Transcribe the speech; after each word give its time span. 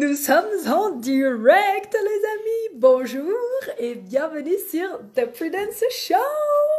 Nous 0.00 0.14
sommes 0.14 0.68
en 0.72 0.90
direct, 0.90 1.92
les 1.92 1.98
amis. 1.98 2.76
Bonjour 2.76 3.34
et 3.80 3.96
bienvenue 3.96 4.54
sur 4.70 5.00
The 5.16 5.26
Prudence 5.26 5.82
Show. 5.90 6.77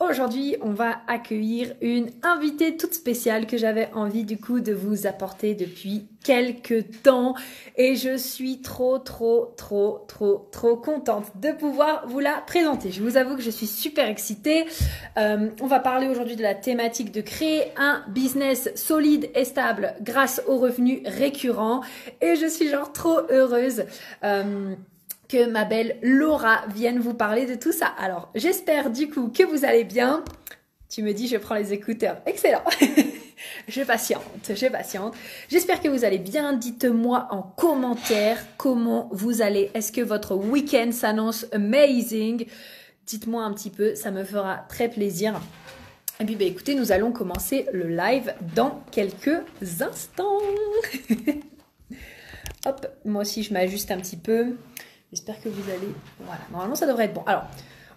Aujourd'hui, 0.00 0.56
on 0.60 0.70
va 0.70 1.00
accueillir 1.06 1.74
une 1.80 2.10
invitée 2.22 2.76
toute 2.76 2.94
spéciale 2.94 3.46
que 3.46 3.56
j'avais 3.56 3.90
envie 3.94 4.24
du 4.24 4.38
coup 4.38 4.60
de 4.60 4.72
vous 4.72 5.06
apporter 5.06 5.54
depuis 5.54 6.08
quelques 6.24 7.02
temps 7.02 7.34
et 7.76 7.96
je 7.96 8.16
suis 8.16 8.62
trop 8.62 8.98
trop 8.98 9.54
trop 9.56 10.04
trop 10.08 10.48
trop 10.50 10.76
contente 10.76 11.26
de 11.36 11.52
pouvoir 11.52 12.08
vous 12.08 12.20
la 12.20 12.42
présenter. 12.46 12.90
Je 12.90 13.02
vous 13.02 13.16
avoue 13.16 13.36
que 13.36 13.42
je 13.42 13.50
suis 13.50 13.66
super 13.66 14.08
excitée. 14.08 14.64
Euh, 15.18 15.50
on 15.60 15.66
va 15.66 15.80
parler 15.80 16.08
aujourd'hui 16.08 16.36
de 16.36 16.42
la 16.42 16.54
thématique 16.54 17.12
de 17.12 17.20
créer 17.20 17.64
un 17.76 18.02
business 18.08 18.70
solide 18.74 19.30
et 19.34 19.44
stable 19.44 19.94
grâce 20.00 20.42
aux 20.46 20.58
revenus 20.58 21.00
récurrents 21.04 21.82
et 22.20 22.36
je 22.36 22.46
suis 22.46 22.68
genre 22.68 22.92
trop 22.92 23.20
heureuse. 23.30 23.84
Euh, 24.24 24.74
que 25.28 25.46
ma 25.46 25.64
belle 25.64 25.98
Laura 26.02 26.64
vienne 26.74 26.98
vous 26.98 27.14
parler 27.14 27.46
de 27.46 27.54
tout 27.54 27.72
ça. 27.72 27.86
Alors, 27.98 28.30
j'espère 28.34 28.90
du 28.90 29.08
coup 29.08 29.28
que 29.28 29.42
vous 29.42 29.64
allez 29.64 29.84
bien. 29.84 30.24
Tu 30.88 31.02
me 31.02 31.12
dis, 31.12 31.28
je 31.28 31.36
prends 31.36 31.56
les 31.56 31.72
écouteurs. 31.72 32.18
Excellent. 32.26 32.62
je 33.68 33.82
patiente, 33.82 34.22
je 34.48 34.66
patiente. 34.66 35.14
J'espère 35.48 35.80
que 35.80 35.88
vous 35.88 36.04
allez 36.04 36.18
bien. 36.18 36.52
Dites-moi 36.52 37.28
en 37.30 37.42
commentaire 37.42 38.38
comment 38.56 39.08
vous 39.12 39.42
allez. 39.42 39.70
Est-ce 39.74 39.92
que 39.92 40.02
votre 40.02 40.34
week-end 40.34 40.90
s'annonce 40.92 41.46
amazing? 41.52 42.46
Dites-moi 43.06 43.42
un 43.42 43.52
petit 43.52 43.70
peu, 43.70 43.94
ça 43.94 44.10
me 44.10 44.24
fera 44.24 44.64
très 44.68 44.88
plaisir. 44.88 45.40
Et 46.20 46.24
puis, 46.24 46.36
bah, 46.36 46.44
écoutez, 46.44 46.74
nous 46.74 46.92
allons 46.92 47.12
commencer 47.12 47.66
le 47.72 47.88
live 47.88 48.32
dans 48.54 48.82
quelques 48.92 49.42
instants. 49.80 50.38
Hop, 52.66 52.86
moi 53.04 53.22
aussi, 53.22 53.42
je 53.42 53.52
m'ajuste 53.52 53.90
un 53.90 53.98
petit 53.98 54.16
peu. 54.16 54.54
J'espère 55.14 55.40
que 55.40 55.48
vous 55.48 55.70
allez... 55.70 55.94
Voilà, 56.18 56.40
normalement 56.50 56.74
ça 56.74 56.88
devrait 56.88 57.04
être 57.04 57.14
bon. 57.14 57.22
Alors, 57.26 57.44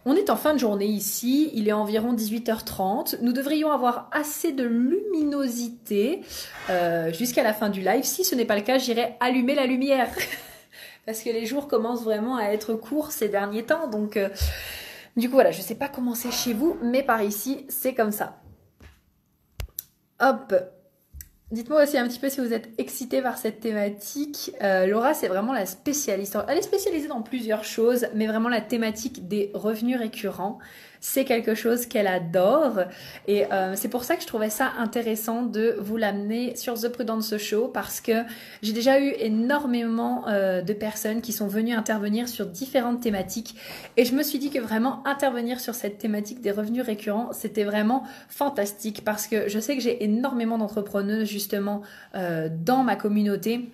on 0.05 0.15
est 0.15 0.29
en 0.29 0.35
fin 0.35 0.53
de 0.53 0.59
journée 0.59 0.85
ici, 0.85 1.49
il 1.55 1.67
est 1.67 1.73
environ 1.73 2.13
18h30. 2.13 3.17
Nous 3.23 3.33
devrions 3.33 3.71
avoir 3.71 4.07
assez 4.11 4.51
de 4.51 4.63
luminosité 4.63 6.21
euh, 6.69 7.11
jusqu'à 7.11 7.41
la 7.41 7.55
fin 7.55 7.69
du 7.69 7.81
live. 7.81 8.03
Si 8.03 8.23
ce 8.23 8.35
n'est 8.35 8.45
pas 8.45 8.55
le 8.55 8.61
cas, 8.61 8.77
j'irai 8.77 9.15
allumer 9.19 9.55
la 9.55 9.65
lumière. 9.65 10.09
Parce 11.07 11.21
que 11.21 11.31
les 11.31 11.47
jours 11.47 11.67
commencent 11.67 12.03
vraiment 12.03 12.35
à 12.35 12.49
être 12.49 12.75
courts 12.75 13.11
ces 13.11 13.29
derniers 13.29 13.63
temps. 13.63 13.87
Donc, 13.87 14.15
euh, 14.15 14.29
du 15.15 15.27
coup, 15.27 15.33
voilà, 15.33 15.49
je 15.49 15.57
ne 15.57 15.63
sais 15.63 15.73
pas 15.73 15.87
comment 15.87 16.13
c'est 16.13 16.31
chez 16.31 16.53
vous, 16.53 16.77
mais 16.83 17.01
par 17.01 17.23
ici, 17.23 17.65
c'est 17.67 17.95
comme 17.95 18.11
ça. 18.11 18.39
Hop, 20.19 20.53
Dites-moi 21.49 21.83
aussi 21.83 21.97
un 21.97 22.05
petit 22.05 22.19
peu 22.19 22.29
si 22.29 22.41
vous 22.41 22.51
êtes 22.51 22.69
excité 22.77 23.21
par 23.21 23.37
cette 23.37 23.61
thématique. 23.61 24.51
Euh, 24.61 24.85
Laura, 24.85 25.13
c'est 25.13 25.29
vraiment 25.29 25.53
la 25.53 25.65
spécialiste. 25.65 26.37
Elle 26.49 26.57
est 26.57 26.61
spécialisée 26.61 27.07
dans 27.07 27.21
plusieurs 27.21 27.63
choses, 27.63 28.07
mais 28.13 28.27
vraiment 28.27 28.49
la 28.49 28.59
thématique 28.59 29.29
des 29.29 29.51
revenus 29.53 29.97
récurrents 29.97 30.59
c'est 30.99 31.25
quelque 31.25 31.55
chose 31.55 31.85
qu'elle 31.85 32.07
adore. 32.07 32.81
Et 33.27 33.45
euh, 33.51 33.73
c'est 33.75 33.89
pour 33.89 34.03
ça 34.03 34.15
que 34.15 34.21
je 34.21 34.27
trouvais 34.27 34.49
ça 34.49 34.73
intéressant 34.77 35.43
de 35.43 35.75
vous 35.79 35.97
l'amener 35.97 36.55
sur 36.55 36.75
The 36.75 36.89
Prudence 36.89 37.37
Show 37.37 37.67
parce 37.67 38.01
que 38.01 38.23
j'ai 38.61 38.73
déjà 38.73 38.99
eu 38.99 39.13
énormément 39.19 40.27
euh, 40.27 40.61
de 40.61 40.73
personnes 40.73 41.21
qui 41.21 41.31
sont 41.31 41.47
venues 41.47 41.73
intervenir 41.73 42.27
sur 42.27 42.45
différentes 42.45 43.01
thématiques. 43.01 43.55
Et 43.97 44.05
je 44.05 44.15
me 44.15 44.23
suis 44.23 44.39
dit 44.39 44.49
que 44.49 44.59
vraiment 44.59 45.05
intervenir 45.05 45.59
sur 45.59 45.75
cette 45.75 45.97
thématique 45.97 46.41
des 46.41 46.51
revenus 46.51 46.83
récurrents, 46.83 47.29
c'était 47.33 47.63
vraiment 47.63 48.03
fantastique 48.29 49.03
parce 49.03 49.27
que 49.27 49.47
je 49.47 49.59
sais 49.59 49.75
que 49.75 49.81
j'ai 49.81 50.03
énormément 50.03 50.57
d'entrepreneuses 50.57 51.27
justement 51.27 51.81
euh, 52.15 52.49
dans 52.51 52.83
ma 52.83 52.95
communauté 52.95 53.69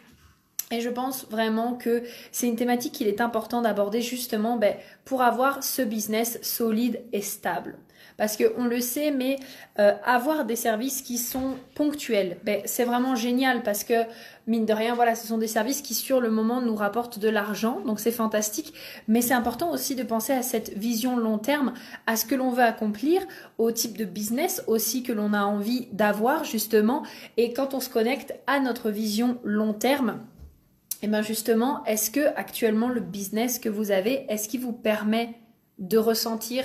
et 0.73 0.81
je 0.81 0.89
pense 0.89 1.25
vraiment 1.29 1.73
que 1.73 2.03
c'est 2.31 2.47
une 2.47 2.55
thématique 2.55 2.93
qu'il 2.93 3.07
est 3.07 3.21
important 3.21 3.61
d'aborder 3.61 4.01
justement 4.01 4.57
ben, 4.57 4.75
pour 5.05 5.21
avoir 5.21 5.63
ce 5.63 5.81
business 5.81 6.39
solide 6.41 7.01
et 7.11 7.21
stable. 7.21 7.77
Parce 8.17 8.37
qu'on 8.37 8.65
le 8.65 8.79
sait, 8.79 9.11
mais 9.11 9.37
euh, 9.79 9.93
avoir 10.03 10.45
des 10.45 10.55
services 10.55 11.01
qui 11.01 11.17
sont 11.17 11.55
ponctuels, 11.73 12.37
ben, 12.43 12.61
c'est 12.65 12.83
vraiment 12.83 13.15
génial 13.15 13.63
parce 13.63 13.83
que, 13.83 14.03
mine 14.45 14.65
de 14.65 14.73
rien, 14.73 14.93
voilà, 14.93 15.15
ce 15.15 15.25
sont 15.25 15.37
des 15.37 15.47
services 15.47 15.81
qui 15.81 15.93
sur 15.93 16.19
le 16.19 16.29
moment 16.29 16.61
nous 16.61 16.75
rapportent 16.75 17.17
de 17.17 17.29
l'argent, 17.29 17.79
donc 17.85 17.99
c'est 17.99 18.11
fantastique. 18.11 18.73
Mais 19.07 19.21
c'est 19.21 19.33
important 19.33 19.71
aussi 19.71 19.95
de 19.95 20.03
penser 20.03 20.33
à 20.33 20.43
cette 20.43 20.77
vision 20.77 21.17
long 21.17 21.37
terme, 21.37 21.73
à 22.05 22.15
ce 22.15 22.25
que 22.25 22.35
l'on 22.35 22.51
veut 22.51 22.63
accomplir, 22.63 23.21
au 23.57 23.71
type 23.71 23.97
de 23.97 24.05
business 24.05 24.63
aussi 24.67 25.01
que 25.03 25.13
l'on 25.13 25.33
a 25.33 25.43
envie 25.43 25.87
d'avoir 25.91 26.43
justement. 26.43 27.03
Et 27.37 27.53
quand 27.53 27.73
on 27.73 27.79
se 27.79 27.89
connecte 27.89 28.35
à 28.47 28.59
notre 28.59 28.91
vision 28.91 29.37
long 29.43 29.73
terme, 29.73 30.19
et 31.03 31.07
eh 31.07 31.09
bien 31.09 31.21
justement, 31.21 31.83
est-ce 31.83 32.09
que 32.09 32.27
actuellement 32.37 32.87
le 32.87 33.01
business 33.01 33.59
que 33.59 33.67
vous 33.67 33.91
avez, 33.91 34.25
est-ce 34.29 34.47
qu'il 34.47 34.61
vous 34.61 34.71
permet 34.71 35.35
de 35.77 35.97
ressentir 35.97 36.63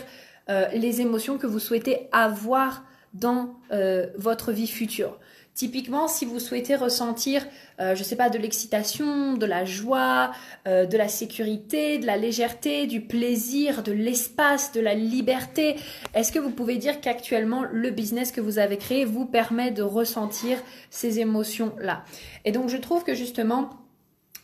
euh, 0.48 0.68
les 0.68 1.00
émotions 1.00 1.38
que 1.38 1.48
vous 1.48 1.58
souhaitez 1.58 2.08
avoir 2.12 2.84
dans 3.14 3.56
euh, 3.72 4.06
votre 4.16 4.52
vie 4.52 4.68
future? 4.68 5.18
Typiquement, 5.54 6.06
si 6.06 6.24
vous 6.24 6.38
souhaitez 6.38 6.76
ressentir, 6.76 7.44
euh, 7.80 7.96
je 7.96 7.98
ne 7.98 8.04
sais 8.04 8.14
pas, 8.14 8.30
de 8.30 8.38
l'excitation, 8.38 9.36
de 9.36 9.44
la 9.44 9.64
joie, 9.64 10.30
de 10.66 10.96
la 10.96 11.08
sécurité, 11.08 11.98
de 11.98 12.06
la 12.06 12.16
légèreté, 12.16 12.86
du 12.86 13.00
plaisir, 13.00 13.82
de 13.82 13.90
l'espace, 13.90 14.70
de 14.70 14.80
la 14.80 14.94
liberté, 14.94 15.74
est-ce 16.14 16.30
que 16.30 16.38
vous 16.38 16.50
pouvez 16.50 16.76
dire 16.76 17.00
qu'actuellement 17.00 17.64
le 17.64 17.90
business 17.90 18.30
que 18.30 18.40
vous 18.40 18.60
avez 18.60 18.76
créé 18.76 19.04
vous 19.04 19.26
permet 19.26 19.72
de 19.72 19.82
ressentir 19.82 20.58
ces 20.90 21.18
émotions-là? 21.18 22.04
Et 22.44 22.52
donc, 22.52 22.68
je 22.68 22.76
trouve 22.76 23.02
que 23.02 23.16
justement, 23.16 23.70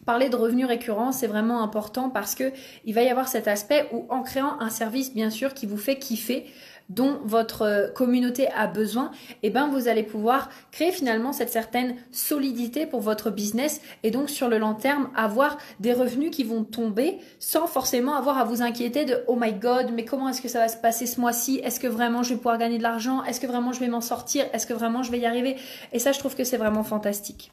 Parler 0.07 0.29
de 0.29 0.37
revenus 0.37 0.67
récurrents, 0.67 1.13
c'est 1.13 1.27
vraiment 1.27 1.63
important 1.63 2.11
parce 2.11 2.35
que 2.35 2.53
il 2.85 2.95
va 2.95 3.03
y 3.03 3.09
avoir 3.09 3.29
cet 3.29 3.49
aspect 3.49 3.89
où 3.93 4.07
en 4.11 4.23
créant 4.23 4.61
un 4.61 4.71
service 4.71 5.15
bien 5.15 5.31
sûr 5.31 5.55
qui 5.55 5.67
vous 5.67 5.79
fait 5.79 5.99
kiffer, 5.99 6.47
dont 6.89 7.19
votre 7.25 7.63
euh, 7.63 7.89
communauté 7.89 8.49
a 8.49 8.67
besoin, 8.67 9.11
eh 9.43 9.51
ben 9.51 9.69
vous 9.69 9.89
allez 9.89 10.03
pouvoir 10.03 10.51
créer 10.71 10.93
finalement 10.93 11.33
cette 11.33 11.51
certaine 11.51 11.97
solidité 12.13 12.87
pour 12.87 13.01
votre 13.01 13.31
business 13.31 13.81
et 14.03 14.11
donc 14.11 14.29
sur 14.29 14.49
le 14.49 14.59
long 14.59 14.75
terme 14.75 15.09
avoir 15.17 15.57
des 15.81 15.93
revenus 15.93 16.31
qui 16.31 16.45
vont 16.45 16.65
tomber 16.65 17.19
sans 17.39 17.67
forcément 17.67 18.15
avoir 18.15 18.39
à 18.39 18.45
vous 18.45 18.63
inquiéter 18.63 19.05
de 19.05 19.25
oh 19.29 19.37
my 19.37 19.55
god, 19.55 19.93
mais 19.95 20.05
comment 20.05 20.29
est-ce 20.29 20.43
que 20.43 20.49
ça 20.49 20.59
va 20.59 20.69
se 20.69 20.77
passer 20.77 21.07
ce 21.07 21.21
mois-ci? 21.21 21.61
Est-ce 21.65 21.81
que 21.81 21.87
vraiment 21.87 22.23
je 22.23 22.31
vais 22.31 22.37
pouvoir 22.37 22.59
gagner 22.59 22.79
de 22.79 22.83
l'argent? 22.83 23.25
Est-ce 23.25 23.41
que 23.41 23.47
vraiment 23.47 23.73
je 23.73 23.81
vais 23.81 23.89
m'en 23.89 24.03
sortir? 24.03 24.45
Est-ce 24.53 24.67
que 24.67 24.75
vraiment 24.75 25.03
je 25.03 25.11
vais 25.11 25.19
y 25.19 25.27
arriver? 25.27 25.57
Et 25.93 25.99
ça 25.99 26.13
je 26.13 26.19
trouve 26.19 26.37
que 26.37 26.45
c'est 26.45 26.59
vraiment 26.59 26.85
fantastique. 26.85 27.53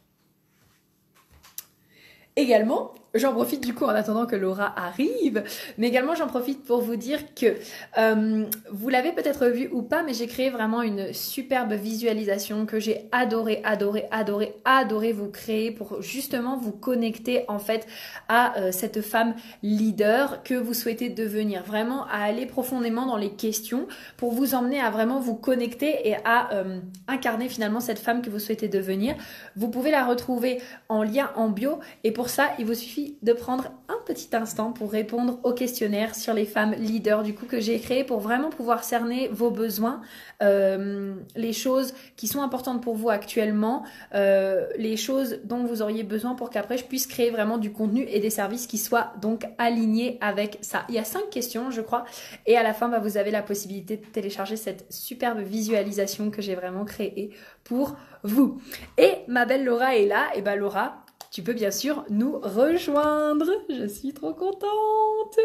Également, 2.35 2.93
j'en 3.13 3.33
profite 3.33 3.65
du 3.65 3.73
coup 3.73 3.85
en 3.85 3.89
attendant 3.89 4.25
que 4.25 4.35
Laura 4.35 4.73
arrive, 4.77 5.43
mais 5.77 5.87
également 5.87 6.15
j'en 6.15 6.27
profite 6.27 6.63
pour 6.63 6.81
vous 6.81 6.95
dire 6.95 7.33
que 7.35 7.55
euh, 7.97 8.45
vous 8.71 8.89
l'avez 8.89 9.11
peut-être 9.11 9.47
vu 9.47 9.69
ou 9.71 9.81
pas, 9.81 10.03
mais 10.03 10.13
j'ai 10.13 10.27
créé 10.27 10.49
vraiment 10.49 10.81
une 10.81 11.13
superbe 11.13 11.73
visualisation 11.73 12.65
que 12.65 12.79
j'ai 12.79 13.09
adoré, 13.11 13.61
adoré, 13.63 14.05
adoré, 14.11 14.55
adoré 14.65 15.11
vous 15.11 15.29
créer 15.29 15.71
pour 15.71 16.01
justement 16.01 16.57
vous 16.57 16.71
connecter 16.71 17.45
en 17.47 17.59
fait 17.59 17.87
à 18.29 18.57
euh, 18.57 18.71
cette 18.71 19.01
femme 19.01 19.35
leader 19.63 20.43
que 20.43 20.53
vous 20.53 20.73
souhaitez 20.73 21.09
devenir, 21.09 21.63
vraiment 21.63 22.05
à 22.05 22.23
aller 22.23 22.45
profondément 22.45 23.05
dans 23.05 23.17
les 23.17 23.31
questions 23.31 23.87
pour 24.17 24.31
vous 24.31 24.55
emmener 24.55 24.79
à 24.79 24.89
vraiment 24.89 25.19
vous 25.19 25.35
connecter 25.35 26.07
et 26.07 26.15
à 26.23 26.53
euh, 26.53 26.79
incarner 27.07 27.49
finalement 27.49 27.79
cette 27.79 27.99
femme 27.99 28.21
que 28.21 28.29
vous 28.29 28.39
souhaitez 28.39 28.67
devenir. 28.67 29.15
Vous 29.55 29.69
pouvez 29.69 29.91
la 29.91 30.05
retrouver 30.05 30.61
en 30.89 31.03
lien 31.03 31.31
en 31.35 31.49
bio. 31.49 31.79
Et 32.03 32.11
pour 32.11 32.29
ça 32.29 32.51
il 32.59 32.65
vous 32.65 32.73
suffit 32.73 33.00
de 33.21 33.33
prendre 33.33 33.65
un 33.87 33.97
petit 34.05 34.35
instant 34.35 34.71
pour 34.71 34.91
répondre 34.91 35.39
au 35.43 35.53
questionnaire 35.53 36.15
sur 36.15 36.33
les 36.33 36.45
femmes 36.45 36.73
leaders 36.77 37.23
du 37.23 37.33
coup 37.33 37.45
que 37.45 37.59
j'ai 37.59 37.79
créé 37.79 38.03
pour 38.03 38.19
vraiment 38.19 38.49
pouvoir 38.49 38.83
cerner 38.83 39.27
vos 39.29 39.51
besoins, 39.51 40.01
euh, 40.41 41.13
les 41.35 41.53
choses 41.53 41.93
qui 42.15 42.27
sont 42.27 42.41
importantes 42.41 42.81
pour 42.81 42.95
vous 42.95 43.09
actuellement, 43.09 43.83
euh, 44.15 44.67
les 44.77 44.97
choses 44.97 45.39
dont 45.43 45.63
vous 45.63 45.81
auriez 45.81 46.03
besoin 46.03 46.35
pour 46.35 46.49
qu'après 46.49 46.77
je 46.77 46.85
puisse 46.85 47.07
créer 47.07 47.29
vraiment 47.29 47.57
du 47.57 47.71
contenu 47.71 48.05
et 48.09 48.19
des 48.19 48.29
services 48.29 48.67
qui 48.67 48.77
soient 48.77 49.13
donc 49.21 49.45
alignés 49.57 50.17
avec 50.21 50.57
ça. 50.61 50.85
Il 50.89 50.95
y 50.95 50.99
a 50.99 51.03
cinq 51.03 51.29
questions 51.29 51.71
je 51.71 51.81
crois 51.81 52.05
et 52.45 52.57
à 52.57 52.63
la 52.63 52.73
fin 52.73 52.89
bah, 52.89 52.99
vous 52.99 53.17
avez 53.17 53.31
la 53.31 53.41
possibilité 53.41 53.97
de 53.97 54.05
télécharger 54.05 54.55
cette 54.55 54.85
superbe 54.91 55.39
visualisation 55.39 56.31
que 56.31 56.41
j'ai 56.41 56.55
vraiment 56.55 56.85
créée 56.85 57.31
pour 57.63 57.95
vous. 58.23 58.61
Et 58.97 59.11
ma 59.27 59.45
belle 59.45 59.63
Laura 59.63 59.95
est 59.95 60.05
là, 60.05 60.27
et 60.35 60.41
bah 60.41 60.55
Laura, 60.55 61.05
tu 61.31 61.41
peux 61.43 61.53
bien 61.53 61.71
sûr 61.71 62.05
nous 62.09 62.39
rejoindre. 62.39 63.47
Je 63.69 63.87
suis 63.87 64.13
trop 64.13 64.33
contente. 64.33 65.39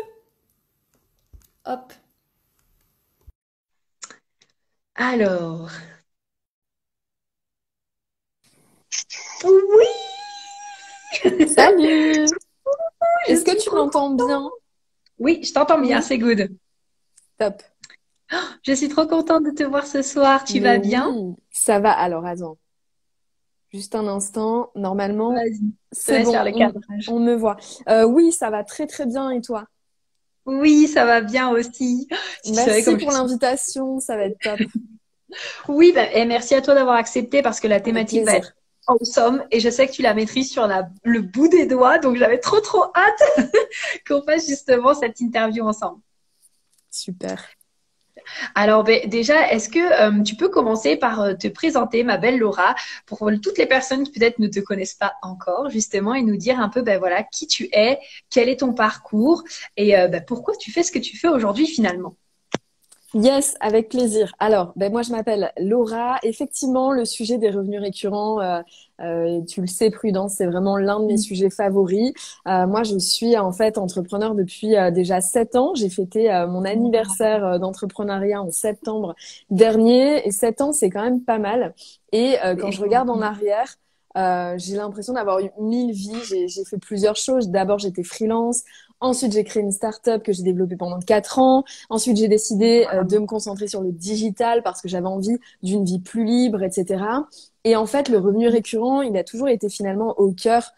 Hop. 1.64 1.92
Alors. 4.96 5.70
Oui 9.44 9.86
Salut 11.48 12.26
Est-ce 13.28 13.44
que 13.44 13.62
tu 13.62 13.70
m'entends 13.70 14.10
bien? 14.14 14.50
Oui, 15.18 15.40
je 15.44 15.52
t'entends 15.52 15.80
bien, 15.80 16.02
c'est 16.02 16.18
good. 16.18 16.48
Top. 17.38 17.62
je 18.62 18.72
suis 18.72 18.88
trop 18.88 19.06
contente 19.06 19.44
de 19.44 19.50
te 19.50 19.62
voir 19.62 19.86
ce 19.86 20.02
soir. 20.02 20.44
Tu 20.44 20.58
vas 20.58 20.78
bien? 20.78 21.36
Ça 21.50 21.78
va. 21.78 21.92
Alors, 21.92 22.26
attends. 22.26 22.58
Juste 23.76 23.94
un 23.94 24.06
instant. 24.06 24.70
Normalement, 24.74 25.34
c'est 25.92 26.22
bon. 26.22 26.32
le 26.32 26.50
on- 26.54 26.58
cadrage. 26.58 27.08
On, 27.10 27.18
me 27.18 27.34
voit. 27.34 27.58
Euh, 27.90 28.04
oui, 28.04 28.32
ça 28.32 28.48
va 28.48 28.64
très 28.64 28.86
très 28.86 29.04
bien. 29.04 29.30
Et 29.30 29.42
toi? 29.42 29.66
Oui, 30.46 30.88
ça 30.88 31.04
va 31.04 31.20
bien 31.20 31.50
aussi. 31.50 32.08
Merci 32.54 32.82
je 32.84 32.96
pour 32.96 33.12
l'invitation. 33.12 34.00
Ça 34.00 34.16
va 34.16 34.24
être 34.24 34.38
top. 34.40 34.58
Oui, 35.68 35.92
bah, 35.92 36.10
et 36.12 36.24
merci 36.24 36.54
à 36.54 36.62
toi 36.62 36.72
d'avoir 36.72 36.94
accepté 36.94 37.42
parce 37.42 37.58
que 37.60 37.66
la 37.66 37.80
thématique 37.80 38.24
va 38.24 38.36
être 38.36 38.54
awesome 38.86 39.44
et 39.50 39.58
je 39.58 39.68
sais 39.68 39.86
que 39.88 39.92
tu 39.92 40.00
la 40.00 40.14
maîtrises 40.14 40.50
sur 40.50 40.66
la, 40.68 40.88
le 41.02 41.20
bout 41.20 41.48
des 41.48 41.66
doigts, 41.66 41.98
donc 41.98 42.16
j'avais 42.16 42.38
trop 42.38 42.60
trop 42.60 42.84
hâte 42.94 43.50
qu'on 44.06 44.22
fasse 44.22 44.46
justement 44.46 44.94
cette 44.94 45.20
interview 45.20 45.66
ensemble. 45.66 46.00
Super. 46.90 47.44
Alors 48.54 48.84
ben, 48.84 49.08
déjà, 49.08 49.50
est-ce 49.52 49.68
que 49.68 49.78
euh, 50.18 50.22
tu 50.22 50.36
peux 50.36 50.48
commencer 50.48 50.96
par 50.96 51.20
euh, 51.20 51.34
te 51.34 51.48
présenter, 51.48 52.04
ma 52.04 52.16
belle 52.18 52.38
Laura, 52.38 52.74
pour 53.06 53.30
toutes 53.42 53.58
les 53.58 53.66
personnes 53.66 54.04
qui 54.04 54.12
peut-être 54.18 54.38
ne 54.38 54.48
te 54.48 54.60
connaissent 54.60 54.94
pas 54.94 55.14
encore, 55.22 55.70
justement, 55.70 56.14
et 56.14 56.22
nous 56.22 56.36
dire 56.36 56.60
un 56.60 56.68
peu, 56.68 56.82
ben 56.82 56.98
voilà, 56.98 57.22
qui 57.22 57.46
tu 57.46 57.68
es, 57.72 57.98
quel 58.30 58.48
est 58.48 58.60
ton 58.60 58.72
parcours 58.74 59.42
et 59.76 59.98
euh, 59.98 60.08
ben, 60.08 60.24
pourquoi 60.26 60.54
tu 60.56 60.72
fais 60.72 60.82
ce 60.82 60.92
que 60.92 60.98
tu 60.98 61.16
fais 61.16 61.28
aujourd'hui 61.28 61.66
finalement? 61.66 62.16
Yes, 63.14 63.56
avec 63.60 63.88
plaisir. 63.88 64.34
Alors, 64.40 64.72
ben 64.76 64.92
moi 64.92 65.00
je 65.02 65.10
m'appelle 65.10 65.52
Laura. 65.58 66.18
Effectivement, 66.22 66.92
le 66.92 67.04
sujet 67.06 67.38
des 67.38 67.50
revenus 67.50 67.80
récurrents, 67.80 68.40
euh, 68.42 68.60
euh, 69.00 69.40
tu 69.44 69.60
le 69.62 69.66
sais, 69.68 69.90
Prudence, 69.90 70.34
c'est 70.34 70.46
vraiment 70.46 70.76
l'un 70.76 71.00
de 71.00 71.06
mes 71.06 71.16
Mm. 71.16 71.16
sujets 71.16 71.48
favoris. 71.48 72.12
Euh, 72.48 72.66
moi, 72.66 72.82
je 72.82 72.98
suis 72.98 73.38
en 73.38 73.52
fait 73.52 73.78
entrepreneur 73.78 74.34
depuis 74.34 74.76
euh, 74.76 74.90
déjà 74.90 75.20
sept 75.22 75.56
ans. 75.56 75.74
J'ai 75.74 75.88
fêté 75.88 76.30
euh, 76.32 76.46
mon 76.46 76.64
anniversaire 76.64 77.44
euh, 77.44 77.58
d'entrepreneuriat 77.58 78.42
en 78.42 78.50
septembre 78.50 79.14
dernier, 79.50 80.26
et 80.26 80.30
sept 80.32 80.60
ans, 80.60 80.72
c'est 80.72 80.90
quand 80.90 81.02
même 81.02 81.22
pas 81.22 81.38
mal. 81.38 81.74
Et 82.12 82.36
euh, 82.44 82.54
quand 82.56 82.70
je 82.70 82.82
regarde 82.82 83.08
en 83.08 83.22
arrière, 83.22 83.76
euh, 84.16 84.54
j'ai 84.56 84.76
l'impression 84.76 85.12
d'avoir 85.12 85.40
eu 85.40 85.50
mille 85.60 85.92
vies. 85.92 86.22
J'ai 86.24 86.64
fait 86.64 86.78
plusieurs 86.78 87.16
choses. 87.16 87.50
D'abord, 87.50 87.78
j'étais 87.78 88.02
freelance. 88.02 88.62
Ensuite, 89.00 89.32
j'ai 89.32 89.44
créé 89.44 89.62
une 89.62 89.72
start-up 89.72 90.22
que 90.22 90.32
j'ai 90.32 90.42
développée 90.42 90.76
pendant 90.76 90.98
quatre 91.00 91.38
ans. 91.38 91.64
Ensuite, 91.90 92.16
j'ai 92.16 92.28
décidé 92.28 92.86
euh, 92.94 93.04
de 93.04 93.18
me 93.18 93.26
concentrer 93.26 93.68
sur 93.68 93.82
le 93.82 93.92
digital 93.92 94.62
parce 94.62 94.80
que 94.80 94.88
j'avais 94.88 95.06
envie 95.06 95.38
d'une 95.62 95.84
vie 95.84 95.98
plus 96.00 96.24
libre, 96.24 96.62
etc. 96.62 97.26
Et 97.64 97.76
en 97.76 97.86
fait, 97.86 98.08
le 98.08 98.18
revenu 98.18 98.48
récurrent, 98.48 99.02
il 99.02 99.16
a 99.18 99.24
toujours 99.24 99.48
été 99.48 99.68
finalement 99.68 100.14
au 100.18 100.32
cœur 100.32 100.70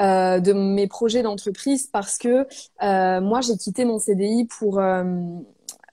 euh, 0.00 0.40
de 0.40 0.52
mes 0.54 0.86
projets 0.86 1.22
d'entreprise 1.22 1.86
parce 1.88 2.16
que 2.18 2.46
euh, 2.82 3.20
moi, 3.20 3.40
j'ai 3.42 3.56
quitté 3.58 3.84
mon 3.84 3.98
CDI 3.98 4.46
pour... 4.46 4.78
euh, 4.78 5.04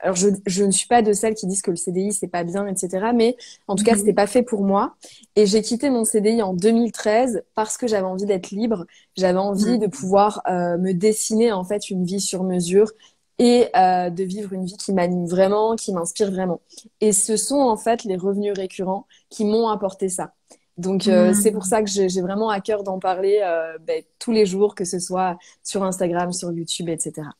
alors, 0.03 0.15
je, 0.17 0.29
je 0.45 0.63
ne 0.63 0.71
suis 0.71 0.87
pas 0.87 1.01
de 1.01 1.13
celles 1.13 1.35
qui 1.35 1.47
disent 1.47 1.61
que 1.63 1.71
le 1.71 1.77
CDI, 1.77 2.13
c'est 2.13 2.27
pas 2.27 2.43
bien, 2.43 2.67
etc. 2.67 3.13
Mais 3.13 3.37
en 3.67 3.75
tout 3.75 3.83
cas, 3.83 3.93
Mhm. 3.93 3.97
c'était 3.97 4.13
pas 4.13 4.27
fait 4.27 4.43
pour 4.43 4.63
moi. 4.63 4.95
Et 5.35 5.45
j'ai 5.47 5.61
quitté 5.63 5.89
mon 5.89 6.05
CDI 6.05 6.41
en 6.43 6.53
2013 6.53 7.43
parce 7.55 7.77
que 7.77 7.87
j'avais 7.87 8.05
envie 8.07 8.25
d'être 8.27 8.51
libre. 8.51 8.85
J'avais 9.17 9.39
envie 9.39 9.77
Mhm. 9.77 9.79
de 9.79 9.87
pouvoir 9.87 10.41
euh, 10.49 10.77
me 10.77 10.93
dessiner 10.93 11.51
en 11.53 11.63
fait 11.63 11.89
une 11.89 12.05
vie 12.05 12.21
sur 12.21 12.43
mesure 12.43 12.91
et 13.39 13.69
euh, 13.75 14.09
de 14.11 14.23
vivre 14.23 14.53
une 14.53 14.65
vie 14.65 14.77
qui 14.77 14.93
m'anime 14.93 15.25
vraiment, 15.27 15.75
qui 15.75 15.93
m'inspire 15.93 16.31
vraiment. 16.31 16.61
Et 17.01 17.11
ce 17.13 17.37
sont 17.37 17.59
en 17.59 17.77
fait 17.77 18.03
les 18.03 18.15
revenus 18.17 18.53
récurrents 18.55 19.07
qui 19.29 19.45
m'ont 19.45 19.69
apporté 19.69 20.09
ça. 20.09 20.33
Donc 20.77 21.07
euh, 21.07 21.33
Mhm. 21.33 21.33
c'est 21.33 21.51
pour 21.51 21.65
ça 21.65 21.81
que 21.83 21.89
j'ai 21.89 22.21
vraiment 22.21 22.49
à 22.49 22.61
cœur 22.61 22.83
d'en 22.83 22.99
parler 22.99 23.41
euh, 23.43 23.77
ben, 23.79 24.03
tous 24.19 24.31
les 24.31 24.45
jours, 24.45 24.75
que 24.75 24.85
ce 24.85 24.99
soit 24.99 25.37
sur 25.63 25.83
Instagram, 25.83 26.31
sur 26.33 26.51
YouTube, 26.51 26.89
etc. 26.89 27.35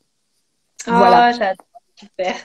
Voilà. 0.87 1.27
Super. 2.03 2.35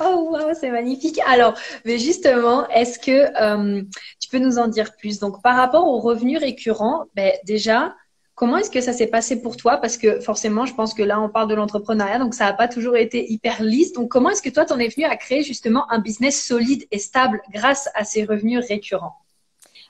Oh, 0.00 0.30
wow, 0.32 0.54
c'est 0.54 0.70
magnifique. 0.70 1.20
Alors, 1.26 1.54
mais 1.84 1.98
justement, 1.98 2.68
est-ce 2.68 2.98
que 2.98 3.10
euh, 3.40 3.82
tu 4.20 4.28
peux 4.28 4.38
nous 4.38 4.58
en 4.58 4.68
dire 4.68 4.96
plus? 4.96 5.18
Donc, 5.18 5.42
par 5.42 5.56
rapport 5.56 5.86
aux 5.86 6.00
revenus 6.00 6.38
récurrents, 6.38 7.04
ben, 7.14 7.32
déjà, 7.44 7.94
comment 8.34 8.56
est-ce 8.56 8.70
que 8.70 8.80
ça 8.80 8.92
s'est 8.92 9.06
passé 9.06 9.42
pour 9.42 9.56
toi? 9.56 9.76
Parce 9.76 9.96
que 9.96 10.20
forcément, 10.20 10.66
je 10.66 10.74
pense 10.74 10.94
que 10.94 11.02
là, 11.02 11.20
on 11.20 11.28
parle 11.28 11.48
de 11.48 11.54
l'entrepreneuriat, 11.54 12.18
donc 12.18 12.34
ça 12.34 12.44
n'a 12.44 12.52
pas 12.54 12.68
toujours 12.68 12.96
été 12.96 13.30
hyper 13.30 13.62
lisse. 13.62 13.92
Donc, 13.92 14.08
comment 14.08 14.30
est-ce 14.30 14.42
que 14.42 14.50
toi, 14.50 14.64
t'en 14.64 14.78
es 14.78 14.88
venu 14.88 15.04
à 15.04 15.16
créer 15.16 15.42
justement 15.42 15.90
un 15.90 15.98
business 15.98 16.44
solide 16.44 16.84
et 16.90 16.98
stable 16.98 17.40
grâce 17.52 17.88
à 17.94 18.04
ces 18.04 18.24
revenus 18.24 18.64
récurrents? 18.66 19.16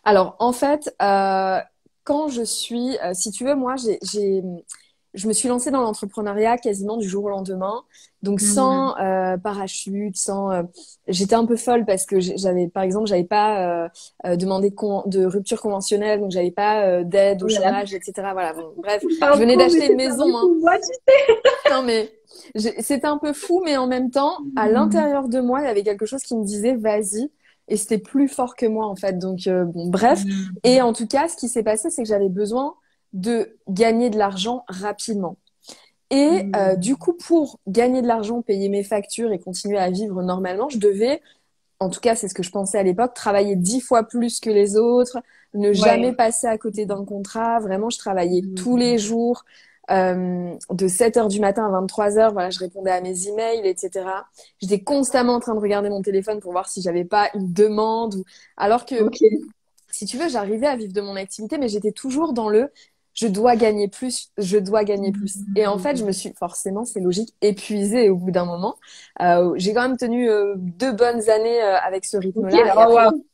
Alors, 0.04 0.36
en 0.40 0.52
fait, 0.52 0.94
euh, 1.00 1.60
quand 2.04 2.28
je 2.28 2.42
suis, 2.42 2.98
euh, 2.98 3.14
si 3.14 3.30
tu 3.30 3.44
veux, 3.44 3.54
moi, 3.54 3.76
j'ai, 3.76 4.42
je 5.14 5.28
me 5.28 5.32
suis 5.32 5.48
lancée 5.48 5.70
dans 5.70 5.80
l'entrepreneuriat 5.82 6.58
quasiment 6.58 6.96
du 6.96 7.08
jour 7.08 7.24
au 7.24 7.28
lendemain. 7.28 7.84
Donc, 8.22 8.40
Mhm. 8.40 8.40
sans 8.40 8.96
euh, 8.98 9.36
parachute, 9.36 10.16
sans. 10.16 10.50
euh, 10.52 10.62
j'étais 11.08 11.34
un 11.34 11.44
peu 11.46 11.56
folle 11.56 11.84
parce 11.84 12.06
que 12.06 12.20
j'avais, 12.20 12.68
par 12.68 12.82
exemple, 12.82 13.06
j'avais 13.08 13.24
pas 13.24 13.84
euh, 13.84 13.88
euh, 14.26 14.36
demandé 14.36 14.70
de, 14.70 14.74
con- 14.74 15.02
de 15.06 15.24
rupture 15.24 15.60
conventionnelle, 15.60 16.20
donc 16.20 16.30
j'avais 16.30 16.50
pas 16.52 16.84
euh, 16.86 17.04
d'aide 17.04 17.42
au 17.42 17.48
chômage, 17.48 17.92
etc. 17.94 18.32
Voilà. 18.32 18.52
Bon, 18.54 18.72
bref, 18.76 19.04
Pardon, 19.20 19.40
venais 19.40 19.56
d'acheter 19.56 19.86
une 19.88 19.96
maison, 19.96 20.54
moi, 20.60 20.78
tu 20.78 20.92
non, 21.68 21.82
mais 21.82 22.12
c'était 22.56 23.06
un 23.06 23.18
peu 23.18 23.32
fou, 23.32 23.62
mais 23.64 23.76
en 23.76 23.86
même 23.86 24.10
temps, 24.10 24.38
à 24.56 24.68
Mhm. 24.68 24.68
l'intérieur 24.68 25.28
de 25.28 25.40
moi, 25.40 25.60
il 25.60 25.64
y 25.64 25.68
avait 25.68 25.82
quelque 25.82 26.06
chose 26.06 26.22
qui 26.22 26.36
me 26.36 26.44
disait 26.44 26.74
vas-y. 26.76 27.30
Et 27.68 27.76
c'était 27.76 27.98
plus 27.98 28.28
fort 28.28 28.56
que 28.56 28.66
moi, 28.66 28.86
en 28.86 28.96
fait. 28.96 29.18
Donc, 29.18 29.46
euh, 29.46 29.64
bon, 29.64 29.88
bref. 29.88 30.24
Et 30.64 30.82
en 30.82 30.92
tout 30.92 31.06
cas, 31.06 31.28
ce 31.28 31.36
qui 31.36 31.48
s'est 31.48 31.62
passé, 31.62 31.90
c'est 31.90 32.02
que 32.02 32.08
j'avais 32.08 32.28
besoin 32.28 32.74
de 33.12 33.56
gagner 33.68 34.10
de 34.10 34.18
l'argent 34.18 34.64
rapidement. 34.68 35.36
Et 36.10 36.50
euh, 36.56 36.76
du 36.76 36.96
coup, 36.96 37.14
pour 37.14 37.58
gagner 37.66 38.02
de 38.02 38.06
l'argent, 38.06 38.42
payer 38.42 38.68
mes 38.68 38.84
factures 38.84 39.32
et 39.32 39.38
continuer 39.38 39.78
à 39.78 39.90
vivre 39.90 40.22
normalement, 40.22 40.68
je 40.68 40.78
devais, 40.78 41.22
en 41.80 41.90
tout 41.90 42.00
cas, 42.00 42.14
c'est 42.14 42.28
ce 42.28 42.34
que 42.34 42.42
je 42.42 42.50
pensais 42.50 42.78
à 42.78 42.82
l'époque, 42.82 43.14
travailler 43.14 43.56
dix 43.56 43.80
fois 43.80 44.04
plus 44.04 44.40
que 44.40 44.50
les 44.50 44.76
autres, 44.76 45.18
ne 45.54 45.72
jamais 45.72 46.12
passer 46.14 46.46
à 46.46 46.58
côté 46.58 46.86
d'un 46.86 47.04
contrat. 47.04 47.60
Vraiment, 47.60 47.90
je 47.90 47.98
travaillais 47.98 48.42
Mhm. 48.42 48.54
tous 48.54 48.76
les 48.76 48.98
jours, 48.98 49.44
euh, 49.90 50.54
de 50.70 50.88
7 50.88 51.16
heures 51.16 51.28
du 51.28 51.40
matin 51.40 51.66
à 51.66 51.70
23 51.70 52.18
heures. 52.18 52.32
Voilà, 52.32 52.50
je 52.50 52.58
répondais 52.60 52.90
à 52.92 53.00
mes 53.00 53.28
emails, 53.28 53.66
etc. 53.66 54.26
J'étais 54.60 54.82
constamment 54.82 55.34
en 55.34 55.40
train 55.40 55.54
de 55.54 55.60
regarder 55.60 55.90
mon 55.90 56.02
téléphone 56.02 56.40
pour 56.40 56.52
voir 56.52 56.68
si 56.68 56.82
j'avais 56.82 57.04
pas 57.04 57.30
une 57.34 57.52
demande 57.52 58.14
ou, 58.16 58.24
alors 58.56 58.86
que 58.86 59.10
si 59.90 60.06
tu 60.06 60.16
veux, 60.18 60.28
j'arrivais 60.28 60.66
à 60.66 60.76
vivre 60.76 60.92
de 60.92 61.00
mon 61.00 61.16
activité, 61.16 61.58
mais 61.58 61.68
j'étais 61.68 61.92
toujours 61.92 62.32
dans 62.32 62.48
le 62.48 62.70
je 63.14 63.26
dois 63.26 63.56
gagner 63.56 63.88
plus, 63.88 64.30
je 64.38 64.58
dois 64.58 64.84
gagner 64.84 65.12
plus. 65.12 65.38
Et 65.56 65.66
en 65.66 65.78
fait, 65.78 65.96
je 65.96 66.04
me 66.04 66.12
suis 66.12 66.32
forcément, 66.32 66.84
c'est 66.84 67.00
logique, 67.00 67.34
épuisée 67.42 68.08
au 68.08 68.16
bout 68.16 68.30
d'un 68.30 68.44
moment. 68.44 68.76
Euh, 69.20 69.52
j'ai 69.56 69.74
quand 69.74 69.82
même 69.82 69.96
tenu 69.96 70.28
euh, 70.28 70.54
deux 70.56 70.92
bonnes 70.92 71.28
années 71.28 71.62
euh, 71.62 71.78
avec 71.78 72.04
ce 72.04 72.16
rythme-là. 72.16 72.72
Après, 72.72 72.86
wow. 72.86 73.24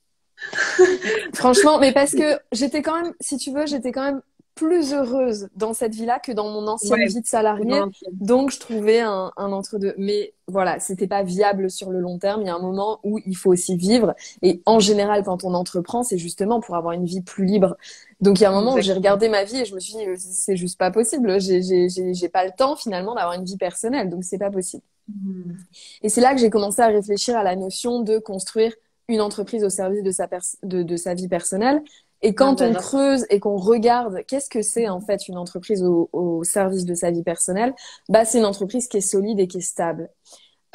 Franchement, 1.34 1.78
mais 1.78 1.92
parce 1.92 2.12
que 2.12 2.38
j'étais 2.52 2.82
quand 2.82 3.02
même, 3.02 3.12
si 3.20 3.36
tu 3.36 3.52
veux, 3.52 3.66
j'étais 3.66 3.92
quand 3.92 4.04
même 4.04 4.22
plus 4.58 4.92
heureuse 4.92 5.48
dans 5.54 5.72
cette 5.72 5.94
vie-là 5.94 6.18
que 6.18 6.32
dans 6.32 6.48
mon 6.50 6.66
ancienne 6.66 6.98
Ouais. 6.98 7.06
vie 7.06 7.20
de 7.20 7.26
salariée. 7.26 7.80
Donc, 8.12 8.50
je 8.50 8.58
trouvais 8.58 9.00
un, 9.00 9.30
un 9.36 9.52
entre-deux. 9.52 9.94
Mais 9.98 10.34
voilà, 10.48 10.80
c'était 10.80 11.06
pas 11.06 11.22
viable 11.22 11.70
sur 11.70 11.90
le 11.90 12.00
long 12.00 12.18
terme. 12.18 12.40
Il 12.42 12.46
y 12.46 12.50
a 12.50 12.54
un 12.54 12.60
moment 12.60 12.98
où 13.04 13.18
il 13.24 13.36
faut 13.36 13.52
aussi 13.52 13.76
vivre. 13.76 14.14
Et 14.42 14.62
en 14.66 14.80
général, 14.80 15.22
quand 15.22 15.44
on 15.44 15.54
entreprend, 15.54 16.02
c'est 16.02 16.18
justement 16.18 16.60
pour 16.60 16.74
avoir 16.74 16.92
une 16.94 17.04
vie 17.04 17.20
plus 17.22 17.44
libre. 17.44 17.76
Donc, 18.20 18.40
il 18.40 18.42
y 18.42 18.46
a 18.46 18.50
un 18.50 18.54
moment 18.54 18.74
où 18.74 18.80
j'ai 18.80 18.92
regardé 18.94 19.28
ma 19.28 19.44
vie 19.44 19.58
et 19.60 19.64
je 19.64 19.74
me 19.74 19.80
suis 19.80 19.94
dit, 19.94 20.04
c'est 20.16 20.56
juste 20.56 20.78
pas 20.78 20.90
possible. 20.90 21.40
J'ai, 21.40 22.28
pas 22.32 22.44
le 22.44 22.50
temps 22.56 22.74
finalement 22.76 23.14
d'avoir 23.14 23.34
une 23.34 23.44
vie 23.44 23.56
personnelle. 23.56 24.08
Donc, 24.10 24.24
c'est 24.24 24.38
pas 24.38 24.50
possible. 24.50 24.82
Mhm. 25.08 25.56
Et 26.02 26.08
c'est 26.08 26.20
là 26.20 26.34
que 26.34 26.40
j'ai 26.40 26.50
commencé 26.50 26.82
à 26.82 26.88
réfléchir 26.88 27.36
à 27.36 27.42
la 27.42 27.54
notion 27.56 28.02
de 28.02 28.18
construire 28.18 28.72
une 29.08 29.20
entreprise 29.22 29.64
au 29.64 29.70
service 29.70 30.02
de 30.02 30.10
sa, 30.10 30.28
pers- 30.28 30.56
de, 30.62 30.82
de 30.82 30.96
sa 30.96 31.14
vie 31.14 31.28
personnelle. 31.28 31.82
Et 32.22 32.34
quand 32.34 32.50
Ah, 32.50 32.56
on 32.62 32.74
j'adore. 32.74 32.74
creuse 32.74 33.26
et 33.30 33.40
qu'on 33.40 33.56
regarde 33.56 34.24
qu'est-ce 34.26 34.50
que 34.50 34.62
c'est 34.62 34.88
en 34.88 35.00
fait 35.00 35.28
une 35.28 35.38
entreprise 35.38 35.84
au, 35.84 36.08
au 36.12 36.44
service 36.44 36.84
de 36.84 36.94
sa 36.94 37.10
vie 37.10 37.22
personnelle, 37.22 37.74
bah 38.08 38.24
c'est 38.24 38.38
une 38.38 38.44
entreprise 38.46 38.88
qui 38.88 38.96
est 38.98 39.00
solide 39.00 39.40
et 39.40 39.46
qui 39.48 39.58
est 39.58 39.60
stable. 39.60 40.10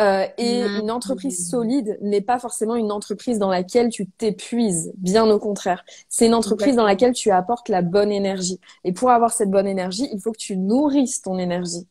Euh, 0.02 0.26
et 0.40 0.66
Mhm. 0.66 0.80
une 0.80 0.90
entreprise 0.92 1.48
solide 1.48 1.98
n'est 2.02 2.22
pas 2.22 2.40
forcément 2.40 2.76
une 2.76 2.92
entreprise 2.92 3.38
dans 3.40 3.50
laquelle 3.50 3.90
tu 3.90 4.08
t'épuises, 4.10 4.92
bien 4.98 5.30
au 5.30 5.40
contraire. 5.40 5.86
C'est 6.10 6.26
une 6.28 6.34
entreprise 6.34 6.76
dans 6.76 6.86
laquelle 6.86 7.14
tu 7.14 7.30
apportes 7.32 7.70
la 7.70 7.84
bonne 7.84 8.12
énergie. 8.12 8.60
Et 8.84 8.94
pour 8.94 9.12
avoir 9.12 9.32
cette 9.34 9.52
bonne 9.52 9.68
énergie, 9.68 10.10
il 10.12 10.20
faut 10.20 10.32
que 10.32 10.38
tu 10.40 10.58
nourrisses 10.58 11.22
ton 11.22 11.38
énergie. 11.38 11.88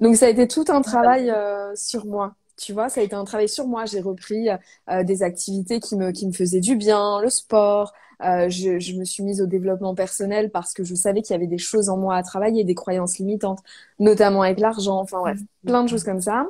Donc 0.00 0.16
ça 0.16 0.26
a 0.26 0.30
été 0.30 0.48
tout 0.48 0.64
un 0.68 0.82
travail 0.82 1.30
euh, 1.30 1.74
sur 1.76 2.06
moi. 2.06 2.34
Tu 2.60 2.72
vois, 2.74 2.88
ça 2.90 3.00
a 3.00 3.04
été 3.04 3.14
un 3.14 3.24
travail 3.24 3.48
sur 3.48 3.66
moi. 3.66 3.86
J'ai 3.86 4.00
repris 4.00 4.48
euh, 4.90 5.02
des 5.04 5.22
activités 5.22 5.80
qui 5.80 5.96
me, 5.96 6.10
qui 6.12 6.26
me 6.26 6.32
faisaient 6.32 6.60
du 6.60 6.76
bien, 6.76 7.20
le 7.22 7.30
sport. 7.30 7.92
Euh, 8.22 8.50
je, 8.50 8.78
je 8.78 8.94
me 8.96 9.04
suis 9.04 9.22
mise 9.22 9.40
au 9.40 9.46
développement 9.46 9.94
personnel 9.94 10.50
parce 10.50 10.74
que 10.74 10.84
je 10.84 10.94
savais 10.94 11.22
qu'il 11.22 11.32
y 11.32 11.36
avait 11.36 11.46
des 11.46 11.58
choses 11.58 11.88
en 11.88 11.96
moi 11.96 12.16
à 12.16 12.22
travailler, 12.22 12.64
des 12.64 12.74
croyances 12.74 13.18
limitantes, 13.18 13.60
notamment 13.98 14.42
avec 14.42 14.60
l'argent. 14.60 14.98
Enfin 15.00 15.20
bref, 15.20 15.38
plein 15.64 15.84
de 15.84 15.88
choses 15.88 16.04
comme 16.04 16.20
ça. 16.20 16.46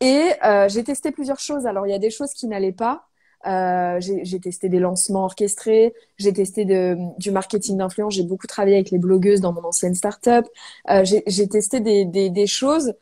Et 0.00 0.30
euh, 0.44 0.68
j'ai 0.68 0.82
testé 0.84 1.12
plusieurs 1.12 1.38
choses. 1.40 1.66
Alors 1.66 1.86
il 1.86 1.90
y 1.90 1.94
a 1.94 1.98
des 2.00 2.10
choses 2.10 2.32
qui 2.32 2.46
n'allaient 2.48 2.72
pas. 2.72 3.06
Euh, 3.46 4.00
j'ai 4.00 4.40
testé 4.40 4.70
des 4.70 4.78
lancements 4.78 5.24
orchestrés, 5.24 5.92
j'ai 6.16 6.32
testé 6.32 6.64
de, 6.64 6.96
du 7.18 7.30
marketing 7.30 7.76
d'influence, 7.76 8.14
j'ai 8.14 8.22
beaucoup 8.22 8.46
travaillé 8.46 8.76
avec 8.76 8.90
les 8.90 8.96
blogueuses 8.98 9.42
dans 9.42 9.52
mon 9.52 9.62
ancienne 9.64 9.94
startup, 9.94 10.46
euh, 10.88 11.04
j'ai 11.04 11.22
j'ai 11.26 11.46
testé 11.46 11.80
des, 11.80 12.06
des, 12.06 12.30
des 12.30 12.46
choses 12.46 12.94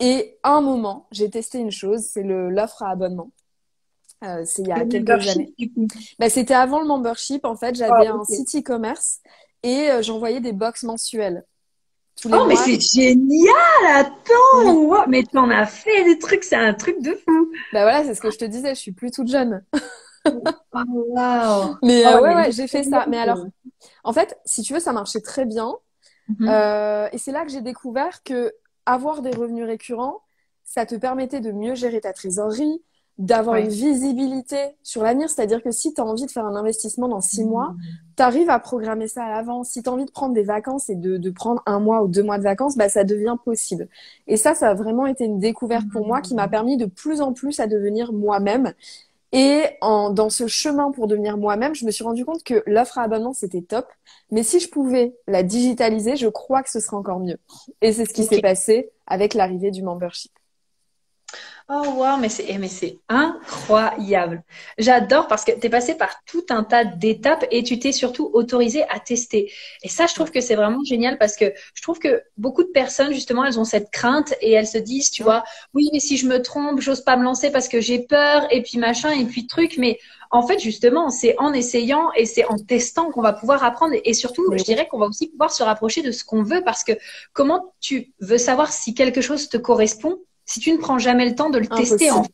et 0.00 0.38
à 0.42 0.54
un 0.54 0.60
moment, 0.60 1.08
j'ai 1.10 1.28
testé 1.28 1.58
une 1.58 1.70
chose, 1.70 2.02
c'est 2.02 2.22
le 2.22 2.50
l'offre 2.50 2.82
à 2.82 2.90
abonnement. 2.90 3.30
Euh, 4.24 4.42
c'est 4.44 4.62
il 4.62 4.68
y 4.68 4.72
a 4.72 4.84
quelques 4.84 5.28
années. 5.28 5.54
Bah, 6.18 6.28
c'était 6.28 6.54
avant 6.54 6.80
le 6.80 6.86
membership. 6.86 7.44
En 7.44 7.56
fait, 7.56 7.74
j'avais 7.74 8.08
ah, 8.08 8.14
un 8.14 8.24
site 8.24 8.54
e-commerce 8.56 9.20
et 9.62 9.90
euh, 9.90 10.02
j'envoyais 10.02 10.40
des 10.40 10.52
box 10.52 10.82
mensuelles. 10.82 11.44
oh, 12.24 12.44
mais 12.46 12.56
c'est 12.56 12.80
génial! 12.80 13.54
Attends! 13.88 15.06
mais 15.08 15.22
tu 15.22 15.38
en 15.38 15.50
as 15.50 15.66
fait 15.66 16.04
des 16.04 16.18
trucs, 16.18 16.44
c'est 16.44 16.56
un 16.56 16.74
truc 16.74 17.00
de 17.00 17.14
fou! 17.14 17.50
Bah 17.72 17.82
voilà, 17.82 18.04
c'est 18.04 18.14
ce 18.14 18.20
que 18.20 18.30
je 18.30 18.38
te 18.38 18.44
disais, 18.44 18.74
je 18.74 18.80
suis 18.80 18.92
plus 18.92 19.10
toute 19.10 19.28
jeune. 19.28 19.64
oh, 20.24 20.30
wow. 20.74 21.76
Mais 21.82 22.04
euh, 22.04 22.18
oh, 22.18 22.22
ouais, 22.22 22.34
ouais, 22.34 22.52
j'ai 22.52 22.66
fait 22.66 22.82
ça. 22.82 23.06
Mais 23.08 23.18
alors, 23.18 23.44
en 24.04 24.12
fait, 24.12 24.36
si 24.44 24.62
tu 24.62 24.74
veux, 24.74 24.80
ça 24.80 24.92
marchait 24.92 25.20
très 25.20 25.44
bien. 25.44 25.74
Euh, 26.42 27.08
et 27.12 27.18
c'est 27.18 27.32
là 27.32 27.44
que 27.44 27.50
j'ai 27.50 27.62
découvert 27.62 28.22
que 28.22 28.52
avoir 28.88 29.22
des 29.22 29.30
revenus 29.30 29.66
récurrents, 29.66 30.22
ça 30.64 30.86
te 30.86 30.94
permettait 30.94 31.40
de 31.40 31.52
mieux 31.52 31.74
gérer 31.74 32.00
ta 32.00 32.12
trésorerie, 32.12 32.82
d'avoir 33.18 33.56
une 33.56 33.68
visibilité 33.68 34.56
sur 34.82 35.02
l'avenir. 35.02 35.28
C'est-à-dire 35.28 35.62
que 35.62 35.72
si 35.72 35.92
tu 35.92 36.00
as 36.00 36.04
envie 36.04 36.24
de 36.24 36.30
faire 36.30 36.46
un 36.46 36.54
investissement 36.54 37.08
dans 37.08 37.20
six 37.20 37.44
mois, 37.44 37.70
mmh. 37.70 37.78
tu 38.16 38.22
arrives 38.22 38.50
à 38.50 38.58
programmer 38.60 39.08
ça 39.08 39.24
à 39.24 39.30
l'avance. 39.30 39.70
Si 39.70 39.82
tu 39.82 39.88
as 39.88 39.92
envie 39.92 40.04
de 40.04 40.10
prendre 40.10 40.34
des 40.34 40.44
vacances 40.44 40.88
et 40.88 40.94
de, 40.94 41.16
de, 41.16 41.30
prendre 41.30 41.62
un 41.66 41.80
mois 41.80 42.02
ou 42.02 42.08
deux 42.08 42.22
mois 42.22 42.38
de 42.38 42.44
vacances, 42.44 42.76
bah, 42.76 42.88
ça 42.88 43.02
devient 43.02 43.36
possible. 43.44 43.88
Et 44.28 44.36
ça, 44.36 44.54
ça 44.54 44.70
a 44.70 44.74
vraiment 44.74 45.06
été 45.06 45.24
une 45.24 45.40
découverte 45.40 45.88
pour 45.90 46.06
moi 46.06 46.20
qui 46.20 46.34
m'a 46.34 46.46
mmh. 46.46 46.50
permis 46.50 46.76
de 46.76 46.86
plus 46.86 47.20
en 47.20 47.32
plus 47.32 47.58
à 47.58 47.66
devenir 47.66 48.12
moi-même. 48.12 48.72
Et 49.32 49.64
en, 49.82 50.10
dans 50.10 50.30
ce 50.30 50.46
chemin 50.46 50.90
pour 50.90 51.06
devenir 51.06 51.36
moi-même, 51.36 51.74
je 51.74 51.84
me 51.84 51.90
suis 51.90 52.04
rendu 52.04 52.24
compte 52.24 52.42
que 52.44 52.62
l'offre 52.66 52.98
à 52.98 53.02
abonnement, 53.02 53.34
c'était 53.34 53.62
top. 53.62 53.86
Mais 54.30 54.42
si 54.42 54.60
je 54.60 54.70
pouvais 54.70 55.14
la 55.26 55.42
digitaliser, 55.42 56.16
je 56.16 56.28
crois 56.28 56.62
que 56.62 56.70
ce 56.70 56.80
serait 56.80 56.96
encore 56.96 57.20
mieux. 57.20 57.38
Et 57.82 57.92
c'est 57.92 58.06
ce 58.06 58.14
qui 58.14 58.24
s'est 58.24 58.38
passé 58.38 58.90
avec 59.06 59.34
l'arrivée 59.34 59.70
du 59.70 59.82
membership. 59.82 60.37
Oh 61.70 61.82
wow, 61.96 62.16
mais 62.16 62.30
c'est 62.30 62.46
eh, 62.48 62.56
mais 62.56 62.68
c'est 62.68 62.98
incroyable. 63.10 64.42
J'adore 64.78 65.28
parce 65.28 65.44
que 65.44 65.52
tu 65.52 65.66
es 65.66 65.68
passé 65.68 65.94
par 65.96 66.24
tout 66.24 66.44
un 66.48 66.64
tas 66.64 66.86
d'étapes 66.86 67.44
et 67.50 67.62
tu 67.62 67.78
t'es 67.78 67.92
surtout 67.92 68.30
autorisé 68.32 68.84
à 68.88 68.98
tester. 69.00 69.52
Et 69.82 69.88
ça, 69.90 70.06
je 70.06 70.14
trouve 70.14 70.30
que 70.30 70.40
c'est 70.40 70.54
vraiment 70.54 70.82
génial 70.84 71.18
parce 71.18 71.36
que 71.36 71.52
je 71.74 71.82
trouve 71.82 71.98
que 71.98 72.22
beaucoup 72.38 72.62
de 72.62 72.70
personnes 72.70 73.12
justement, 73.12 73.44
elles 73.44 73.60
ont 73.60 73.64
cette 73.64 73.90
crainte 73.90 74.32
et 74.40 74.52
elles 74.52 74.66
se 74.66 74.78
disent, 74.78 75.10
tu 75.10 75.22
vois, 75.22 75.44
oui, 75.74 75.90
mais 75.92 76.00
si 76.00 76.16
je 76.16 76.26
me 76.26 76.40
trompe, 76.40 76.80
j'ose 76.80 77.02
pas 77.02 77.18
me 77.18 77.24
lancer 77.24 77.50
parce 77.50 77.68
que 77.68 77.82
j'ai 77.82 77.98
peur 77.98 78.46
et 78.50 78.62
puis 78.62 78.78
machin 78.78 79.10
et 79.10 79.26
puis 79.26 79.46
truc, 79.46 79.74
mais 79.76 79.98
en 80.30 80.46
fait, 80.46 80.58
justement, 80.58 81.10
c'est 81.10 81.34
en 81.38 81.52
essayant 81.52 82.10
et 82.16 82.24
c'est 82.24 82.46
en 82.46 82.56
testant 82.56 83.10
qu'on 83.10 83.22
va 83.22 83.34
pouvoir 83.34 83.62
apprendre. 83.62 83.94
Et 84.04 84.14
surtout, 84.14 84.50
je 84.56 84.62
dirais 84.62 84.88
qu'on 84.88 84.98
va 84.98 85.06
aussi 85.06 85.28
pouvoir 85.28 85.50
se 85.52 85.62
rapprocher 85.62 86.02
de 86.02 86.12
ce 86.12 86.24
qu'on 86.24 86.42
veut 86.42 86.62
parce 86.64 86.82
que 86.84 86.92
comment 87.34 87.74
tu 87.80 88.12
veux 88.20 88.38
savoir 88.38 88.72
si 88.72 88.94
quelque 88.94 89.20
chose 89.20 89.48
te 89.50 89.56
correspond 89.58 90.18
si 90.48 90.60
tu 90.60 90.72
ne 90.72 90.78
prends 90.78 90.98
jamais 90.98 91.28
le 91.28 91.34
temps 91.34 91.50
de 91.50 91.58
le 91.58 91.66
tester 91.66 92.10
en 92.10 92.24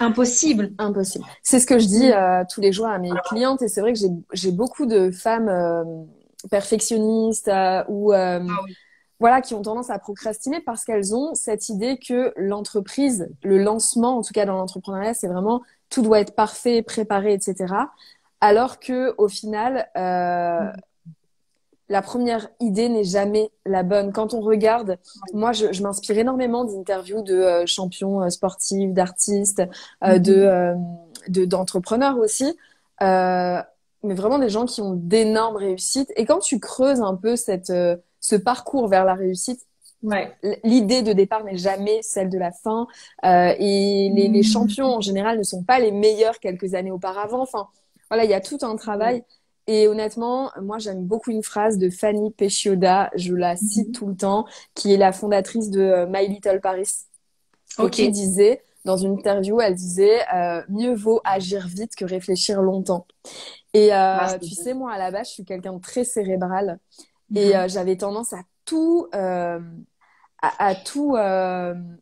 Impossible. 0.00 0.72
Impossible. 0.78 1.24
C'est 1.42 1.60
ce 1.60 1.66
que 1.66 1.78
je 1.78 1.86
dis 1.86 2.10
euh, 2.10 2.42
tous 2.52 2.60
les 2.60 2.72
jours 2.72 2.86
à 2.86 2.98
mes 2.98 3.10
clientes 3.26 3.62
et 3.62 3.68
c'est 3.68 3.80
vrai 3.80 3.92
que 3.92 3.98
j'ai 4.32 4.50
beaucoup 4.50 4.86
de 4.86 5.10
femmes 5.10 5.48
euh, 5.48 5.84
perfectionnistes 6.50 7.48
euh, 7.48 7.84
ou 7.88 8.12
ah 8.12 8.40
voilà 9.20 9.40
qui 9.40 9.54
ont 9.54 9.62
tendance 9.62 9.90
à 9.90 9.98
procrastiner 9.98 10.60
parce 10.60 10.84
qu'elles 10.84 11.14
ont 11.14 11.34
cette 11.34 11.68
idée 11.68 11.98
que 11.98 12.32
l'entreprise, 12.36 13.28
le 13.44 13.58
lancement, 13.58 14.18
en 14.18 14.22
tout 14.22 14.32
cas 14.32 14.44
dans 14.44 14.56
l'entrepreneuriat, 14.56 15.14
c'est 15.14 15.28
vraiment 15.28 15.62
tout 15.88 16.02
doit 16.02 16.20
être 16.20 16.34
parfait, 16.34 16.82
préparé, 16.82 17.32
etc. 17.32 17.72
Alors 18.40 18.80
que 18.80 19.14
au 19.16 19.28
final, 19.28 19.88
mm 19.94 20.80
la 21.88 22.02
première 22.02 22.48
idée 22.60 22.88
n'est 22.88 23.04
jamais 23.04 23.50
la 23.66 23.82
bonne. 23.82 24.12
Quand 24.12 24.32
on 24.34 24.40
regarde, 24.40 24.98
moi, 25.32 25.52
je, 25.52 25.82
m'inspire 25.82 26.18
énormément 26.18 26.64
d'interviews 26.64 27.22
de 27.22 27.34
euh, 27.34 27.66
champions 27.66 28.22
euh, 28.22 28.30
sportifs, 28.30 28.92
d'artistes, 28.92 29.62
euh, 30.02 30.16
mhm. 30.16 30.22
de 31.28 31.44
d'entrepreneurs 31.44 32.18
aussi, 32.18 32.56
mais 33.00 34.14
vraiment 34.14 34.38
des 34.38 34.50
gens 34.50 34.66
qui 34.66 34.80
ont 34.80 34.94
d'énormes 34.94 35.56
réussites. 35.56 36.12
Et 36.16 36.26
quand 36.26 36.38
tu 36.38 36.60
creuses 36.60 37.00
un 37.00 37.14
peu 37.14 37.36
cette 37.36 37.72
ce 38.20 38.36
parcours 38.36 38.88
vers 38.88 39.04
la 39.04 39.14
réussite, 39.14 39.60
l'idée 40.64 41.02
de 41.02 41.14
départ 41.14 41.44
n'est 41.44 41.56
jamais 41.56 42.00
celle 42.02 42.28
de 42.28 42.38
la 42.38 42.52
fin. 42.52 42.86
et 43.22 44.10
les, 44.14 44.28
les, 44.28 44.38
mhm. 44.38 44.42
champions 44.42 44.96
en 44.96 45.00
général 45.00 45.38
ne 45.38 45.42
sont 45.42 45.62
pas 45.62 45.78
les 45.78 45.92
meilleurs 45.92 46.38
quelques 46.40 46.74
années 46.74 46.90
auparavant. 46.90 47.40
Enfin, 47.40 47.68
voilà, 48.10 48.24
il 48.24 48.30
y 48.30 48.34
a 48.34 48.40
tout 48.40 48.58
un 48.62 48.76
travail. 48.76 49.24
Et 49.66 49.88
honnêtement, 49.88 50.50
moi, 50.60 50.78
j'aime 50.78 51.04
beaucoup 51.04 51.30
une 51.30 51.42
phrase 51.42 51.78
de 51.78 51.88
Fanny 51.88 52.30
Pechioda, 52.30 53.10
je 53.16 53.34
la 53.34 53.56
cite 53.56 53.88
mhm. 53.88 53.92
tout 53.92 54.06
le 54.08 54.16
temps, 54.16 54.46
qui 54.74 54.92
est 54.92 54.96
la 54.96 55.12
fondatrice 55.12 55.70
de 55.70 55.80
euh, 55.80 56.06
My 56.06 56.28
Little 56.28 56.60
Paris. 56.60 56.90
Qui 57.90 58.10
disait, 58.10 58.62
dans 58.84 58.96
une 58.96 59.14
interview, 59.14 59.60
elle 59.60 59.74
disait 59.74 60.20
euh, 60.32 60.62
Mieux 60.68 60.94
vaut 60.94 61.20
agir 61.24 61.66
vite 61.66 61.96
que 61.96 62.04
réfléchir 62.04 62.62
longtemps. 62.62 63.06
Et 63.72 63.92
euh, 63.92 63.96
ah, 63.96 64.38
tu 64.38 64.50
sais, 64.50 64.74
moi, 64.74 64.92
à 64.92 64.98
la 64.98 65.10
base, 65.10 65.28
je 65.28 65.32
suis 65.32 65.44
quelqu'un 65.44 65.72
de 65.72 65.80
très 65.80 66.04
cérébral. 66.04 66.78
Et 67.34 67.56
mhm. 67.56 67.68
j'avais 67.68 67.96
tendance 67.96 68.32
à 68.32 68.42
tout, 68.64 69.08
à, 69.12 69.58
à, 70.40 70.74
tout 70.76 71.16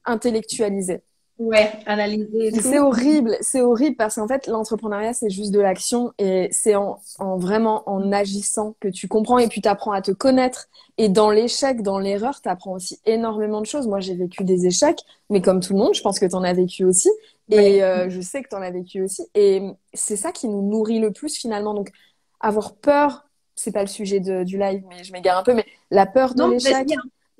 intellectualiser. 0.04 1.02
Ouais, 1.42 1.72
analyser. 1.86 2.52
C'est 2.52 2.78
horrible, 2.78 3.36
c'est 3.40 3.62
horrible 3.62 3.96
parce 3.96 4.14
qu'en 4.14 4.28
fait, 4.28 4.46
l'entrepreneuriat, 4.46 5.12
c'est 5.12 5.28
juste 5.28 5.50
de 5.50 5.58
l'action 5.58 6.12
et 6.18 6.48
c'est 6.52 6.76
en, 6.76 7.00
en, 7.18 7.36
vraiment 7.36 7.82
en 7.86 8.12
agissant 8.12 8.76
que 8.78 8.86
tu 8.86 9.08
comprends 9.08 9.38
et 9.38 9.48
puis 9.48 9.60
tu 9.60 9.68
apprends 9.68 9.90
à 9.90 10.02
te 10.02 10.12
connaître. 10.12 10.68
Et 10.98 11.08
dans 11.08 11.30
l'échec, 11.30 11.82
dans 11.82 11.98
l'erreur, 11.98 12.40
tu 12.40 12.48
apprends 12.48 12.72
aussi 12.72 13.00
énormément 13.06 13.60
de 13.60 13.66
choses. 13.66 13.88
Moi, 13.88 13.98
j'ai 13.98 14.14
vécu 14.14 14.44
des 14.44 14.66
échecs, 14.66 15.00
mais 15.30 15.42
comme 15.42 15.58
tout 15.58 15.72
le 15.72 15.80
monde, 15.80 15.94
je 15.94 16.02
pense 16.02 16.20
que 16.20 16.26
tu 16.26 16.34
en 16.36 16.44
as 16.44 16.52
vécu 16.52 16.84
aussi. 16.84 17.10
Et 17.50 17.82
euh, 17.82 18.08
je 18.08 18.20
sais 18.20 18.40
que 18.42 18.48
tu 18.48 18.54
en 18.54 18.62
as 18.62 18.70
vécu 18.70 19.02
aussi. 19.02 19.26
Et 19.34 19.62
c'est 19.94 20.16
ça 20.16 20.30
qui 20.30 20.46
nous 20.46 20.62
nourrit 20.62 21.00
le 21.00 21.10
plus 21.10 21.36
finalement. 21.36 21.74
Donc, 21.74 21.90
avoir 22.38 22.76
peur, 22.76 23.26
c'est 23.56 23.72
pas 23.72 23.82
le 23.82 23.88
sujet 23.88 24.20
de, 24.20 24.44
du 24.44 24.58
live, 24.58 24.84
mais 24.88 25.02
je 25.02 25.12
m'égare 25.12 25.38
un 25.38 25.42
peu, 25.42 25.54
mais 25.54 25.66
la 25.90 26.06
peur 26.06 26.34
de 26.34 26.44
l'échec 26.44 26.88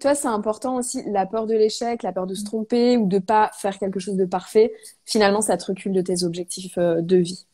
tu 0.03 0.09
vois, 0.09 0.17
c'est 0.17 0.27
important 0.27 0.79
aussi, 0.79 1.01
la 1.07 1.27
peur 1.27 1.47
de 1.47 1.55
l'échec, 1.55 2.03
la 2.03 2.13
peur 2.13 2.27
de 2.27 2.35
se 2.35 2.45
tromper 2.45 2.97
ou 2.97 3.07
de 3.07 3.21
pas 3.21 3.53
faire 3.55 3.79
quelque 3.79 4.01
chose 4.01 4.17
de 4.17 4.25
parfait. 4.25 4.73
Finalement, 5.05 5.41
ça 5.41 5.57
te 5.57 5.65
recule 5.67 5.93
de 5.93 6.01
tes 6.01 6.25
objectifs 6.25 6.77
euh, 6.77 7.01
de 7.01 7.19
vie. 7.19 7.47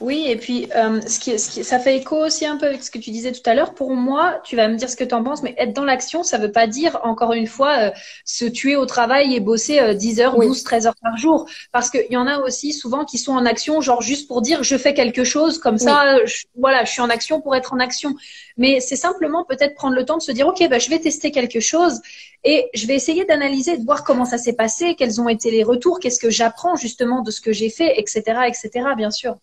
Oui, 0.00 0.24
et 0.26 0.36
puis 0.36 0.68
euh, 0.74 1.00
ce, 1.02 1.18
qui, 1.18 1.38
ce 1.38 1.50
qui, 1.50 1.64
ça 1.64 1.78
fait 1.78 1.96
écho 1.96 2.16
aussi 2.16 2.46
un 2.46 2.56
peu 2.56 2.66
avec 2.66 2.82
ce 2.82 2.90
que 2.90 2.98
tu 2.98 3.10
disais 3.10 3.32
tout 3.32 3.42
à 3.46 3.54
l'heure. 3.54 3.74
Pour 3.74 3.90
moi, 3.90 4.40
tu 4.44 4.56
vas 4.56 4.68
me 4.68 4.76
dire 4.76 4.88
ce 4.88 4.96
que 4.96 5.04
tu 5.04 5.14
en 5.14 5.22
penses, 5.22 5.42
mais 5.42 5.54
être 5.58 5.72
dans 5.72 5.84
l'action, 5.84 6.22
ça 6.22 6.38
veut 6.38 6.52
pas 6.52 6.66
dire, 6.66 6.98
encore 7.02 7.32
une 7.32 7.46
fois, 7.46 7.78
euh, 7.78 7.90
se 8.24 8.44
tuer 8.44 8.76
au 8.76 8.86
travail 8.86 9.34
et 9.34 9.40
bosser 9.40 9.80
euh, 9.80 9.94
10 9.94 10.20
heures, 10.20 10.38
12, 10.38 10.62
13 10.62 10.86
heures 10.86 10.96
par 11.02 11.16
jour. 11.16 11.46
Parce 11.72 11.90
qu'il 11.90 12.06
y 12.10 12.16
en 12.16 12.26
a 12.26 12.38
aussi 12.38 12.72
souvent 12.72 13.04
qui 13.04 13.18
sont 13.18 13.32
en 13.32 13.46
action, 13.46 13.80
genre 13.80 14.02
juste 14.02 14.28
pour 14.28 14.42
dire 14.42 14.62
je 14.62 14.76
fais 14.76 14.94
quelque 14.94 15.24
chose, 15.24 15.58
comme 15.58 15.78
ça, 15.78 16.16
voilà, 16.56 16.84
je 16.84 16.90
suis 16.90 17.02
en 17.02 17.10
action 17.10 17.40
pour 17.40 17.54
être 17.56 17.72
en 17.72 17.78
action. 17.78 18.14
Mais 18.56 18.80
c'est 18.80 18.96
simplement 18.96 19.44
peut-être 19.44 19.74
prendre 19.74 19.94
le 19.94 20.04
temps 20.04 20.18
de 20.18 20.22
se 20.22 20.32
dire, 20.32 20.46
OK, 20.46 20.66
bah, 20.68 20.78
je 20.78 20.90
vais 20.90 20.98
tester 20.98 21.30
quelque 21.30 21.60
chose 21.60 22.00
et 22.44 22.68
je 22.74 22.86
vais 22.86 22.94
essayer 22.94 23.24
d'analyser, 23.24 23.76
de 23.76 23.84
voir 23.84 24.04
comment 24.04 24.24
ça 24.24 24.38
s'est 24.38 24.54
passé, 24.54 24.94
quels 24.94 25.20
ont 25.20 25.28
été 25.28 25.50
les 25.50 25.62
retours, 25.62 26.00
qu'est-ce 26.00 26.20
que 26.20 26.30
j'apprends 26.30 26.76
justement 26.76 27.22
de 27.22 27.30
ce 27.30 27.40
que 27.40 27.52
j'ai 27.52 27.70
fait, 27.70 27.98
etc., 27.98 28.22
etc., 28.48 28.70
bien 28.96 29.10
sûr. 29.10 29.36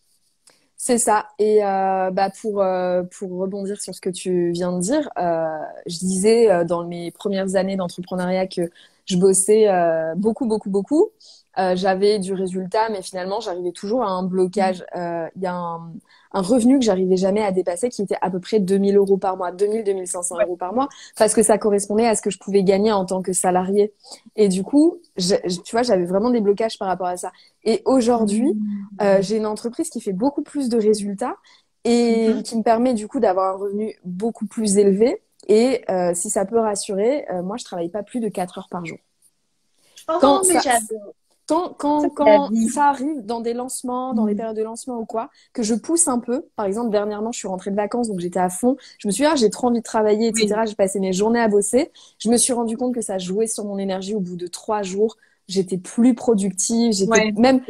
C'est 0.80 1.00
ça. 1.00 1.28
Et 1.40 1.64
euh, 1.66 2.12
bah 2.12 2.30
pour 2.30 2.62
euh, 2.62 3.02
pour 3.18 3.32
rebondir 3.32 3.82
sur 3.82 3.96
ce 3.96 4.02
que 4.02 4.10
tu 4.12 4.52
viens 4.52 4.72
de 4.74 4.80
dire, 4.82 5.10
euh, 5.18 5.48
je 5.88 5.98
disais 6.00 6.52
euh, 6.52 6.64
dans 6.66 6.84
mes 6.86 7.10
premières 7.12 7.56
années 7.56 7.76
d'entrepreneuriat 7.76 8.46
que 8.48 8.70
je 9.06 9.18
bossais 9.18 9.68
euh, 9.70 10.14
beaucoup 10.16 10.46
beaucoup 10.70 11.12
beaucoup. 11.58 11.76
j'avais 11.76 12.20
du 12.20 12.34
résultat, 12.34 12.90
mais 12.90 13.02
finalement 13.02 13.40
j'arrivais 13.40 13.72
toujours 13.72 14.04
à 14.04 14.10
un 14.10 14.24
blocage. 14.24 14.86
Il 14.96 15.42
y 15.42 15.48
a 15.48 15.54
un, 15.54 15.92
un 16.32 16.42
revenu 16.42 16.80
que 16.80 16.86
j'arrivais 16.86 17.18
jamais 17.18 17.42
à 17.42 17.52
dépasser 17.52 17.90
qui 17.90 18.02
était 18.02 18.18
à 18.22 18.30
peu 18.30 18.40
près 18.40 18.60
2000 18.60 18.98
euros 18.98 19.18
par 19.18 19.38
mois, 19.38 19.52
2000, 19.52 19.84
2500 19.84 20.36
euros 20.42 20.56
par 20.56 20.74
mois, 20.74 20.88
parce 21.18 21.34
que 21.34 21.44
ça 21.44 21.58
correspondait 21.58 22.08
à 22.08 22.16
ce 22.16 22.22
que 22.22 22.30
je 22.30 22.38
pouvais 22.38 22.64
gagner 22.64 22.92
en 22.92 23.06
tant 23.06 23.22
que 23.22 23.34
salarié. 23.34 23.94
Et 24.36 24.48
du 24.50 24.64
coup, 24.64 25.00
je, 25.16 25.36
tu 25.64 25.72
vois, 25.72 25.84
j'avais 25.84 26.06
vraiment 26.06 26.30
des 26.30 26.42
blocages 26.42 26.78
par 26.78 26.88
rapport 26.88 27.08
à 27.08 27.18
ça. 27.18 27.32
Et 27.64 27.82
aujourd'hui, 27.86 28.54
mmh. 28.54 28.88
euh, 29.02 29.18
j'ai 29.22 29.38
une 29.38 29.46
entreprise 29.46 29.90
qui 29.90 30.02
fait 30.02 30.14
beaucoup 30.14 30.42
plus 30.42 30.70
de 30.70 30.78
résultats 30.78 31.38
et 31.84 32.30
mmh. 32.30 32.44
qui 32.44 32.58
me 32.58 32.64
permet 32.64 32.94
du 32.94 33.08
coup 33.08 33.20
d'avoir 33.20 33.56
un 33.56 33.58
revenu 33.58 33.96
beaucoup 34.04 34.46
plus 34.46 34.78
élevé. 34.78 35.22
Et 35.48 35.84
euh, 35.90 36.14
si 36.14 36.30
ça 36.30 36.46
peut 36.46 36.60
rassurer, 36.60 37.26
euh, 37.32 37.42
moi, 37.42 37.58
je 37.58 37.64
travaille 37.64 37.90
pas 37.90 38.04
plus 38.04 38.20
de 38.20 38.28
4 38.28 38.58
heures 38.58 38.70
par 38.70 38.86
jour. 38.86 38.98
Oh, 40.10 40.18
quand 40.20 40.48
mais 40.48 40.60
j'adore 40.62 41.14
quand, 41.48 41.74
quand, 41.78 42.10
quand 42.10 42.50
ça 42.72 42.90
arrive 42.90 43.26
dans 43.26 43.40
des 43.40 43.54
lancements, 43.54 44.14
dans 44.14 44.26
les 44.26 44.34
mm. 44.34 44.38
périodes 44.38 44.58
de 44.58 44.64
lancement 44.64 45.00
ou 45.00 45.06
quoi, 45.06 45.30
que 45.54 45.64
je 45.64 45.74
pousse 45.74 46.08
un 46.08 46.20
peu. 46.20 46.46
Par 46.56 46.66
exemple, 46.66 46.92
dernièrement, 46.92 47.32
je 47.32 47.40
suis 47.40 47.48
rentrée 47.48 47.72
de 47.72 47.76
vacances, 47.76 48.10
donc 48.10 48.20
j'étais 48.20 48.40
à 48.40 48.50
fond. 48.50 48.76
Je 49.00 49.08
me 49.08 49.12
suis 49.14 49.24
dit, 49.24 49.30
ah, 49.32 49.36
j'ai 49.36 49.50
trop 49.50 49.68
envie 49.68 49.80
de 49.80 49.84
travailler, 49.84 50.28
etc. 50.28 50.62
J'ai 50.68 50.76
passé 50.76 51.00
mes 51.00 51.14
journées 51.14 51.40
à 51.40 51.48
bosser. 51.48 51.92
Je 52.20 52.30
me 52.30 52.38
suis 52.38 52.54
rendu 52.54 52.76
compte 52.78 52.94
que 52.94 53.02
ça 53.02 53.18
jouait 53.18 53.48
sur 53.48 53.64
mon 53.64 53.78
énergie 53.78 54.14
au 54.14 54.20
bout 54.20 54.36
de 54.36 54.48
trois 54.48 54.84
jours. 54.84 55.16
J'étais 55.48 55.78
plus 55.78 56.14
productive, 56.14 56.92
j'étais 56.92 57.32
même 57.38 57.62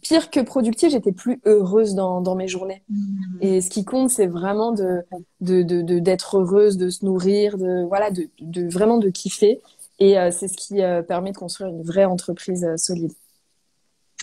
pire 0.00 0.30
que 0.30 0.40
productive, 0.40 0.88
j'étais 0.88 1.12
plus 1.12 1.38
heureuse 1.44 1.94
dans, 1.94 2.22
dans 2.22 2.34
mes 2.34 2.48
journées. 2.48 2.82
Mm. 2.88 3.36
Et 3.42 3.60
ce 3.60 3.68
qui 3.68 3.84
compte, 3.84 4.08
c'est 4.08 4.26
vraiment 4.26 4.72
de, 4.72 5.02
de, 5.42 5.62
de, 5.62 5.98
d'être 5.98 6.38
heureuse, 6.38 6.78
de 6.78 6.88
se 6.88 7.04
nourrir, 7.04 7.58
de, 7.58 7.84
voilà, 7.86 8.10
de, 8.10 8.30
de 8.40 8.66
vraiment 8.70 8.96
de 8.96 9.10
kiffer. 9.10 9.60
Et 10.00 10.18
euh, 10.18 10.30
c'est 10.30 10.48
ce 10.48 10.56
qui 10.56 10.82
euh, 10.82 11.02
permet 11.02 11.32
de 11.32 11.36
construire 11.36 11.70
une 11.70 11.82
vraie 11.82 12.06
entreprise 12.06 12.64
euh, 12.64 12.76
solide. 12.76 13.12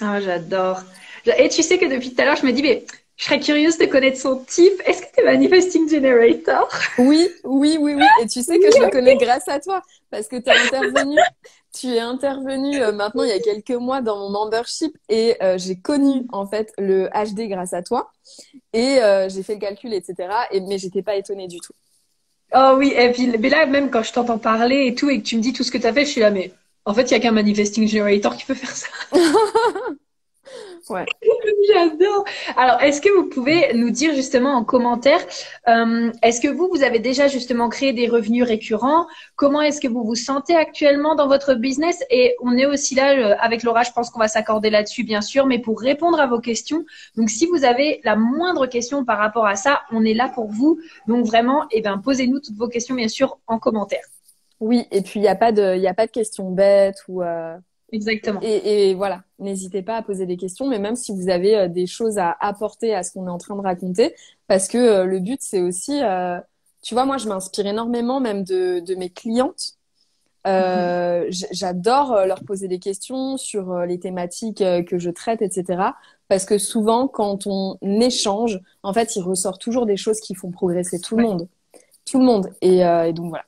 Ah, 0.01 0.19
j'adore. 0.19 0.81
Et 1.37 1.49
tu 1.49 1.63
sais 1.63 1.77
que 1.77 1.85
depuis 1.85 2.13
tout 2.13 2.21
à 2.21 2.25
l'heure, 2.25 2.35
je 2.35 2.45
me 2.45 2.51
dis, 2.51 2.61
mais 2.61 2.85
je 3.17 3.25
serais 3.25 3.39
curieuse 3.39 3.79
de 3.79 3.85
connaître 3.85 4.19
son 4.19 4.43
type. 4.45 4.79
Est-ce 4.85 5.01
que 5.01 5.07
tu 5.15 5.21
es 5.21 5.25
Manifesting 5.25 5.89
Generator? 5.89 6.69
Oui, 6.99 7.27
oui, 7.43 7.77
oui, 7.79 7.95
oui. 7.95 8.05
Et 8.21 8.27
tu 8.27 8.43
sais 8.43 8.59
que 8.59 8.71
je 8.71 8.79
le 8.79 8.91
connais 8.91 9.17
grâce 9.17 9.47
à 9.47 9.59
toi 9.59 9.81
parce 10.11 10.27
que 10.27 10.35
tu 10.35 10.49
es 10.49 10.53
intervenu. 10.53 11.17
Tu 11.73 11.87
es 11.87 11.99
intervenu 11.99 12.81
euh, 12.81 12.91
maintenant 12.91 13.23
il 13.23 13.29
y 13.29 13.33
a 13.33 13.39
quelques 13.39 13.71
mois 13.71 14.01
dans 14.01 14.17
mon 14.17 14.29
membership 14.29 14.97
et 15.09 15.35
euh, 15.43 15.57
j'ai 15.57 15.79
connu 15.79 16.25
en 16.31 16.47
fait 16.47 16.71
le 16.77 17.07
HD 17.09 17.49
grâce 17.49 17.73
à 17.73 17.83
toi 17.83 18.11
et 18.73 18.99
euh, 18.99 19.29
j'ai 19.29 19.43
fait 19.43 19.55
le 19.55 19.59
calcul, 19.59 19.93
etc. 19.93 20.29
Et, 20.51 20.61
mais 20.61 20.77
j'étais 20.77 21.01
pas 21.01 21.15
étonnée 21.15 21.47
du 21.47 21.59
tout. 21.59 21.73
Oh 22.53 22.75
oui, 22.77 22.93
et 22.95 23.11
puis 23.11 23.27
mais 23.37 23.49
là 23.49 23.65
même 23.65 23.89
quand 23.89 24.03
je 24.03 24.13
t'entends 24.13 24.37
parler 24.37 24.87
et 24.87 24.95
tout 24.95 25.09
et 25.09 25.21
que 25.21 25.27
tu 25.27 25.35
me 25.37 25.41
dis 25.41 25.53
tout 25.53 25.63
ce 25.63 25.71
que 25.71 25.77
tu 25.77 25.85
as 25.85 25.93
fait, 25.93 26.05
je 26.05 26.11
suis 26.11 26.21
là 26.21 26.31
mais 26.31 26.53
en 26.85 26.93
fait 26.93 27.03
il 27.03 27.11
y 27.11 27.15
a 27.15 27.19
qu'un 27.19 27.31
Manifesting 27.31 27.87
Generator 27.87 28.35
qui 28.37 28.45
peut 28.45 28.53
faire 28.53 28.71
ça. 28.75 28.87
Ouais. 30.89 31.05
J'adore. 31.73 32.23
Alors, 32.55 32.81
est-ce 32.81 33.01
que 33.01 33.09
vous 33.09 33.29
pouvez 33.29 33.73
nous 33.73 33.89
dire 33.89 34.13
justement 34.15 34.51
en 34.51 34.63
commentaire, 34.63 35.19
euh, 35.67 36.11
est-ce 36.23 36.39
que 36.39 36.47
vous, 36.47 36.69
vous 36.71 36.83
avez 36.83 36.99
déjà 36.99 37.27
justement 37.27 37.69
créé 37.69 37.93
des 37.93 38.07
revenus 38.07 38.43
récurrents? 38.43 39.07
Comment 39.35 39.61
est-ce 39.61 39.81
que 39.81 39.87
vous 39.87 40.03
vous 40.03 40.15
sentez 40.15 40.55
actuellement 40.55 41.15
dans 41.15 41.27
votre 41.27 41.55
business? 41.55 42.03
Et 42.09 42.35
on 42.41 42.57
est 42.57 42.65
aussi 42.65 42.95
là 42.95 43.13
euh, 43.17 43.35
avec 43.39 43.63
Laura, 43.63 43.83
je 43.83 43.91
pense 43.91 44.09
qu'on 44.09 44.19
va 44.19 44.27
s'accorder 44.27 44.69
là-dessus, 44.69 45.03
bien 45.03 45.21
sûr, 45.21 45.45
mais 45.45 45.59
pour 45.59 45.79
répondre 45.79 46.19
à 46.19 46.27
vos 46.27 46.39
questions. 46.39 46.85
Donc, 47.15 47.29
si 47.29 47.45
vous 47.45 47.65
avez 47.65 48.01
la 48.03 48.15
moindre 48.15 48.67
question 48.67 49.03
par 49.03 49.17
rapport 49.17 49.45
à 49.45 49.55
ça, 49.55 49.81
on 49.91 50.05
est 50.05 50.13
là 50.13 50.29
pour 50.29 50.47
vous. 50.47 50.79
Donc, 51.07 51.25
vraiment, 51.25 51.65
eh 51.71 51.81
ben, 51.81 51.97
posez-nous 51.97 52.39
toutes 52.39 52.57
vos 52.57 52.67
questions, 52.67 52.95
bien 52.95 53.07
sûr, 53.09 53.39
en 53.47 53.59
commentaire. 53.59 54.03
Oui, 54.59 54.85
et 54.91 55.01
puis 55.01 55.19
il 55.19 55.23
n'y 55.23 55.27
a 55.27 55.35
pas 55.35 55.51
de, 55.51 55.75
il 55.75 55.85
a 55.85 55.93
pas 55.93 56.07
de 56.07 56.11
questions 56.11 56.49
bêtes 56.51 57.03
ou. 57.07 57.21
Euh, 57.21 57.57
Exactement. 57.91 58.39
Et, 58.41 58.89
et 58.89 58.93
voilà, 58.95 59.23
n'hésitez 59.39 59.81
pas 59.81 59.97
à 59.97 60.01
poser 60.01 60.25
des 60.25 60.37
questions, 60.37 60.67
mais 60.67 60.79
même 60.79 60.95
si 60.95 61.13
vous 61.13 61.29
avez 61.29 61.55
euh, 61.57 61.67
des 61.67 61.87
choses 61.87 62.17
à 62.17 62.35
apporter 62.39 62.93
à 62.93 63.03
ce 63.03 63.11
qu'on 63.11 63.27
est 63.27 63.31
en 63.31 63.37
train 63.37 63.55
de 63.55 63.61
raconter, 63.61 64.15
parce 64.47 64.67
que 64.67 64.77
euh, 64.77 65.05
le 65.05 65.19
but 65.19 65.39
c'est 65.41 65.61
aussi, 65.61 66.01
euh, 66.03 66.39
tu 66.81 66.93
vois, 66.93 67.05
moi 67.05 67.17
je 67.17 67.27
m'inspire 67.27 67.67
énormément 67.67 68.19
même 68.19 68.43
de, 68.43 68.79
de 68.79 68.95
mes 68.95 69.09
clientes. 69.09 69.73
Euh, 70.45 71.27
mm-hmm. 71.27 71.47
J'adore 71.51 72.25
leur 72.25 72.43
poser 72.43 72.67
des 72.67 72.79
questions 72.79 73.37
sur 73.37 73.79
les 73.79 73.99
thématiques 73.99 74.63
que 74.85 74.97
je 74.97 75.09
traite, 75.09 75.41
etc. 75.41 75.91
Parce 76.29 76.45
que 76.45 76.57
souvent, 76.57 77.07
quand 77.07 77.47
on 77.47 77.77
échange, 77.81 78.61
en 78.83 78.93
fait, 78.93 79.15
il 79.17 79.23
ressort 79.23 79.57
toujours 79.57 79.85
des 79.85 79.97
choses 79.97 80.21
qui 80.21 80.35
font 80.35 80.51
progresser 80.51 80.99
tout 81.01 81.17
le 81.17 81.23
monde, 81.23 81.47
tout 82.05 82.19
le 82.19 82.25
monde. 82.25 82.49
Et, 82.61 82.77
et 82.79 83.13
donc 83.13 83.29
voilà 83.29 83.46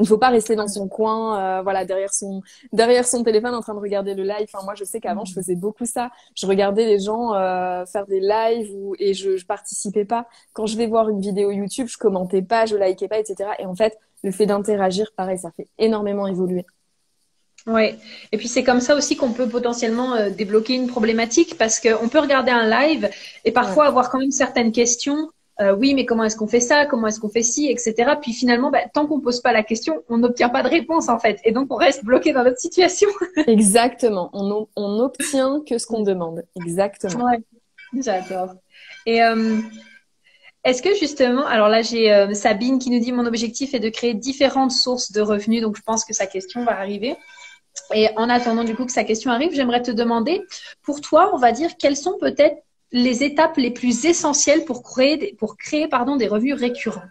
il 0.00 0.06
faut 0.06 0.18
pas 0.18 0.28
rester 0.28 0.54
dans 0.54 0.68
son 0.68 0.88
coin, 0.88 1.58
euh, 1.58 1.62
voilà, 1.62 1.84
derrière 1.84 2.12
son 2.12 2.42
derrière 2.72 3.06
son 3.06 3.24
téléphone 3.24 3.54
en 3.54 3.60
train 3.60 3.74
de 3.74 3.80
regarder 3.80 4.14
le 4.14 4.22
live. 4.22 4.46
Enfin, 4.52 4.64
moi, 4.64 4.74
je 4.74 4.84
sais 4.84 5.00
qu'avant, 5.00 5.24
je 5.24 5.32
faisais 5.32 5.56
beaucoup 5.56 5.86
ça. 5.86 6.10
Je 6.36 6.46
regardais 6.46 6.86
les 6.86 7.00
gens 7.00 7.34
euh, 7.34 7.84
faire 7.86 8.06
des 8.06 8.20
lives 8.20 8.72
et 8.98 9.14
je, 9.14 9.36
je 9.36 9.46
participais 9.46 10.04
pas. 10.04 10.26
Quand 10.52 10.66
je 10.66 10.76
vais 10.76 10.86
voir 10.86 11.08
une 11.08 11.20
vidéo 11.20 11.50
YouTube, 11.50 11.88
je 11.88 11.98
commentais 11.98 12.42
pas, 12.42 12.66
je 12.66 12.76
likais 12.76 13.08
pas, 13.08 13.18
etc. 13.18 13.50
Et 13.58 13.66
en 13.66 13.74
fait, 13.74 13.98
le 14.22 14.30
fait 14.30 14.46
d'interagir, 14.46 15.12
pareil, 15.16 15.38
ça 15.38 15.50
fait 15.56 15.68
énormément 15.78 16.26
évoluer. 16.26 16.64
Ouais. 17.66 17.98
Et 18.32 18.38
puis 18.38 18.48
c'est 18.48 18.64
comme 18.64 18.80
ça 18.80 18.94
aussi 18.94 19.16
qu'on 19.16 19.32
peut 19.32 19.48
potentiellement 19.48 20.14
euh, 20.14 20.30
débloquer 20.30 20.74
une 20.74 20.86
problématique 20.86 21.58
parce 21.58 21.80
qu'on 21.80 22.08
peut 22.08 22.18
regarder 22.18 22.50
un 22.50 22.66
live 22.66 23.10
et 23.44 23.52
parfois 23.52 23.86
avoir 23.86 24.10
quand 24.10 24.18
même 24.18 24.30
certaines 24.30 24.72
questions 24.72 25.30
euh, 25.60 25.74
oui, 25.74 25.94
mais 25.94 26.06
comment 26.06 26.24
est-ce 26.24 26.36
qu'on 26.36 26.46
fait 26.46 26.60
ça? 26.60 26.86
Comment 26.86 27.08
est-ce 27.08 27.18
qu'on 27.18 27.28
fait 27.28 27.42
ci, 27.42 27.68
etc. 27.68 28.12
Puis 28.20 28.32
finalement, 28.32 28.70
bah, 28.70 28.82
tant 28.92 29.06
qu'on 29.06 29.20
pose 29.20 29.40
pas 29.40 29.52
la 29.52 29.64
question, 29.64 30.02
on 30.08 30.18
n'obtient 30.18 30.48
pas 30.48 30.62
de 30.62 30.68
réponse 30.68 31.08
en 31.08 31.18
fait, 31.18 31.40
et 31.44 31.50
donc 31.50 31.72
on 31.72 31.76
reste 31.76 32.04
bloqué 32.04 32.32
dans 32.32 32.44
notre 32.44 32.60
situation. 32.60 33.08
Exactement. 33.46 34.30
On, 34.32 34.68
on 34.76 34.98
obtient 35.00 35.60
que 35.68 35.78
ce 35.78 35.86
qu'on 35.86 36.02
demande. 36.02 36.44
Exactement. 36.56 37.24
Ouais. 37.24 37.38
J'adore. 37.92 38.54
Et 39.04 39.22
euh, 39.22 39.58
est-ce 40.62 40.80
que 40.80 40.94
justement, 40.94 41.46
alors 41.46 41.68
là 41.68 41.82
j'ai 41.82 42.12
euh, 42.12 42.34
Sabine 42.34 42.78
qui 42.78 42.90
nous 42.90 43.00
dit 43.00 43.10
mon 43.10 43.26
objectif 43.26 43.74
est 43.74 43.80
de 43.80 43.88
créer 43.88 44.14
différentes 44.14 44.72
sources 44.72 45.10
de 45.10 45.20
revenus, 45.20 45.62
donc 45.62 45.76
je 45.76 45.82
pense 45.82 46.04
que 46.04 46.14
sa 46.14 46.26
question 46.26 46.64
va 46.64 46.78
arriver. 46.78 47.16
Et 47.94 48.08
en 48.16 48.28
attendant 48.28 48.64
du 48.64 48.74
coup 48.76 48.84
que 48.84 48.92
sa 48.92 49.04
question 49.04 49.30
arrive, 49.30 49.52
j'aimerais 49.54 49.82
te 49.82 49.90
demander, 49.90 50.42
pour 50.82 51.00
toi, 51.00 51.30
on 51.32 51.38
va 51.38 51.52
dire, 51.52 51.70
quelles 51.78 51.96
sont 51.96 52.16
peut-être 52.18 52.56
les 52.92 53.22
étapes 53.22 53.56
les 53.56 53.70
plus 53.70 54.04
essentielles 54.06 54.64
pour 54.64 54.82
créer, 54.82 55.16
des, 55.16 55.32
pour 55.34 55.56
créer 55.56 55.88
pardon, 55.88 56.16
des 56.16 56.28
revenus 56.28 56.54
récurrents 56.54 57.02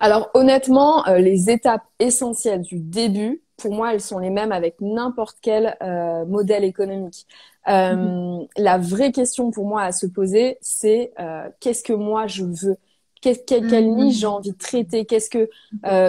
Alors 0.00 0.30
honnêtement, 0.34 1.06
euh, 1.08 1.18
les 1.18 1.50
étapes 1.50 1.84
essentielles 1.98 2.62
du 2.62 2.78
début, 2.78 3.42
pour 3.56 3.72
moi, 3.72 3.94
elles 3.94 4.00
sont 4.00 4.18
les 4.18 4.30
mêmes 4.30 4.52
avec 4.52 4.80
n'importe 4.80 5.38
quel 5.40 5.76
euh, 5.82 6.24
modèle 6.26 6.64
économique. 6.64 7.26
Euh, 7.68 7.94
mhm. 7.94 8.46
La 8.56 8.76
vraie 8.76 9.12
question 9.12 9.50
pour 9.50 9.66
moi 9.66 9.82
à 9.82 9.92
se 9.92 10.06
poser, 10.06 10.58
c'est 10.60 11.12
qu'est-ce 11.60 11.84
que 11.84 11.92
moi 11.92 12.26
je 12.26 12.44
veux? 12.44 12.76
Quelle, 13.20 13.44
quelle, 13.44 13.88
mhm. 13.88 13.96
niche 13.96 14.18
j'ai 14.18 14.26
envie 14.26 14.50
de 14.50 14.58
traiter? 14.58 15.04
Qu'est-ce 15.04 15.30
que 15.30 15.48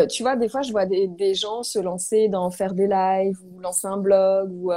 tu 0.07 0.23
vois 0.23 0.35
Des 0.35 0.49
fois, 0.49 0.63
je 0.63 0.71
vois 0.71 0.87
des, 0.87 1.07
des, 1.07 1.35
gens 1.35 1.61
se 1.61 1.77
lancer 1.77 2.27
dans 2.27 2.49
faire 2.49 2.73
des 2.73 2.87
lives 2.87 3.37
ou 3.45 3.59
lancer 3.59 3.85
un 3.85 3.97
blog 3.97 4.49
ou 4.51 4.71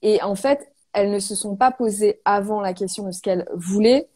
et 0.00 0.22
en 0.22 0.34
fait, 0.34 0.72
elles 0.92 1.10
ne 1.10 1.18
se 1.18 1.34
sont 1.34 1.56
pas 1.56 1.70
posées 1.70 2.20
avant 2.24 2.60
la 2.60 2.74
question 2.74 3.04
de 3.06 3.12
ce 3.12 3.22
qu'elles 3.22 3.46
voulaient. 3.54 4.08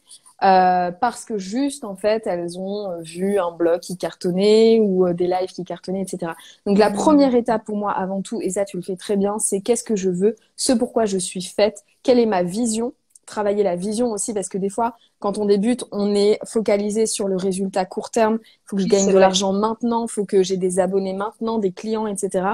Euh, 0.43 0.91
parce 0.91 1.25
que 1.25 1.39
juste 1.39 1.83
en 1.83 1.95
fait 1.95 2.27
elles 2.27 2.59
ont 2.59 2.91
euh, 2.91 3.01
vu 3.01 3.39
un 3.39 3.49
blog 3.49 3.79
qui 3.79 3.97
cartonnait 3.97 4.79
ou 4.79 5.07
euh, 5.07 5.13
des 5.13 5.25
lives 5.25 5.47
qui 5.47 5.63
cartonnaient 5.63 6.03
etc 6.03 6.33
donc 6.67 6.77
la 6.77 6.91
première 6.91 7.33
étape 7.33 7.65
pour 7.65 7.75
moi 7.75 7.91
avant 7.91 8.21
tout 8.21 8.39
et 8.43 8.51
ça 8.51 8.63
tu 8.63 8.77
le 8.77 8.83
fais 8.83 8.95
très 8.95 9.17
bien 9.17 9.39
c'est 9.39 9.61
qu'est-ce 9.61 9.83
que 9.83 9.95
je 9.95 10.11
veux 10.11 10.35
ce 10.55 10.73
pourquoi 10.73 11.05
je 11.05 11.17
suis 11.17 11.41
faite 11.41 11.83
quelle 12.03 12.19
est 12.19 12.27
ma 12.27 12.43
vision 12.43 12.93
travailler 13.25 13.63
la 13.63 13.75
vision 13.75 14.11
aussi 14.11 14.31
parce 14.31 14.47
que 14.47 14.59
des 14.59 14.69
fois 14.69 14.95
quand 15.17 15.39
on 15.39 15.45
débute 15.45 15.85
on 15.91 16.13
est 16.13 16.37
focalisé 16.45 17.07
sur 17.07 17.27
le 17.27 17.35
résultat 17.35 17.85
court 17.85 18.11
terme 18.11 18.37
faut 18.65 18.75
que 18.75 18.83
je 18.83 18.87
gagne 18.87 19.11
de 19.11 19.17
l'argent 19.17 19.53
maintenant 19.53 20.05
faut 20.05 20.25
que 20.25 20.43
j'ai 20.43 20.57
des 20.57 20.77
abonnés 20.77 21.13
maintenant 21.13 21.57
des 21.57 21.71
clients 21.71 22.05
etc 22.05 22.45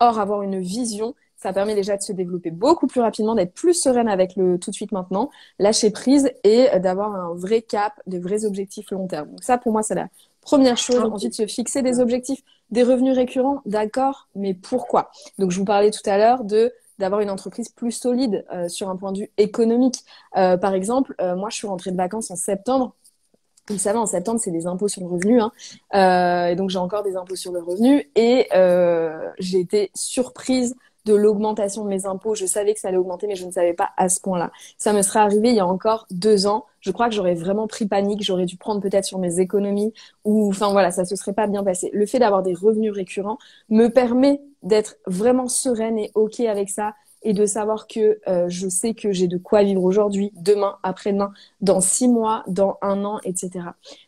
or 0.00 0.18
avoir 0.18 0.42
une 0.42 0.60
vision 0.60 1.14
ça 1.42 1.52
permet 1.52 1.74
déjà 1.74 1.96
de 1.96 2.02
se 2.02 2.12
développer 2.12 2.50
beaucoup 2.50 2.86
plus 2.86 3.00
rapidement, 3.00 3.34
d'être 3.34 3.52
plus 3.52 3.74
sereine 3.74 4.08
avec 4.08 4.36
le 4.36 4.58
tout 4.58 4.70
de 4.70 4.76
suite 4.76 4.92
maintenant, 4.92 5.30
lâcher 5.58 5.90
prise 5.90 6.30
et 6.44 6.68
d'avoir 6.78 7.14
un 7.14 7.34
vrai 7.34 7.62
cap, 7.62 7.94
de 8.06 8.18
vrais 8.18 8.44
objectifs 8.44 8.90
long 8.90 9.08
terme. 9.08 9.28
Donc 9.30 9.42
ça, 9.42 9.58
pour 9.58 9.72
moi, 9.72 9.82
c'est 9.82 9.94
la 9.94 10.08
première 10.42 10.76
chose. 10.76 11.02
Ensuite, 11.10 11.34
se 11.34 11.46
fixer 11.46 11.82
des 11.82 12.00
objectifs, 12.00 12.42
des 12.70 12.82
revenus 12.82 13.16
récurrents, 13.16 13.62
d'accord, 13.64 14.28
mais 14.34 14.54
pourquoi? 14.54 15.10
Donc, 15.38 15.50
je 15.50 15.58
vous 15.58 15.64
parlais 15.64 15.90
tout 15.90 16.08
à 16.08 16.18
l'heure 16.18 16.44
de 16.44 16.72
d'avoir 16.98 17.20
une 17.20 17.30
entreprise 17.30 17.68
plus 17.70 17.90
solide 17.90 18.44
euh, 18.52 18.68
sur 18.68 18.88
un 18.88 18.96
point 18.96 19.10
de 19.12 19.20
vue 19.20 19.30
économique. 19.36 20.04
Euh, 20.36 20.56
par 20.56 20.72
exemple, 20.74 21.14
euh, 21.20 21.34
moi, 21.34 21.48
je 21.50 21.56
suis 21.56 21.66
rentrée 21.66 21.90
de 21.90 21.96
vacances 21.96 22.30
en 22.30 22.36
septembre. 22.36 22.94
Vous 23.68 23.78
savez, 23.78 23.98
en 23.98 24.06
septembre, 24.06 24.38
c'est 24.40 24.52
des 24.52 24.66
impôts 24.66 24.88
sur 24.88 25.02
le 25.02 25.08
revenu. 25.08 25.40
Hein. 25.40 25.52
et 26.48 26.54
donc, 26.54 26.70
j'ai 26.70 26.78
encore 26.78 27.02
des 27.02 27.16
impôts 27.16 27.34
sur 27.34 27.50
le 27.50 27.60
revenu. 27.60 28.08
Et 28.14 28.48
j'ai 29.38 29.60
été 29.60 29.90
surprise 29.94 30.76
de 31.04 31.14
l'augmentation 31.14 31.84
de 31.84 31.88
mes 31.88 32.06
impôts. 32.06 32.34
Je 32.34 32.46
savais 32.46 32.74
que 32.74 32.80
ça 32.80 32.88
allait 32.88 32.96
augmenter, 32.96 33.26
mais 33.26 33.34
je 33.34 33.46
ne 33.46 33.50
savais 33.50 33.74
pas 33.74 33.90
à 33.96 34.08
ce 34.08 34.20
point-là. 34.20 34.50
Ça 34.78 34.92
me 34.92 35.02
serait 35.02 35.20
arrivé 35.20 35.50
il 35.50 35.56
y 35.56 35.60
a 35.60 35.66
encore 35.66 36.06
deux 36.10 36.46
ans. 36.46 36.66
Je 36.80 36.90
crois 36.90 37.08
que 37.08 37.14
j'aurais 37.14 37.34
vraiment 37.34 37.66
pris 37.66 37.86
panique. 37.86 38.22
J'aurais 38.22 38.46
dû 38.46 38.56
prendre 38.56 38.80
peut-être 38.80 39.04
sur 39.04 39.18
mes 39.18 39.40
économies 39.40 39.92
ou, 40.24 40.48
enfin 40.48 40.70
voilà, 40.72 40.90
ça 40.90 41.04
se 41.04 41.16
serait 41.16 41.32
pas 41.32 41.46
bien 41.46 41.64
passé. 41.64 41.90
Le 41.92 42.06
fait 42.06 42.18
d'avoir 42.18 42.42
des 42.42 42.54
revenus 42.54 42.92
récurrents 42.92 43.38
me 43.68 43.88
permet 43.88 44.40
d'être 44.62 44.96
vraiment 45.06 45.48
sereine 45.48 45.98
et 45.98 46.10
ok 46.14 46.40
avec 46.40 46.70
ça 46.70 46.94
et 47.22 47.32
de 47.32 47.46
savoir 47.46 47.86
que 47.86 48.20
euh, 48.28 48.48
je 48.48 48.68
sais 48.68 48.94
que 48.94 49.12
j'ai 49.12 49.28
de 49.28 49.38
quoi 49.38 49.62
vivre 49.62 49.84
aujourd'hui, 49.84 50.32
demain, 50.34 50.76
après-demain, 50.82 51.32
dans 51.60 51.80
six 51.80 52.08
mois, 52.08 52.42
dans 52.48 52.78
un 52.82 53.04
an, 53.04 53.20
etc. 53.24 53.50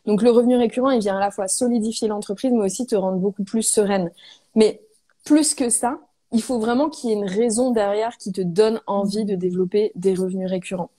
Donc 0.05 0.21
le 0.21 0.31
revenu 0.31 0.57
récurrent, 0.57 0.91
il 0.91 0.99
vient 0.99 1.17
à 1.17 1.19
la 1.19 1.31
fois 1.31 1.47
solidifier 1.47 2.07
l'entreprise, 2.07 2.51
mais 2.51 2.65
aussi 2.65 2.85
te 2.85 2.95
rendre 2.95 3.17
beaucoup 3.17 3.43
plus 3.43 3.63
sereine. 3.63 4.11
Mais 4.55 4.81
plus 5.23 5.55
que 5.55 5.69
ça, 5.69 5.99
il 6.31 6.41
faut 6.41 6.59
vraiment 6.59 6.89
qu'il 6.89 7.09
y 7.09 7.13
ait 7.13 7.15
une 7.15 7.29
raison 7.29 7.71
derrière 7.71 8.17
qui 8.17 8.31
te 8.31 8.41
donne 8.41 8.81
envie 8.87 9.25
de 9.25 9.35
développer 9.35 9.91
des 9.95 10.13
revenus 10.13 10.49
récurrents. 10.49 10.91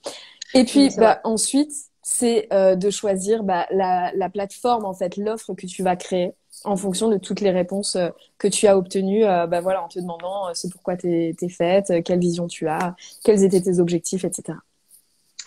Et 0.53 0.63
puis 0.63 0.89
bah, 0.97 1.19
ensuite, 1.23 1.71
c'est 2.01 2.47
euh, 2.53 2.75
de 2.75 2.89
choisir 2.89 3.43
bah, 3.43 3.67
la, 3.71 4.11
la, 4.15 4.29
plateforme, 4.29 4.85
en 4.85 4.93
fait, 4.93 5.17
l'offre 5.17 5.53
que 5.53 5.65
tu 5.65 5.83
vas 5.83 5.95
créer 5.95 6.33
en 6.63 6.75
fonction 6.75 7.09
de 7.09 7.17
toutes 7.17 7.41
les 7.41 7.51
réponses 7.51 7.95
euh, 7.97 8.09
que 8.37 8.47
tu 8.47 8.65
as 8.65 8.77
obtenues, 8.77 9.25
euh, 9.25 9.45
bah, 9.45 9.61
voilà, 9.61 9.83
en 9.83 9.87
te 9.87 9.99
demandant 9.99 10.53
c'est 10.53 10.71
pourquoi 10.71 10.95
tu 10.95 11.09
es 11.09 11.49
faite, 11.49 11.91
quelle 12.03 12.19
vision 12.19 12.47
tu 12.47 12.67
as, 12.67 12.95
quels 13.23 13.43
étaient 13.43 13.61
tes 13.61 13.79
objectifs, 13.79 14.23
etc. 14.23 14.57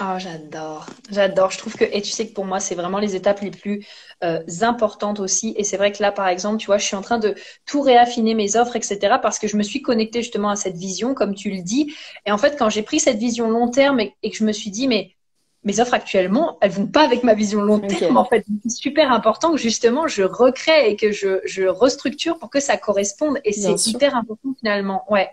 Oh, 0.02 0.18
j'adore, 0.18 0.86
j'adore. 1.10 1.50
Je 1.50 1.58
trouve 1.58 1.74
que, 1.74 1.84
et 1.84 2.00
tu 2.00 2.10
sais 2.10 2.26
que 2.26 2.32
pour 2.32 2.46
moi, 2.46 2.58
c'est 2.58 2.74
vraiment 2.74 2.98
les 2.98 3.16
étapes 3.16 3.40
les 3.40 3.50
plus 3.50 3.86
euh, 4.24 4.40
importantes 4.62 5.20
aussi. 5.20 5.52
Et 5.58 5.64
c'est 5.64 5.76
vrai 5.76 5.92
que 5.92 6.02
là, 6.02 6.10
par 6.10 6.26
exemple, 6.28 6.56
tu 6.56 6.66
vois, 6.66 6.78
je 6.78 6.86
suis 6.86 6.96
en 6.96 7.02
train 7.02 7.18
de 7.18 7.34
tout 7.66 7.82
réaffiner 7.82 8.34
mes 8.34 8.56
offres, 8.56 8.76
etc. 8.76 9.16
parce 9.20 9.38
que 9.38 9.46
je 9.46 9.58
me 9.58 9.62
suis 9.62 9.82
connectée 9.82 10.22
justement 10.22 10.48
à 10.48 10.56
cette 10.56 10.76
vision, 10.76 11.12
comme 11.12 11.34
tu 11.34 11.50
le 11.50 11.60
dis. 11.60 11.94
Et 12.24 12.32
en 12.32 12.38
fait, 12.38 12.56
quand 12.58 12.70
j'ai 12.70 12.82
pris 12.82 12.98
cette 12.98 13.18
vision 13.18 13.50
long 13.50 13.68
terme 13.68 14.00
et, 14.00 14.14
que 14.22 14.36
je 14.36 14.44
me 14.44 14.52
suis 14.52 14.70
dit, 14.70 14.88
mais 14.88 15.16
mes 15.64 15.80
offres 15.80 15.92
actuellement, 15.92 16.56
elles 16.62 16.70
vont 16.70 16.86
pas 16.86 17.04
avec 17.04 17.22
ma 17.22 17.34
vision 17.34 17.60
long 17.60 17.80
terme. 17.80 18.16
En 18.16 18.24
fait, 18.24 18.46
c'est 18.62 18.70
super 18.70 19.12
important 19.12 19.52
que 19.52 19.58
justement 19.58 20.06
je 20.06 20.22
recrée 20.22 20.90
et 20.90 20.96
que 20.96 21.12
je, 21.12 21.40
je 21.44 21.64
restructure 21.64 22.38
pour 22.38 22.48
que 22.48 22.60
ça 22.60 22.78
corresponde. 22.78 23.38
Et 23.44 23.52
c'est 23.52 23.86
hyper 23.86 24.16
important 24.16 24.54
finalement. 24.58 25.04
Ouais. 25.10 25.28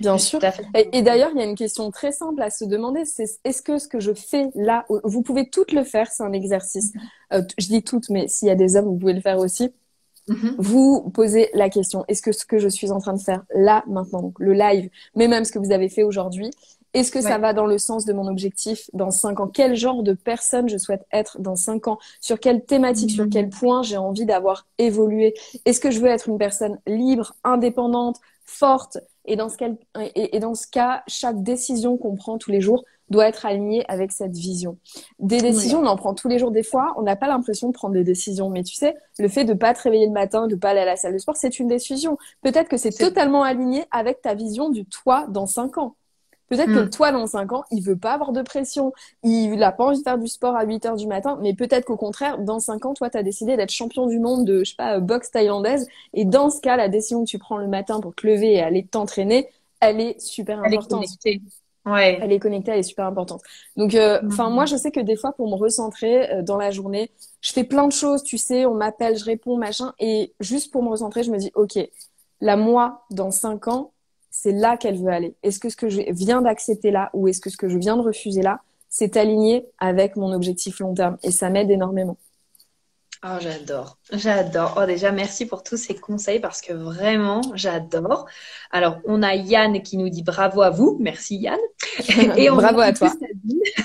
Bien 0.00 0.18
sûr. 0.18 0.40
Et, 0.74 1.02
d'ailleurs, 1.02 1.30
il 1.34 1.38
y 1.38 1.42
a 1.42 1.46
une 1.46 1.54
question 1.54 1.90
très 1.90 2.12
simple 2.12 2.42
à 2.42 2.50
se 2.50 2.64
demander, 2.64 3.04
c'est 3.04 3.26
est-ce 3.44 3.62
que 3.62 3.78
ce 3.78 3.88
que 3.88 4.00
je 4.00 4.12
fais 4.12 4.50
là, 4.54 4.84
vous 5.04 5.22
pouvez 5.22 5.48
toutes 5.48 5.72
le 5.72 5.84
faire, 5.84 6.10
c'est 6.10 6.22
un 6.22 6.32
exercice. 6.32 6.92
Mm-hmm. 6.92 7.00
Euh, 7.34 7.42
je 7.58 7.66
dis 7.66 7.82
toutes, 7.82 8.10
mais 8.10 8.28
s'il 8.28 8.48
y 8.48 8.50
a 8.50 8.56
des 8.56 8.76
hommes, 8.76 8.86
vous 8.86 8.96
pouvez 8.96 9.14
le 9.14 9.20
faire 9.20 9.38
aussi. 9.38 9.70
Mm-hmm. 10.28 10.54
Vous 10.58 11.10
posez 11.14 11.50
la 11.54 11.70
question, 11.70 12.04
est-ce 12.08 12.20
que 12.20 12.32
ce 12.32 12.44
que 12.44 12.58
je 12.58 12.68
suis 12.68 12.90
en 12.90 12.98
train 12.98 13.14
de 13.14 13.20
faire 13.20 13.44
là, 13.54 13.84
maintenant, 13.86 14.22
donc 14.22 14.38
le 14.40 14.52
live, 14.52 14.90
mais 15.14 15.28
même 15.28 15.44
ce 15.44 15.52
que 15.52 15.58
vous 15.58 15.72
avez 15.72 15.88
fait 15.88 16.02
aujourd'hui, 16.02 16.50
est-ce 16.96 17.12
que 17.12 17.20
ça 17.20 17.36
va 17.36 17.52
dans 17.52 17.66
le 17.66 17.76
sens 17.76 18.06
de 18.06 18.14
mon 18.14 18.26
objectif 18.26 18.88
dans 18.94 19.10
cinq 19.10 19.38
ans? 19.40 19.48
Quel 19.48 19.76
genre 19.76 20.02
de 20.02 20.14
personne 20.14 20.66
je 20.66 20.78
souhaite 20.78 21.06
être 21.12 21.38
dans 21.38 21.54
cinq 21.54 21.88
ans? 21.88 21.98
Sur 22.22 22.40
quelle 22.40 22.64
thématique, 22.64 23.10
sur 23.10 23.28
quel 23.28 23.50
point 23.50 23.82
j'ai 23.82 23.98
envie 23.98 24.24
d'avoir 24.24 24.66
évolué? 24.78 25.34
Est-ce 25.66 25.78
que 25.78 25.90
je 25.90 26.00
veux 26.00 26.08
être 26.08 26.30
une 26.30 26.38
personne 26.38 26.78
libre, 26.86 27.34
indépendante, 27.44 28.16
forte 28.46 28.98
et 29.24 29.36
dans, 29.36 29.48
ce 29.48 29.56
cas, 29.56 29.70
et, 30.14 30.38
dans 30.38 30.54
ce 30.54 30.66
cas, 30.66 31.02
chaque 31.08 31.42
décision 31.42 31.96
qu'on 31.96 32.14
prend 32.14 32.38
tous 32.38 32.50
les 32.50 32.60
jours 32.60 32.84
doit 33.08 33.28
être 33.28 33.46
alignée 33.46 33.84
avec 33.88 34.10
cette 34.12 34.34
vision. 34.36 34.78
Des 35.18 35.40
décisions, 35.40 35.80
on 35.80 35.86
en 35.86 35.96
prend 35.96 36.14
tous 36.14 36.28
les 36.28 36.38
jours. 36.38 36.50
Des 36.50 36.62
fois, 36.62 36.94
on 36.96 37.02
n'a 37.02 37.16
pas 37.16 37.28
l'impression 37.28 37.68
de 37.68 37.72
prendre 37.72 37.94
des 37.94 38.04
décisions. 38.04 38.50
Mais 38.50 38.62
tu 38.62 38.74
sais, 38.74 38.96
le 39.18 39.28
fait 39.28 39.44
de 39.44 39.54
pas 39.54 39.74
te 39.74 39.82
réveiller 39.82 40.06
le 40.06 40.12
matin, 40.12 40.46
de 40.46 40.56
pas 40.56 40.70
aller 40.70 40.80
à 40.80 40.84
la 40.84 40.96
salle 40.96 41.12
de 41.12 41.18
sport, 41.18 41.36
c'est 41.36 41.58
une 41.58 41.68
décision. 41.68 42.18
Peut-être 42.42 42.68
que 42.68 42.76
c'est 42.76 42.90
totalement 42.90 43.42
aligné 43.42 43.84
avec 43.90 44.22
ta 44.22 44.34
vision 44.34 44.70
du 44.70 44.84
toi 44.86 45.26
dans 45.28 45.46
cinq 45.46 45.78
ans. 45.78 45.94
Peut-être 46.48 46.72
que 46.72 46.84
mm. 46.84 46.90
toi, 46.90 47.12
dans 47.12 47.26
5 47.26 47.52
ans, 47.52 47.64
il 47.70 47.82
veut 47.82 47.96
pas 47.96 48.12
avoir 48.12 48.32
de 48.32 48.42
pression, 48.42 48.92
il 49.22 49.56
n'a 49.56 49.72
pas 49.72 49.84
envie 49.84 49.98
de 49.98 50.02
faire 50.02 50.18
du 50.18 50.28
sport 50.28 50.54
à 50.56 50.64
8 50.64 50.86
heures 50.86 50.96
du 50.96 51.06
matin, 51.06 51.38
mais 51.42 51.54
peut-être 51.54 51.84
qu'au 51.84 51.96
contraire, 51.96 52.38
dans 52.38 52.60
5 52.60 52.86
ans, 52.86 52.94
toi, 52.94 53.10
tu 53.10 53.18
as 53.18 53.22
décidé 53.22 53.56
d'être 53.56 53.70
champion 53.70 54.06
du 54.06 54.18
monde 54.18 54.44
de, 54.44 54.64
je 54.64 54.70
sais 54.70 54.76
pas, 54.76 55.00
boxe 55.00 55.30
thaïlandaise, 55.30 55.88
et 56.14 56.24
dans 56.24 56.50
ce 56.50 56.60
cas, 56.60 56.76
la 56.76 56.88
décision 56.88 57.24
que 57.24 57.30
tu 57.30 57.38
prends 57.38 57.58
le 57.58 57.68
matin 57.68 58.00
pour 58.00 58.14
te 58.14 58.26
lever 58.26 58.54
et 58.54 58.62
aller 58.62 58.84
t'entraîner, 58.84 59.48
elle 59.80 60.00
est 60.00 60.20
super 60.20 60.58
importante. 60.58 61.02
Elle 61.02 61.34
est 61.34 61.34
connectée. 61.34 61.42
Ouais. 61.84 62.18
Elle 62.20 62.32
est 62.32 62.40
connectée, 62.40 62.72
elle 62.72 62.80
est 62.80 62.82
super 62.82 63.06
importante. 63.06 63.42
Donc, 63.76 63.94
euh, 63.94 64.20
mm. 64.20 64.28
enfin, 64.28 64.50
moi, 64.50 64.66
je 64.66 64.76
sais 64.76 64.90
que 64.90 65.00
des 65.00 65.16
fois, 65.16 65.32
pour 65.32 65.48
me 65.48 65.54
recentrer 65.54 66.30
euh, 66.30 66.42
dans 66.42 66.56
la 66.56 66.70
journée, 66.70 67.10
je 67.40 67.52
fais 67.52 67.64
plein 67.64 67.86
de 67.86 67.92
choses, 67.92 68.22
tu 68.22 68.38
sais, 68.38 68.66
on 68.66 68.74
m'appelle, 68.74 69.16
je 69.16 69.24
réponds, 69.24 69.56
machin, 69.56 69.92
et 69.98 70.34
juste 70.40 70.72
pour 70.72 70.82
me 70.82 70.88
recentrer, 70.88 71.22
je 71.22 71.30
me 71.30 71.38
dis, 71.38 71.52
ok, 71.54 71.78
la 72.40 72.56
moi, 72.56 73.04
dans 73.10 73.30
5 73.30 73.68
ans, 73.68 73.92
c'est 74.38 74.52
là 74.52 74.76
qu'elle 74.76 74.98
veut 74.98 75.10
aller. 75.10 75.34
Est-ce 75.42 75.58
que 75.58 75.70
ce 75.70 75.76
que 75.76 75.88
je 75.88 76.02
viens 76.10 76.42
d'accepter 76.42 76.90
là 76.90 77.10
ou 77.14 77.26
est-ce 77.26 77.40
que 77.40 77.48
ce 77.48 77.56
que 77.56 77.68
je 77.68 77.78
viens 77.78 77.96
de 77.96 78.02
refuser 78.02 78.42
là, 78.42 78.60
c'est 78.90 79.16
aligné 79.16 79.66
avec 79.78 80.14
mon 80.16 80.30
objectif 80.32 80.80
long 80.80 80.94
terme? 80.94 81.16
Et 81.22 81.30
ça 81.30 81.48
m'aide 81.48 81.70
énormément. 81.70 82.18
Oh, 83.28 83.38
j'adore, 83.40 83.98
j'adore. 84.12 84.78
Oh, 84.80 84.86
déjà, 84.86 85.10
merci 85.10 85.46
pour 85.46 85.64
tous 85.64 85.76
ces 85.76 85.94
conseils 85.94 86.38
parce 86.38 86.60
que 86.60 86.72
vraiment, 86.72 87.40
j'adore. 87.54 88.26
Alors, 88.70 88.98
on 89.04 89.22
a 89.22 89.34
Yann 89.34 89.82
qui 89.82 89.96
nous 89.96 90.10
dit 90.10 90.22
bravo 90.22 90.62
à 90.62 90.70
vous. 90.70 90.96
Merci 91.00 91.36
Yann. 91.36 91.58
Et 92.36 92.50
on 92.50 92.56
bravo 92.56 92.80
à 92.80 92.92
toi. 92.92 93.12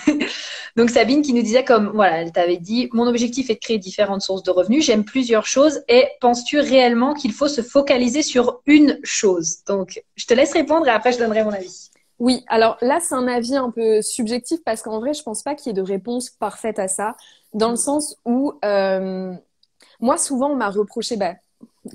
Donc 0.77 0.89
Sabine 0.89 1.21
qui 1.21 1.33
nous 1.33 1.41
disait 1.41 1.65
comme 1.65 1.91
voilà, 1.93 2.21
elle 2.21 2.31
t'avait 2.31 2.57
dit 2.57 2.89
mon 2.93 3.07
objectif 3.07 3.49
est 3.49 3.55
de 3.55 3.59
créer 3.59 3.77
différentes 3.77 4.21
sources 4.21 4.43
de 4.43 4.51
revenus, 4.51 4.85
j'aime 4.85 5.03
plusieurs 5.03 5.45
choses 5.45 5.81
et 5.89 6.07
penses-tu 6.21 6.59
réellement 6.59 7.13
qu'il 7.13 7.33
faut 7.33 7.49
se 7.49 7.61
focaliser 7.61 8.21
sur 8.21 8.61
une 8.65 8.97
chose? 9.03 9.63
Donc 9.65 10.01
je 10.15 10.25
te 10.25 10.33
laisse 10.33 10.53
répondre 10.53 10.87
et 10.87 10.91
après 10.91 11.11
je 11.11 11.17
donnerai 11.17 11.43
mon 11.43 11.51
avis. 11.51 11.89
Oui, 12.19 12.45
alors 12.47 12.77
là 12.81 12.99
c'est 13.01 13.15
un 13.15 13.27
avis 13.27 13.57
un 13.57 13.69
peu 13.69 14.01
subjectif 14.01 14.59
parce 14.63 14.81
qu'en 14.81 14.99
vrai 14.99 15.13
je 15.13 15.23
pense 15.23 15.43
pas 15.43 15.55
qu'il 15.55 15.67
y 15.67 15.69
ait 15.71 15.81
de 15.81 15.81
réponse 15.81 16.29
parfaite 16.29 16.79
à 16.79 16.87
ça 16.87 17.15
dans 17.53 17.69
le 17.69 17.75
sens 17.75 18.17
où 18.25 18.53
euh, 18.63 19.33
moi 19.99 20.17
souvent 20.17 20.51
on 20.51 20.55
m'a 20.55 20.69
reproché 20.69 21.17
bah, 21.17 21.35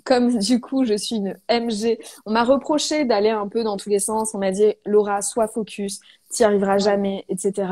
comme 0.05 0.39
du 0.39 0.61
coup 0.61 0.85
je 0.85 0.95
suis 0.95 1.17
une 1.17 1.37
MG, 1.49 1.99
on 2.25 2.33
m'a 2.33 2.45
reproché 2.45 3.05
d'aller 3.05 3.31
un 3.31 3.49
peu 3.49 3.63
dans 3.63 3.77
tous 3.77 3.89
les 3.89 3.99
sens. 3.99 4.35
On 4.35 4.39
m'a 4.39 4.51
dit 4.51 4.75
Laura, 4.85 5.23
sois 5.23 5.49
focus, 5.49 6.01
t'y 6.31 6.45
arriveras 6.45 6.79
jamais, 6.79 7.25
etc. 7.29 7.69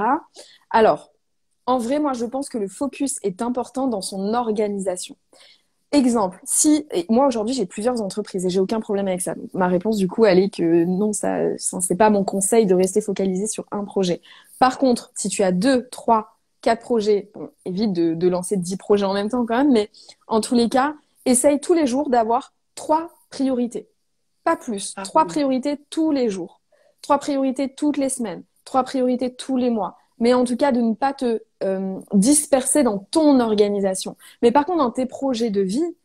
Alors, 0.71 1.11
en 1.67 1.79
vrai, 1.79 1.99
moi, 1.99 2.13
je 2.13 2.27
pense 2.27 2.49
que 2.49 2.59
le 2.59 2.69
focus 2.69 3.19
est 3.23 3.41
important 3.41 3.87
dans 3.87 4.03
son 4.03 4.35
organisation. 4.35 5.17
Exemple, 5.93 6.41
si 6.43 6.89
moi 7.09 7.29
aujourd'hui 7.29 7.55
j'ai 7.55 7.67
plusieurs 7.67 8.03
entreprises 8.03 8.45
et 8.45 8.51
j'ai 8.51 8.59
aucun 8.59 8.81
problème 8.81 9.07
avec 9.07 9.21
ça. 9.21 9.37
ma 9.53 9.69
réponse 9.69 9.97
du 9.97 10.09
coup 10.09 10.25
elle 10.25 10.41
est 10.41 10.53
que 10.53 10.85
non, 10.85 11.13
ça, 11.13 11.57
ça 11.57 11.81
c'est 11.81 11.95
pas 11.95 12.11
mon 12.11 12.25
conseil 12.25 12.67
de 12.67 12.75
rester 12.75 13.01
focalisé 13.01 13.47
sur 13.47 13.65
un 13.71 13.85
projet. 13.85 14.21
Par 14.59 14.79
contre, 14.79 15.13
si 15.15 15.29
tu 15.29 15.45
as 15.45 15.53
deux, 15.53 15.89
trois, 15.91 16.34
quatre 16.65 16.81
projets, 16.81 17.31
bon, 17.35 17.51
évite 17.67 17.93
de, 17.93 18.29
lancer 18.29 18.57
dix 18.57 18.79
projets 18.79 19.05
en 19.05 19.13
même 19.13 19.29
temps 19.29 19.45
quand 19.45 19.59
même, 19.59 19.71
mais 19.71 19.91
en 20.27 20.41
tous 20.41 20.55
les 20.55 20.71
cas, 20.71 20.95
essaye 21.27 21.61
tous 21.61 21.75
les 21.75 21.87
jours 21.87 22.09
d'avoir 22.09 22.55
trois 22.75 23.11
priorités, 23.29 23.87
pas 24.45 24.57
plus. 24.57 24.95
Ah 24.97 25.03
trois 25.03 25.27
priorités 25.27 25.79
tous 25.91 26.11
les 26.11 26.31
jours, 26.31 26.63
trois 27.03 27.19
priorités 27.19 27.69
toutes 27.75 27.99
les 27.99 28.09
semaines, 28.09 28.45
trois 28.65 28.83
priorités 28.83 29.35
tous 29.35 29.59
les 29.59 29.69
mois. 29.69 29.99
Mais 30.19 30.33
en 30.33 30.45
tout 30.45 30.57
cas 30.57 30.73
de 30.73 30.81
ne 30.81 30.95
pas 30.95 31.13
te 31.13 31.43
euh, 31.63 32.01
disperser 32.15 32.83
dans 32.83 32.99
ton 32.99 33.41
organisation. 33.41 34.17
Mais 34.41 34.51
par 34.51 34.65
contre, 34.65 34.79
dans 34.79 34.91
tes 34.91 35.07
projets 35.07 35.51
de 35.51 35.61
vie, 35.61 35.97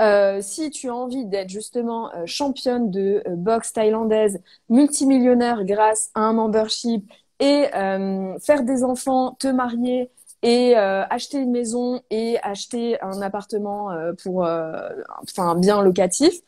euh, 0.00 0.40
si 0.42 0.70
tu 0.70 0.90
as 0.90 0.94
envie 0.94 1.24
d'être 1.24 1.48
justement 1.48 2.14
euh, 2.14 2.22
championne 2.26 2.90
de 2.90 3.22
boxe 3.30 3.72
thaïlandaise, 3.72 4.40
multimillionnaire 4.68 5.64
grâce 5.64 6.10
à 6.14 6.20
un 6.20 6.34
membership 6.34 7.10
et 7.40 7.66
faire 8.42 8.62
des 8.62 8.84
enfants, 8.84 9.36
te 9.38 9.48
marier 9.48 10.10
et 10.42 10.74
acheter 10.76 11.38
une 11.38 11.50
maison 11.50 12.02
et 12.10 12.38
acheter 12.42 13.00
un 13.02 13.22
appartement 13.22 13.90
pour 14.22 14.42
enfin 14.42 15.48
un 15.48 15.54
bien 15.54 15.82
locatif, 15.82 16.40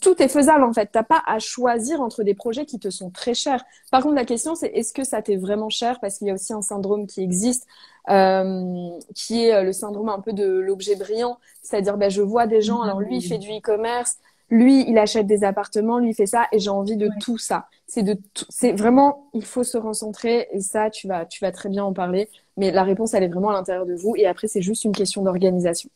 tout 0.00 0.22
est 0.22 0.28
faisable 0.28 0.64
en 0.64 0.72
fait. 0.72 0.88
T'as 0.92 1.02
pas 1.02 1.22
à 1.26 1.38
choisir 1.38 2.00
entre 2.00 2.22
des 2.22 2.34
projets 2.34 2.64
qui 2.64 2.78
te 2.78 2.90
sont 2.90 3.10
très 3.10 3.34
chers. 3.34 3.64
Par 3.90 4.02
contre, 4.02 4.14
la 4.14 4.24
question 4.24 4.54
c'est 4.54 4.68
est-ce 4.68 4.92
que 4.92 5.04
ça 5.04 5.20
t'est 5.20 5.36
vraiment 5.36 5.68
cher? 5.68 6.00
Parce 6.00 6.18
qu'il 6.18 6.26
y 6.26 6.30
a 6.30 6.34
aussi 6.34 6.52
un 6.52 6.62
syndrome 6.62 7.06
qui 7.06 7.22
existe, 7.22 7.66
euh, 8.08 8.90
qui 9.14 9.44
est 9.44 9.54
euh, 9.54 9.62
le 9.62 9.72
syndrome 9.72 10.08
un 10.08 10.20
peu 10.20 10.32
de 10.32 10.46
l'objet 10.46 10.96
brillant. 10.96 11.38
C'est-à-dire, 11.62 11.96
ben, 11.96 12.10
je 12.10 12.22
vois 12.22 12.46
des 12.46 12.62
gens, 12.62 12.80
alors 12.80 13.00
lui 13.00 13.18
il 13.18 13.22
fait 13.22 13.38
du 13.38 13.50
e-commerce, 13.50 14.16
lui 14.50 14.88
il 14.88 14.98
achète 14.98 15.26
des 15.26 15.44
appartements, 15.44 15.98
lui 15.98 16.10
il 16.10 16.14
fait 16.14 16.26
ça, 16.26 16.46
et 16.52 16.58
j'ai 16.58 16.70
envie 16.70 16.96
de 16.96 17.08
tout 17.20 17.38
ça. 17.38 17.66
C'est 17.86 18.02
de, 18.02 18.18
c'est 18.48 18.72
vraiment, 18.72 19.28
il 19.34 19.44
faut 19.44 19.64
se 19.64 19.78
recentrer, 19.78 20.48
et 20.52 20.60
ça 20.60 20.90
tu 20.90 21.08
vas, 21.08 21.26
tu 21.26 21.44
vas 21.44 21.52
très 21.52 21.68
bien 21.68 21.84
en 21.84 21.92
parler. 21.92 22.28
Mais 22.56 22.70
la 22.70 22.82
réponse 22.82 23.14
elle 23.14 23.22
est 23.22 23.28
vraiment 23.28 23.50
à 23.50 23.54
l'intérieur 23.54 23.86
de 23.86 23.94
vous, 23.94 24.14
et 24.16 24.26
après 24.26 24.48
c'est 24.48 24.62
juste 24.62 24.84
une 24.84 24.92
question 24.92 25.22
d'organisation. 25.22 25.90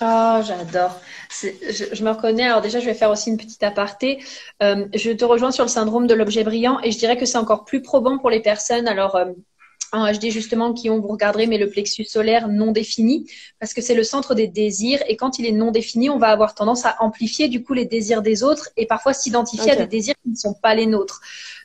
Oh, 0.00 0.40
j'adore. 0.46 0.96
Je, 1.28 2.04
me 2.04 2.10
reconnais. 2.10 2.44
Alors 2.44 2.60
déjà, 2.60 2.78
je 2.78 2.86
vais 2.86 2.94
faire 2.94 3.10
aussi 3.10 3.30
une 3.30 3.36
petite 3.36 3.62
aparté. 3.64 4.22
Euh, 4.62 4.86
je 4.94 5.10
te 5.10 5.24
rejoins 5.24 5.50
sur 5.50 5.64
le 5.64 5.68
syndrome 5.68 6.06
de 6.06 6.14
l'objet 6.14 6.44
brillant 6.44 6.78
et 6.84 6.92
je 6.92 6.98
dirais 6.98 7.16
que 7.16 7.26
c'est 7.26 7.38
encore 7.38 7.64
plus 7.64 7.82
probant 7.82 8.16
pour 8.18 8.30
les 8.30 8.40
personnes. 8.40 8.86
Alors, 8.86 9.16
euh, 9.16 9.32
en 9.92 10.10
HD 10.12 10.30
justement, 10.30 10.72
qui 10.72 10.90
ont, 10.90 11.00
vous 11.00 11.08
regarderez, 11.08 11.46
mais 11.46 11.58
le 11.58 11.68
plexus 11.68 12.04
solaire 12.04 12.48
non 12.48 12.72
défini, 12.72 13.30
parce 13.58 13.74
que 13.74 13.80
c'est 13.80 13.94
le 13.94 14.04
centre 14.04 14.34
des 14.34 14.46
désirs. 14.46 15.02
Et 15.08 15.16
quand 15.16 15.38
il 15.38 15.46
est 15.46 15.52
non 15.52 15.70
défini, 15.70 16.10
on 16.10 16.18
va 16.18 16.28
avoir 16.28 16.54
tendance 16.54 16.84
à 16.84 16.96
amplifier 17.00 17.48
du 17.48 17.62
coup 17.62 17.74
les 17.74 17.86
désirs 17.86 18.22
des 18.22 18.42
autres 18.42 18.68
et 18.76 18.86
parfois 18.86 19.14
s'identifier 19.14 19.72
à 19.72 19.76
des 19.76 19.86
désirs 19.86 20.14
qui 20.22 20.30
ne 20.30 20.36
sont 20.36 20.54
pas 20.54 20.74
les 20.74 20.86
nôtres. 20.86 21.20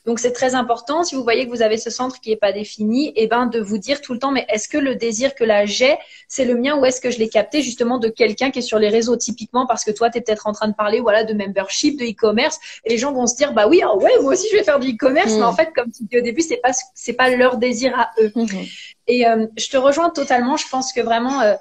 Donc 0.05 0.19
c'est 0.19 0.33
très 0.33 0.53
important, 0.53 1.03
si 1.03 1.15
vous 1.15 1.23
voyez 1.23 1.45
que 1.45 1.49
vous 1.49 1.61
avez 1.61 1.77
ce 1.77 1.89
centre 1.89 2.19
qui 2.19 2.29
n'est 2.29 2.35
pas 2.35 2.51
défini, 2.51 3.09
et 3.09 3.23
eh 3.23 3.27
ben 3.27 3.45
de 3.45 3.59
vous 3.59 3.77
dire 3.77 4.01
tout 4.01 4.13
le 4.13 4.19
temps, 4.19 4.31
mais 4.31 4.45
est-ce 4.49 4.67
que 4.67 4.77
le 4.77 4.95
désir 4.95 5.33
que 5.33 5.45
là 5.45 5.65
j'ai, 5.65 5.97
c'est 6.27 6.43
le 6.43 6.55
mien 6.55 6.77
ou 6.77 6.85
est-ce 6.85 6.99
que 6.99 7.09
je 7.09 7.19
l'ai 7.19 7.29
capté 7.29 7.61
justement 7.61 7.99
de 7.99 8.09
quelqu'un 8.09 8.51
qui 8.51 8.59
est 8.59 8.63
sur 8.63 8.79
les 8.79 8.89
réseaux 8.89 9.15
typiquement 9.15 9.65
parce 9.65 9.85
que 9.85 9.91
toi, 9.91 10.09
tu 10.09 10.17
es 10.17 10.21
peut-être 10.21 10.47
en 10.47 10.51
train 10.51 10.67
de 10.67 10.75
parler 10.75 10.99
voilà, 10.99 11.23
de 11.23 11.33
membership, 11.33 11.97
de 11.97 12.05
e-commerce, 12.05 12.59
et 12.83 12.89
les 12.89 12.97
gens 12.97 13.13
vont 13.13 13.27
se 13.27 13.35
dire, 13.35 13.53
bah 13.53 13.67
oui, 13.67 13.81
ah 13.81 13.95
ouais, 13.95 14.19
moi 14.21 14.33
aussi 14.33 14.47
je 14.51 14.57
vais 14.57 14.63
faire 14.63 14.79
du 14.79 14.89
e-commerce, 14.89 15.33
mais 15.33 15.43
en 15.43 15.53
mm. 15.53 15.55
fait, 15.55 15.71
comme 15.73 15.91
tu 15.91 16.03
dis 16.03 16.17
au 16.17 16.21
début, 16.21 16.41
c'est 16.41 16.57
pas, 16.57 16.71
c'est 16.93 17.13
pas 17.13 17.29
leur 17.29 17.57
désir 17.57 17.97
à 17.97 18.11
eux. 18.21 18.31
Mm-hmm. 18.35 18.71
Et 19.07 19.27
euh, 19.27 19.47
je 19.57 19.69
te 19.69 19.77
rejoins 19.77 20.09
totalement, 20.09 20.57
je 20.57 20.67
pense 20.69 20.91
que 20.91 21.01
vraiment... 21.01 21.41
Euh, 21.41 21.55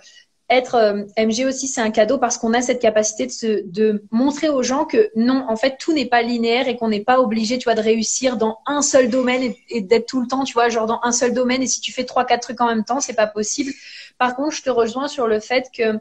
être 0.53 0.75
euh, 0.75 1.05
MG 1.19 1.47
aussi, 1.47 1.67
c'est 1.67 1.81
un 1.81 1.91
cadeau 1.91 2.19
parce 2.19 2.39
qu'on 2.39 2.55
a 2.55 2.63
cette 2.63 2.81
capacité 2.81 3.27
de, 3.65 4.03
montrer 4.11 4.49
aux 4.49 4.63
gens 4.63 4.85
que 4.85 5.11
non, 5.17 5.45
en 5.49 5.57
fait, 5.57 5.77
tout 5.79 5.93
n'est 5.93 6.07
pas 6.07 6.23
linéaire 6.23 6.69
et 6.69 6.77
qu'on 6.77 6.89
n'est 6.89 7.05
pas 7.05 7.21
obligé, 7.21 7.59
tu 7.59 7.65
vois, 7.65 7.75
de 7.75 7.81
réussir 7.81 8.37
dans 8.37 8.59
un 8.67 8.83
seul 8.83 9.09
domaine 9.09 9.55
et, 9.69 9.81
d'être 9.81 10.07
tout 10.07 10.21
le 10.21 10.27
temps, 10.27 10.45
tu 10.45 10.55
vois, 10.55 10.69
genre 10.69 10.87
dans 10.87 11.01
un 11.03 11.13
seul 11.13 11.35
domaine. 11.35 11.63
Et 11.63 11.67
si 11.67 11.81
tu 11.81 11.93
fais 11.93 12.05
trois, 12.05 12.25
quatre 12.25 12.43
trucs 12.43 12.61
en 12.61 12.67
même 12.67 12.85
temps, 12.85 13.01
c'est 13.01 13.15
pas 13.15 13.27
possible. 13.27 13.73
Par 14.19 14.37
contre, 14.37 14.55
je 14.55 14.63
te 14.63 14.71
rejoins 14.71 15.09
sur 15.09 15.27
le 15.27 15.41
fait 15.41 15.67
que 15.77 15.99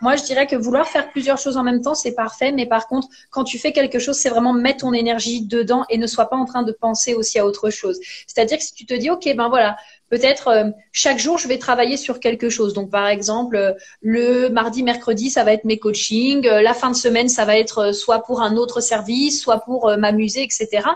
moi, 0.00 0.14
je 0.14 0.22
dirais 0.22 0.46
que 0.46 0.54
vouloir 0.54 0.86
faire 0.88 1.10
plusieurs 1.10 1.38
choses 1.38 1.56
en 1.56 1.64
même 1.64 1.82
temps, 1.82 1.94
c'est 1.94 2.14
parfait. 2.14 2.52
Mais 2.52 2.66
par 2.66 2.86
contre, 2.86 3.08
quand 3.30 3.44
tu 3.44 3.58
fais 3.58 3.72
quelque 3.72 3.98
chose, 3.98 4.16
c'est 4.16 4.28
vraiment 4.28 4.52
mettre 4.52 4.80
ton 4.80 4.92
énergie 4.92 5.42
dedans 5.42 5.84
et 5.88 5.98
ne 5.98 6.06
sois 6.06 6.30
pas 6.30 6.36
en 6.36 6.44
train 6.44 6.62
de 6.62 6.72
penser 6.72 7.14
aussi 7.14 7.38
à 7.38 7.46
autre 7.46 7.70
chose. 7.70 7.98
C'est-à-dire 8.26 8.58
que 8.58 8.64
si 8.64 8.74
tu 8.74 8.86
te 8.86 8.94
dis, 8.94 9.10
OK, 9.10 9.28
ben 9.36 9.48
voilà, 9.48 9.76
peut-être 10.08 10.48
euh, 10.48 10.70
chaque 10.92 11.18
jour 11.18 11.38
je 11.38 11.48
vais 11.48 11.58
travailler 11.58 11.96
sur 11.96 12.20
quelque 12.20 12.48
chose. 12.48 12.74
Donc 12.74 12.90
par 12.90 13.06
exemple, 13.06 13.56
euh, 13.56 13.72
le 14.00 14.48
mardi, 14.48 14.82
mercredi, 14.82 15.30
ça 15.30 15.44
va 15.44 15.52
être 15.52 15.64
mes 15.64 15.78
coachings. 15.78 16.46
Euh, 16.46 16.62
la 16.62 16.74
fin 16.74 16.90
de 16.90 16.96
semaine, 16.96 17.28
ça 17.28 17.44
va 17.44 17.56
être 17.58 17.92
soit 17.92 18.20
pour 18.20 18.42
un 18.42 18.56
autre 18.56 18.80
service, 18.80 19.40
soit 19.40 19.58
pour 19.60 19.90
m'amuser, 19.96 20.42
etc. 20.42 20.88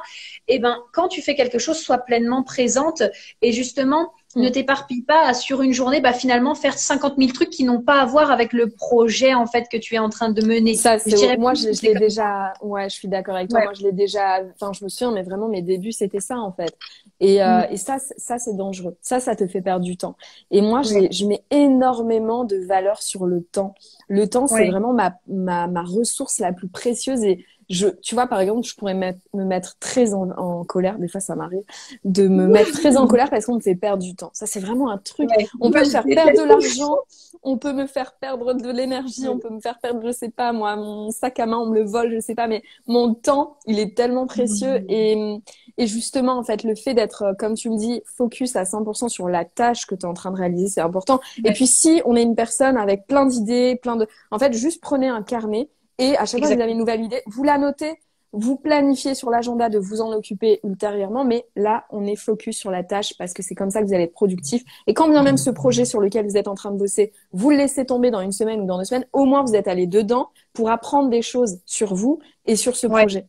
Et 0.49 0.59
ben 0.59 0.79
quand 0.93 1.09
tu 1.09 1.23
fais 1.23 1.35
quelque 1.35 1.59
chose, 1.59 1.79
sois 1.79 1.99
pleinement 1.99 2.43
présente 2.43 3.03
et 3.41 3.53
justement 3.53 4.13
ne 4.37 4.49
mm. 4.49 4.53
t'éparpille 4.53 5.03
pas 5.03 5.35
sur 5.35 5.63
une 5.63 5.73
journée, 5.73 6.01
bah, 6.01 6.13
finalement, 6.13 6.55
faire 6.55 6.79
50 6.79 7.15
000 7.19 7.33
trucs 7.33 7.51
qui 7.51 7.65
n'ont 7.65 7.83
pas 7.83 8.01
à 8.01 8.07
voir 8.07 8.31
avec 8.31 8.53
le 8.53 8.69
projet, 8.69 9.35
en 9.35 9.47
fait, 9.47 9.67
que 9.71 9.77
tu 9.77 9.95
es 9.95 9.99
en 9.99 10.09
train 10.09 10.31
de 10.31 10.45
mener. 10.45 10.75
Ça, 10.75 10.99
c'est, 10.99 11.37
moi, 11.37 11.55
je, 11.55 11.69
l'ai 11.83 11.95
déjà, 11.95 12.55
ouais, 12.63 12.89
je 12.89 12.95
suis 12.95 13.09
d'accord 13.09 13.37
avec 13.37 13.51
toi. 13.51 13.63
Moi, 13.63 13.73
je 13.75 13.83
l'ai 13.83 13.93
déjà, 13.93 14.41
enfin, 14.55 14.73
je 14.73 14.85
me 14.85 14.89
souviens, 14.89 15.13
mais 15.13 15.23
vraiment, 15.23 15.49
mes 15.49 15.63
débuts, 15.63 15.93
c'était 15.93 16.21
ça, 16.21 16.37
en 16.37 16.53
fait. 16.53 16.75
Et, 17.21 17.43
euh, 17.43 17.61
mm. 17.61 17.67
et 17.71 17.77
ça, 17.77 17.99
ça, 18.17 18.39
c'est 18.39 18.55
dangereux. 18.55 18.97
Ça, 19.01 19.21
ça 19.21 19.37
te 19.37 19.47
fait 19.47 19.63
perdre 19.63 19.85
du 19.85 19.97
temps. 19.97 20.17
Et 20.51 20.61
moi, 20.61 20.83
je 20.83 21.27
mets 21.27 21.45
énormément 21.51 22.45
de 22.45 22.57
valeur 22.57 23.03
sur 23.03 23.27
le 23.27 23.43
temps. 23.43 23.75
Le 24.09 24.29
temps, 24.29 24.47
c'est 24.47 24.69
vraiment 24.69 24.93
ma, 24.93 25.15
ma, 25.29 25.67
ma 25.69 25.83
ressource 25.83 26.39
la 26.39 26.53
plus 26.53 26.69
précieuse 26.69 27.23
et 27.25 27.45
je, 27.71 27.89
tu 27.89 28.15
vois, 28.15 28.27
par 28.27 28.41
exemple, 28.41 28.67
je 28.67 28.75
pourrais 28.75 28.95
me 28.95 29.45
mettre 29.45 29.79
très 29.79 30.15
en, 30.15 30.65
colère, 30.65 30.99
des 30.99 31.09
fois 31.09 31.21
ça 31.21 31.35
m'arrive, 31.35 31.63
de 32.05 32.29
me 32.29 32.47
mettre 32.47 32.73
très 32.73 32.97
en 32.97 33.07
colère 33.07 33.31
parce 33.31 33.47
qu'on 33.47 33.57
me 33.57 33.61
fait 33.61 33.75
perdre 33.75 34.03
du 34.03 34.15
temps. 34.15 34.31
Ça, 34.33 34.47
c'est 34.47 34.61
vraiment 34.61 34.91
un 34.91 34.99
truc. 34.99 35.29
on 35.61 35.71
peut 35.71 35.81
me 35.81 35.85
faire 35.85 36.05
perdre 36.05 36.43
de 36.43 36.49
l'argent, 36.49 36.97
on 37.43 37.59
peut 37.59 37.73
me 37.73 37.87
faire 37.87 38.13
perdre 38.15 38.55
de 38.55 38.71
l'énergie, 38.71 39.29
on 39.29 39.39
peut 39.39 39.51
me 39.51 39.61
faire 39.61 39.79
perdre, 39.81 40.01
je 40.05 40.13
sais 40.13 40.31
pas, 40.31 40.53
moi, 40.53 40.77
mon 40.77 41.11
sac 41.11 41.39
à 41.41 41.47
main, 41.47 41.59
on 41.59 41.67
me 41.67 41.79
le 41.79 41.85
vole, 41.85 42.13
je 42.15 42.21
sais 42.21 42.35
pas, 42.35 42.47
mais 42.47 42.63
mon 42.87 43.15
temps, 43.15 43.57
il 43.67 43.79
est 43.79 43.97
tellement 43.97 44.27
précieux 44.27 44.81
mmh. 44.81 44.87
et, 44.89 45.43
et 45.79 45.87
justement, 45.87 46.39
en 46.39 46.43
fait, 46.43 46.65
le 46.65 46.75
fait 46.75 46.95
d'être, 46.95 47.35
comme 47.39 47.55
tu 47.55 47.71
me 47.71 47.77
dis, 47.77 48.03
focus 48.05 48.57
à 48.57 48.65
100% 48.65 49.09
sur 49.09 49.29
la 49.29 49.45
tâche 49.45 49.87
que 49.87 49.95
tu 49.95 50.03
es 50.03 50.09
en 50.09 50.15
train 50.15 50.31
de 50.31 50.37
réaliser, 50.37 50.69
c'est 50.69 50.81
important. 50.81 51.21
Et 51.45 51.53
puis, 51.53 51.67
si 51.67 52.03
on 52.05 52.17
est 52.17 52.23
une 52.23 52.35
personne 52.35 52.77
avec 52.77 53.07
plein 53.07 53.27
d'idées, 53.27 53.77
plein 53.77 53.97
de, 53.97 54.07
en 54.31 54.39
fait, 54.39 54.53
juste 54.53 54.81
prenez 54.81 55.09
un 55.09 55.23
carnet 55.23 55.69
et 56.03 56.17
à 56.17 56.27
chaque 56.27 56.41
fois 56.41 56.51
que 56.51 56.55
vous 56.55 56.61
avez 56.61 56.73
une 56.73 56.79
nouvelle 56.79 57.03
idée, 57.03 57.23
vous 57.27 57.45
la 57.45 57.59
notez, 57.59 58.01
vous 58.33 58.57
planifiez 58.57 59.15
sur 59.15 59.31
l'agenda 59.31 59.69
de 59.69 59.79
vous 59.79 60.01
en 60.01 60.11
occuper 60.13 60.59
ultérieurement, 60.65 61.25
mais 61.25 61.47
là, 61.55 61.85
on 61.91 62.07
est 62.07 62.17
focus 62.17 62.57
sur 62.57 62.71
la 62.71 62.83
tâche 62.83 63.15
parce 63.19 63.33
que 63.35 63.43
c'est 63.43 63.55
comme 63.55 63.71
ça 63.71 63.81
que 63.81 63.87
vous 63.87 63.95
allez 63.95 64.05
être 64.05 64.15
productif. 64.15 64.63
Et 64.87 64.95
quand 64.95 65.09
bien 65.09 65.23
même 65.23 65.37
ce 65.37 65.51
projet 65.51 65.85
sur 65.85 66.01
lequel 66.01 66.27
vous 66.27 66.37
êtes 66.37 66.49
en 66.49 66.55
train 66.55 66.71
de 66.71 66.79
bosser, 66.79 67.13
vous 67.33 67.51
le 67.51 67.59
laissez 67.59 67.85
tomber 67.85 68.11
dans 68.11 68.21
une 68.21 68.33
semaine 68.33 68.63
ou 68.63 68.67
dans 68.67 68.79
deux 68.79 68.85
semaines, 68.85 69.07
au 69.13 69.27
moins 69.27 69.43
vous 69.45 69.55
êtes 69.55 69.69
allé 69.69 69.87
dedans 69.87 70.31
pour 70.55 70.71
apprendre 70.71 71.11
des 71.11 71.23
choses 71.23 71.61
sur 71.67 71.95
vous 71.95 72.21
et 72.47 72.57
sur 72.57 72.75
ce 72.75 72.87
projet 72.87 73.27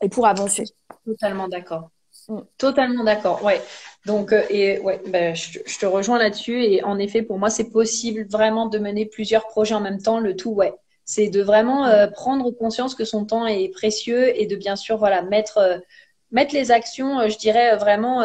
et 0.00 0.08
pour 0.08 0.26
avancer. 0.26 0.64
Totalement 1.04 1.48
d'accord. 1.48 1.90
Mm. 2.28 2.38
Totalement 2.58 3.04
d'accord. 3.04 3.44
Ouais. 3.44 3.60
Donc, 4.06 4.32
euh, 4.32 4.42
et 4.50 4.78
ouais, 4.80 5.00
ben, 5.08 5.34
je, 5.34 5.58
je, 5.66 5.78
te 5.78 5.86
rejoins 5.86 6.18
là-dessus. 6.18 6.62
Et 6.62 6.82
en 6.84 6.98
effet, 6.98 7.22
pour 7.22 7.38
moi, 7.38 7.50
c'est 7.50 7.70
possible 7.70 8.26
vraiment 8.28 8.66
de 8.66 8.78
mener 8.78 9.06
plusieurs 9.06 9.46
projets 9.48 9.74
en 9.74 9.80
même 9.80 10.00
temps. 10.00 10.20
Le 10.20 10.36
tout, 10.36 10.50
ouais, 10.50 10.74
c'est 11.04 11.28
de 11.28 11.42
vraiment 11.42 11.86
euh, 11.86 12.06
prendre 12.06 12.50
conscience 12.50 12.94
que 12.94 13.04
son 13.04 13.24
temps 13.24 13.46
est 13.46 13.68
précieux 13.68 14.38
et 14.40 14.46
de 14.46 14.56
bien 14.56 14.76
sûr 14.76 14.96
voilà 14.96 15.22
mettre 15.22 15.58
euh, 15.58 15.78
mettre 16.30 16.54
les 16.54 16.70
actions, 16.70 17.20
euh, 17.20 17.28
je 17.28 17.38
dirais 17.38 17.76
vraiment 17.76 18.24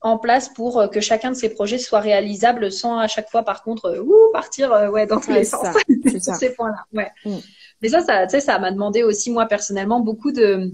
en 0.00 0.18
place 0.18 0.48
pour 0.48 0.90
que 0.90 1.00
chacun 1.00 1.30
de 1.30 1.36
ces 1.36 1.48
projets 1.48 1.78
soit 1.78 2.00
réalisable 2.00 2.70
sans 2.70 2.98
à 2.98 3.08
chaque 3.08 3.30
fois 3.30 3.42
par 3.42 3.62
contre 3.62 3.98
ouh, 3.98 4.32
partir 4.32 4.70
ouais 4.92 5.06
dans 5.06 5.20
tous 5.20 5.32
les 5.32 5.44
sens 5.44 5.66
sur 6.22 6.34
ces 6.34 6.52
points-là. 6.54 6.84
Ouais. 6.92 7.10
Mm. 7.24 7.38
Mais 7.82 7.88
ça, 7.88 8.00
ça, 8.00 8.26
tu 8.26 8.30
sais, 8.32 8.40
ça 8.40 8.58
m'a 8.58 8.70
demandé 8.72 9.02
aussi 9.02 9.30
moi 9.30 9.46
personnellement 9.46 10.00
beaucoup 10.00 10.32
de 10.32 10.72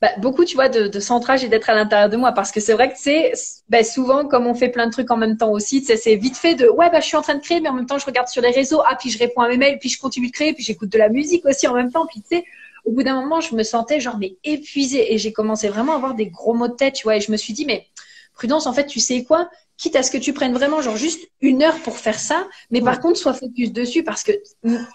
bah, 0.00 0.10
beaucoup, 0.18 0.44
tu 0.44 0.54
vois, 0.54 0.68
de, 0.68 0.86
de 0.86 1.00
centrage 1.00 1.42
et 1.42 1.48
d'être 1.48 1.68
à 1.70 1.74
l'intérieur 1.74 2.08
de 2.08 2.16
moi. 2.16 2.32
Parce 2.32 2.52
que 2.52 2.60
c'est 2.60 2.72
vrai 2.72 2.90
que 2.92 2.98
c'est 2.98 3.32
bah, 3.68 3.82
souvent, 3.82 4.26
comme 4.26 4.46
on 4.46 4.54
fait 4.54 4.68
plein 4.68 4.86
de 4.86 4.92
trucs 4.92 5.10
en 5.10 5.16
même 5.16 5.36
temps 5.36 5.50
aussi, 5.50 5.84
c'est 5.84 6.16
vite 6.16 6.36
fait 6.36 6.54
de 6.54 6.68
ouais, 6.68 6.90
bah, 6.90 7.00
je 7.00 7.06
suis 7.06 7.16
en 7.16 7.22
train 7.22 7.34
de 7.34 7.40
créer, 7.40 7.60
mais 7.60 7.68
en 7.68 7.74
même 7.74 7.86
temps, 7.86 7.98
je 7.98 8.06
regarde 8.06 8.28
sur 8.28 8.42
les 8.42 8.50
réseaux, 8.50 8.80
ah, 8.86 8.96
puis 8.96 9.10
je 9.10 9.18
réponds 9.18 9.40
à 9.40 9.48
mes 9.48 9.56
mails, 9.56 9.78
puis 9.78 9.88
je 9.88 9.98
continue 10.00 10.28
de 10.28 10.32
créer, 10.32 10.52
puis 10.52 10.62
j'écoute 10.62 10.88
de 10.90 10.98
la 10.98 11.08
musique 11.08 11.44
aussi 11.46 11.66
en 11.66 11.74
même 11.74 11.90
temps. 11.90 12.06
Puis 12.06 12.20
tu 12.20 12.36
sais, 12.36 12.44
au 12.84 12.92
bout 12.92 13.02
d'un 13.02 13.20
moment, 13.20 13.40
je 13.40 13.54
me 13.54 13.62
sentais 13.64 14.00
genre 14.00 14.18
mais 14.18 14.36
épuisée 14.44 15.12
et 15.12 15.18
j'ai 15.18 15.32
commencé 15.32 15.68
vraiment 15.68 15.92
à 15.94 15.96
avoir 15.96 16.14
des 16.14 16.26
gros 16.28 16.54
maux 16.54 16.68
de 16.68 16.74
tête, 16.74 16.94
tu 16.94 17.02
vois. 17.04 17.16
Et 17.16 17.20
je 17.20 17.32
me 17.32 17.36
suis 17.36 17.52
dit, 17.52 17.66
mais 17.66 17.86
prudence, 18.34 18.66
en 18.66 18.72
fait, 18.72 18.86
tu 18.86 19.00
sais 19.00 19.24
quoi? 19.24 19.50
Quitte 19.76 19.96
à 19.96 20.02
ce 20.02 20.10
que 20.10 20.18
tu 20.18 20.32
prennes 20.32 20.54
vraiment 20.54 20.80
genre 20.80 20.96
juste 20.96 21.28
une 21.40 21.62
heure 21.62 21.78
pour 21.80 21.98
faire 21.98 22.18
ça, 22.18 22.46
mais 22.70 22.80
par 22.80 23.00
contre, 23.00 23.18
sois 23.18 23.34
focus 23.34 23.72
dessus 23.72 24.02
parce 24.04 24.22
que, 24.24 24.32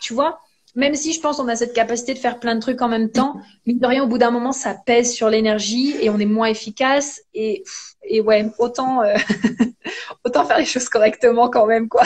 tu 0.02 0.13
vois, 0.13 0.39
même 0.76 0.96
si 0.96 1.14
je 1.14 1.22
pense 1.22 1.38
qu'on 1.38 1.48
a 1.48 1.56
cette 1.56 1.74
capacité 1.74 2.14
de 2.14 2.20
faire 2.20 2.40
plein 2.40 2.56
de 2.56 2.60
trucs 2.60 2.82
en 2.82 2.88
même 2.88 3.10
temps, 3.10 3.36
mais 3.66 3.74
de 3.74 3.86
rien, 3.86 4.04
au 4.04 4.08
bout 4.08 4.18
d'un 4.18 4.32
moment, 4.32 4.52
ça 4.52 4.74
pèse 4.74 5.14
sur 5.14 5.30
l'énergie 5.30 5.96
et 6.02 6.10
on 6.10 6.18
est 6.18 6.26
moins 6.26 6.48
efficace. 6.48 7.22
Et, 7.34 7.64
et 8.04 8.22
ouais, 8.22 8.50
autant, 8.58 9.04
euh, 9.04 9.16
autant 10.26 10.46
faire 10.46 10.58
les 10.58 10.66
choses 10.66 10.90
correctement 10.90 11.50
quand 11.50 11.68
même, 11.68 11.90
quoi. 11.90 12.04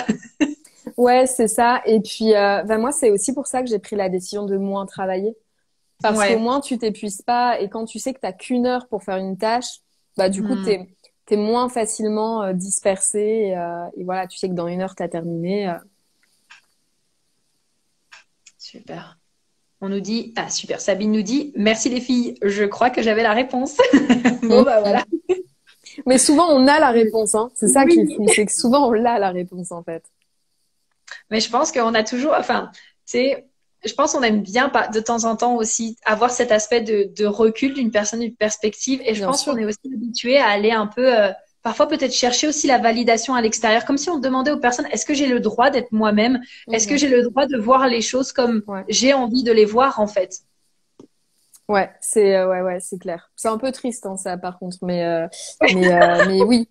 ouais, 0.98 1.28
c'est 1.28 1.48
ça. 1.48 1.82
Et 1.86 2.02
puis, 2.02 2.36
euh, 2.36 2.64
ben 2.64 2.78
moi, 2.78 2.92
c'est 2.92 3.10
aussi 3.10 3.34
pour 3.34 3.48
ça 3.48 3.62
que 3.62 3.70
j'ai 3.70 3.80
pris 3.80 3.96
la 3.96 4.10
décision 4.10 4.46
de 4.46 4.58
moins 4.58 4.86
travailler. 4.86 5.36
Parce 6.02 6.20
que 6.20 6.36
moins 6.36 6.60
tu 6.60 6.78
t'épuises 6.78 7.24
pas 7.24 7.60
et 7.60 7.70
quand 7.70 7.86
tu 7.86 7.98
sais 7.98 8.14
que 8.14 8.20
tu 8.20 8.28
n'as 8.28 8.32
qu'une 8.32 8.68
heure 8.68 8.88
pour 8.88 9.02
faire 9.02 9.18
une 9.18 9.36
tâche, 9.36 9.80
bah 10.16 10.30
du 10.30 10.44
coup, 10.44 10.54
hmm. 10.54 10.86
tu 11.28 11.34
es, 11.34 11.38
moins 11.38 11.70
facilement 11.70 12.44
euh, 12.44 12.54
dispersé. 12.54 13.20
Et, 13.20 13.56
et, 13.96 14.04
voilà, 14.04 14.28
tu 14.28 14.38
sais 14.38 14.48
que 14.48 14.54
dans 14.54 14.68
une 14.68 14.82
heure, 14.82 14.94
tu 14.94 15.02
as 15.02 15.10
terminé. 15.10 15.74
Super. 18.68 19.18
On 19.80 19.88
nous 19.88 20.02
dit, 20.02 20.34
ah 20.36 20.50
super, 20.50 20.82
Sabine 20.82 21.14
nous 21.14 21.22
dit, 21.22 21.54
merci 21.56 21.88
les 21.88 22.02
filles, 22.02 22.38
je 22.42 22.66
crois 22.66 22.90
que 22.90 23.02
j'avais 23.02 23.24
la 23.24 23.32
réponse. 23.32 23.78
bon, 24.44 24.64
bah 24.64 24.82
voilà. 24.82 25.06
Mais 26.06 26.18
souvent, 26.18 26.50
on 26.50 26.68
a 26.68 26.78
la 26.78 26.90
réponse, 26.90 27.34
hein. 27.34 27.50
C'est 27.56 27.70
ça 27.70 27.86
qui 27.86 27.98
est 27.98 28.14
fou, 28.14 28.26
c'est 28.28 28.46
que 28.46 28.52
souvent, 28.52 28.90
on 28.90 29.06
a 29.06 29.20
la 29.20 29.32
réponse, 29.32 29.72
en 29.72 29.84
fait. 29.84 30.04
Mais 31.32 31.40
je 31.40 31.50
pense 31.50 31.72
qu'on 31.72 31.94
a 31.94 32.04
toujours, 32.04 32.34
enfin, 32.38 32.70
c'est, 33.06 33.48
je 33.86 33.94
pense 33.94 34.12
qu'on 34.12 34.24
aime 34.24 34.42
bien 34.42 34.70
de 34.94 35.00
temps 35.00 35.24
en 35.24 35.38
temps 35.38 35.56
aussi 35.56 35.96
avoir 36.04 36.30
cet 36.30 36.52
aspect 36.52 36.82
de, 36.82 37.26
recul 37.26 37.74
d'une 37.74 37.92
personne, 37.92 38.20
d'une 38.20 38.36
perspective. 38.36 39.02
Et 39.06 39.16
je 39.16 39.24
pense 39.24 39.46
qu'on 39.46 39.56
est 39.56 39.66
aussi 39.66 39.80
habitué 39.94 40.40
à 40.40 40.48
aller 40.48 40.72
un 40.72 40.88
peu, 40.88 41.18
euh, 41.18 41.32
parfois 41.68 41.90
peut-être 41.90 42.14
chercher 42.14 42.48
aussi 42.48 42.66
la 42.66 42.78
validation 42.78 43.36
à 43.36 43.42
l'extérieur, 43.42 43.84
comme 43.84 43.98
si 43.98 44.10
on 44.10 44.20
demandait 44.20 44.52
aux 44.52 44.58
personnes 44.58 44.86
est-ce 44.94 45.06
que 45.06 45.14
j'ai 45.14 45.28
le 45.28 45.42
droit 45.42 45.70
d'être 45.70 45.92
moi-même? 45.92 46.40
Est-ce 46.72 46.88
que 46.88 46.96
j'ai 46.96 47.10
le 47.10 47.24
droit 47.24 47.46
de 47.46 47.58
voir 47.58 47.90
les 47.90 48.00
choses 48.00 48.32
comme 48.32 48.64
j'ai 48.88 49.14
envie 49.14 49.44
de 49.44 49.52
les 49.52 49.66
voir 49.66 50.00
en 50.00 50.08
fait? 50.08 50.44
Ouais, 51.68 51.90
c'est 52.00 52.38
euh, 52.38 52.50
ouais 52.50 52.62
ouais 52.62 52.80
c'est 52.80 52.98
clair. 52.98 53.30
C'est 53.36 53.50
un 53.50 53.58
peu 53.58 53.74
triste 53.74 54.06
hein, 54.06 54.16
ça 54.16 54.38
par 54.38 54.58
contre, 54.60 54.78
mais 54.82 55.04
euh, 55.04 55.28
mais, 55.62 55.92
euh, 55.92 56.26
mais 56.30 56.42
oui. 56.42 56.70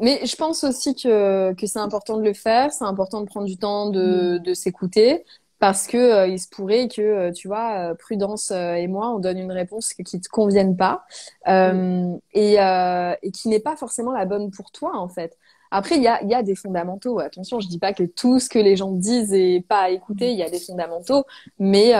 mais 0.00 0.24
je 0.24 0.36
pense 0.36 0.64
aussi 0.64 0.94
que 0.94 1.52
que 1.52 1.66
c'est 1.66 1.78
important 1.78 2.16
de 2.16 2.22
le 2.22 2.32
faire. 2.32 2.72
C'est 2.72 2.86
important 2.86 3.20
de 3.20 3.26
prendre 3.26 3.46
du 3.46 3.58
temps 3.58 3.90
de 3.90 4.38
mm. 4.38 4.42
de 4.44 4.54
s'écouter 4.54 5.26
parce 5.58 5.86
que 5.86 5.96
euh, 5.96 6.26
il 6.26 6.38
se 6.38 6.48
pourrait 6.48 6.88
que 6.88 7.02
euh, 7.02 7.32
tu 7.32 7.48
vois 7.48 7.90
euh, 7.90 7.94
Prudence 7.94 8.50
et 8.50 8.86
moi 8.86 9.10
on 9.10 9.18
donne 9.18 9.38
une 9.38 9.52
réponse 9.52 9.92
qui 9.94 10.20
te 10.20 10.28
convienne 10.28 10.76
pas 10.76 11.04
et, 11.46 12.54
et 12.54 13.30
qui 13.32 13.48
n'est 13.48 13.60
pas 13.60 13.76
forcément 13.76 14.12
la 14.12 14.24
bonne 14.24 14.50
pour 14.50 14.70
toi 14.70 14.96
en 14.96 15.08
fait. 15.08 15.36
Après 15.70 15.96
il 15.96 16.02
y 16.02 16.08
a, 16.08 16.22
y 16.24 16.34
a 16.34 16.42
des 16.42 16.54
fondamentaux. 16.54 17.18
Attention, 17.18 17.60
je 17.60 17.68
dis 17.68 17.78
pas 17.78 17.92
que 17.92 18.04
tout 18.04 18.38
ce 18.38 18.48
que 18.48 18.58
les 18.58 18.76
gens 18.76 18.92
disent 18.92 19.34
est 19.34 19.64
pas 19.66 19.82
à 19.82 19.90
écouter. 19.90 20.32
Il 20.32 20.38
y 20.38 20.42
a 20.42 20.48
des 20.48 20.60
fondamentaux, 20.60 21.24
mais 21.58 21.92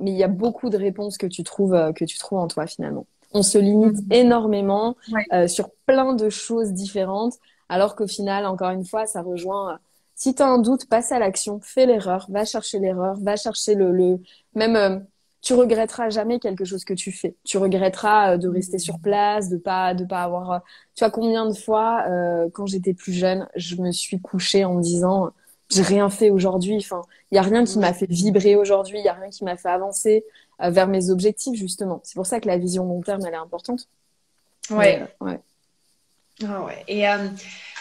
mais 0.00 0.10
il 0.10 0.16
y 0.16 0.24
a 0.24 0.28
beaucoup 0.28 0.70
de 0.70 0.76
réponses 0.76 1.16
que 1.16 1.26
tu 1.26 1.44
trouves 1.44 1.92
que 1.94 2.04
tu 2.04 2.18
trouves 2.18 2.38
en 2.38 2.48
toi 2.48 2.66
finalement. 2.66 3.06
On 3.34 3.42
se 3.42 3.58
limite 3.58 3.98
mm-hmm. 3.98 4.14
énormément 4.14 4.96
sur 5.46 5.70
plein 5.86 6.14
de 6.14 6.28
choses 6.28 6.72
différentes, 6.72 7.34
alors 7.68 7.94
qu'au 7.94 8.08
final, 8.08 8.46
encore 8.46 8.70
une 8.70 8.84
fois, 8.84 9.06
ça 9.06 9.22
rejoint 9.22 9.78
si 10.18 10.34
tu 10.34 10.42
as 10.42 10.48
un 10.48 10.58
doute, 10.58 10.86
passe 10.86 11.12
à 11.12 11.20
l'action, 11.20 11.60
fais 11.62 11.86
l'erreur, 11.86 12.26
va 12.28 12.44
chercher 12.44 12.80
l'erreur, 12.80 13.16
va 13.22 13.36
chercher 13.36 13.76
le, 13.76 13.92
le... 13.92 14.20
même 14.56 14.74
euh, 14.74 14.98
tu 15.42 15.54
regretteras 15.54 16.10
jamais 16.10 16.40
quelque 16.40 16.64
chose 16.64 16.84
que 16.84 16.92
tu 16.92 17.12
fais. 17.12 17.36
Tu 17.44 17.56
regretteras 17.56 18.34
euh, 18.34 18.36
de 18.36 18.48
rester 18.48 18.78
sur 18.78 18.98
place, 18.98 19.48
de 19.48 19.56
pas 19.56 19.94
de 19.94 20.04
pas 20.04 20.24
avoir 20.24 20.50
euh, 20.50 20.58
tu 20.96 21.04
vois 21.04 21.12
combien 21.12 21.46
de 21.48 21.54
fois 21.54 22.04
quand 22.52 22.66
j'étais 22.66 22.94
plus 22.94 23.12
jeune, 23.12 23.48
je 23.54 23.76
me 23.76 23.92
suis 23.92 24.20
couchée 24.20 24.64
en 24.64 24.74
me 24.74 24.82
disant 24.82 25.30
j'ai 25.70 25.82
rien 25.82 26.10
fait 26.10 26.30
aujourd'hui, 26.30 26.78
enfin, 26.78 27.02
il 27.30 27.36
y 27.36 27.38
a 27.38 27.42
rien 27.42 27.64
qui 27.64 27.78
m'a 27.78 27.92
fait 27.92 28.10
vibrer 28.10 28.56
aujourd'hui, 28.56 28.98
il 28.98 29.04
y 29.04 29.08
a 29.08 29.12
rien 29.12 29.30
qui 29.30 29.44
m'a 29.44 29.56
fait 29.56 29.68
avancer 29.68 30.24
vers 30.58 30.88
mes 30.88 31.10
objectifs 31.10 31.56
justement. 31.56 32.00
C'est 32.02 32.16
pour 32.16 32.26
ça 32.26 32.40
que 32.40 32.48
la 32.48 32.58
vision 32.58 32.84
long 32.84 33.02
terme 33.02 33.24
elle 33.24 33.34
est 33.34 33.36
importante. 33.36 33.88
Ouais. 34.70 35.06
ouais. 35.20 35.38
Ah 36.44 36.64
ouais. 36.64 36.84
Et 36.88 37.06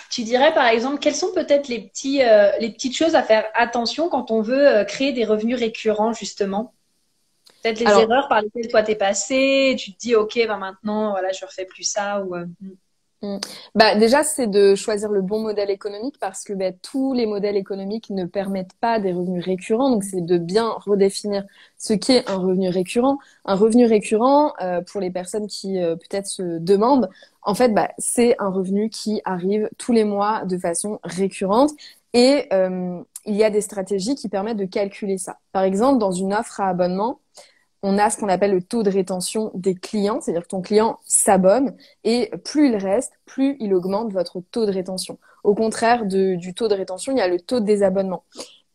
tu 0.09 0.23
dirais 0.23 0.53
par 0.53 0.67
exemple 0.67 0.99
quelles 0.99 1.15
sont 1.15 1.33
peut-être 1.33 1.67
les 1.67 1.81
petits 1.81 2.23
euh, 2.23 2.51
les 2.59 2.71
petites 2.71 2.95
choses 2.95 3.15
à 3.15 3.23
faire 3.23 3.45
attention 3.53 4.09
quand 4.09 4.31
on 4.31 4.41
veut 4.41 4.67
euh, 4.67 4.83
créer 4.83 5.13
des 5.13 5.25
revenus 5.25 5.57
récurrents 5.57 6.13
justement? 6.13 6.73
Peut-être 7.63 7.79
les 7.79 7.89
erreurs 7.89 8.27
par 8.27 8.41
lesquelles 8.41 8.69
toi 8.69 8.83
t'es 8.83 8.95
passé, 8.95 9.75
tu 9.79 9.93
te 9.93 9.97
dis 9.97 10.15
ok 10.15 10.39
bah 10.47 10.57
maintenant 10.57 11.11
voilà 11.11 11.31
je 11.31 11.45
refais 11.45 11.65
plus 11.65 11.83
ça 11.83 12.21
ou 12.21 12.35
Mm. 13.23 13.37
Bah 13.73 13.95
déjà 13.95 14.23
c'est 14.23 14.45
de 14.45 14.75
choisir 14.75 15.09
le 15.09 15.23
bon 15.23 15.39
modèle 15.41 15.71
économique 15.71 16.19
parce 16.19 16.43
que 16.43 16.53
bah, 16.53 16.71
tous 16.71 17.13
les 17.13 17.25
modèles 17.25 17.55
économiques 17.57 18.11
ne 18.11 18.25
permettent 18.25 18.75
pas 18.79 18.99
des 18.99 19.11
revenus 19.11 19.43
récurrents 19.43 19.89
donc 19.89 20.03
c'est 20.03 20.21
de 20.21 20.37
bien 20.37 20.69
redéfinir 20.85 21.43
ce 21.79 21.93
qu'est 21.93 22.29
un 22.29 22.37
revenu 22.37 22.69
récurrent. 22.69 23.17
Un 23.45 23.55
revenu 23.55 23.85
récurrent 23.87 24.53
euh, 24.61 24.81
pour 24.81 25.01
les 25.01 25.09
personnes 25.09 25.47
qui 25.47 25.79
euh, 25.79 25.95
peut-être 25.95 26.27
se 26.27 26.59
demandent 26.59 27.09
en 27.41 27.55
fait 27.55 27.69
bah, 27.73 27.89
c'est 27.97 28.35
un 28.37 28.49
revenu 28.49 28.89
qui 28.91 29.19
arrive 29.25 29.67
tous 29.79 29.93
les 29.93 30.03
mois 30.03 30.45
de 30.45 30.57
façon 30.59 30.99
récurrente 31.03 31.71
et 32.13 32.45
euh, 32.53 33.01
il 33.25 33.35
y 33.35 33.43
a 33.43 33.49
des 33.49 33.61
stratégies 33.61 34.13
qui 34.13 34.29
permettent 34.29 34.57
de 34.57 34.65
calculer 34.65 35.17
ça. 35.17 35.39
Par 35.53 35.63
exemple 35.63 35.97
dans 35.97 36.11
une 36.11 36.35
offre 36.35 36.59
à 36.61 36.67
abonnement 36.69 37.19
on 37.83 37.97
a 37.97 38.09
ce 38.09 38.17
qu'on 38.17 38.29
appelle 38.29 38.51
le 38.51 38.61
taux 38.61 38.83
de 38.83 38.89
rétention 38.89 39.51
des 39.53 39.75
clients, 39.75 40.19
c'est-à-dire 40.21 40.43
que 40.43 40.47
ton 40.47 40.61
client 40.61 40.99
s'abonne 41.05 41.75
et 42.03 42.31
plus 42.43 42.69
il 42.69 42.75
reste, 42.75 43.13
plus 43.25 43.55
il 43.59 43.73
augmente 43.73 44.11
votre 44.11 44.41
taux 44.51 44.65
de 44.65 44.71
rétention. 44.71 45.19
Au 45.43 45.53
contraire 45.53 46.05
du 46.05 46.53
taux 46.53 46.67
de 46.67 46.73
rétention, 46.73 47.11
il 47.11 47.19
y 47.19 47.21
a 47.21 47.27
le 47.27 47.39
taux 47.39 47.59
de 47.59 47.65
désabonnement. 47.65 48.23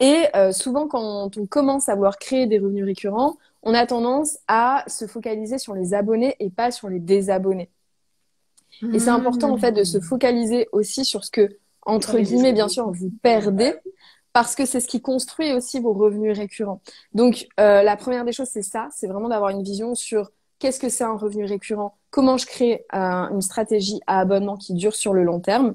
Et 0.01 0.25
euh, 0.35 0.53
souvent, 0.53 0.89
quand 0.89 1.37
on 1.37 1.47
commence 1.47 1.89
à 1.89 1.95
vouloir 1.95 2.19
créer 2.19 2.47
des 2.47 2.59
revenus 2.59 2.85
récurrents, 2.85 3.37
on 3.63 3.75
a 3.75 3.87
tendance 3.87 4.39
à 4.49 4.85
se 4.87 5.07
focaliser 5.07 5.59
sur 5.59 5.75
les 5.75 5.95
abonnés 5.95 6.35
et 6.41 6.51
pas 6.51 6.71
sur 6.71 6.89
les 6.89 6.99
désabonnés. 6.99 7.71
Et 8.93 8.99
c'est 8.99 9.11
important 9.11 9.51
en 9.51 9.59
fait 9.59 9.73
de 9.73 9.85
se 9.85 10.01
focaliser 10.01 10.69
aussi 10.73 11.05
sur 11.05 11.25
ce 11.25 11.31
que, 11.31 11.49
entre 11.83 12.19
guillemets, 12.19 12.53
bien 12.53 12.69
sûr, 12.69 12.91
vous 12.91 13.11
perdez 13.23 13.75
parce 14.33 14.55
que 14.55 14.65
c'est 14.65 14.81
ce 14.81 14.89
qui 14.89 15.01
construit 15.01 15.53
aussi 15.53 15.81
vos 15.81 15.93
revenus 15.93 16.37
récurrents. 16.37 16.81
Donc, 17.15 17.47
euh, 17.61 17.83
la 17.83 17.97
première 17.97 18.25
des 18.25 18.33
choses, 18.33 18.49
c'est 18.49 18.63
ça, 18.63 18.89
c'est 18.95 19.07
vraiment 19.07 19.29
d'avoir 19.29 19.51
une 19.51 19.63
vision 19.63 19.95
sur 19.95 20.31
qu'est-ce 20.59 20.79
que 20.79 20.89
c'est 20.89 21.05
un 21.05 21.17
revenu 21.17 21.45
récurrent, 21.45 21.99
comment 22.11 22.37
je 22.37 22.47
crée 22.47 22.87
euh, 22.95 22.99
une 23.31 23.43
stratégie 23.43 24.01
à 24.07 24.21
abonnement 24.21 24.57
qui 24.57 24.75
dure 24.75 24.95
sur 24.95 25.13
le 25.13 25.25
long 25.25 25.41
terme. 25.41 25.75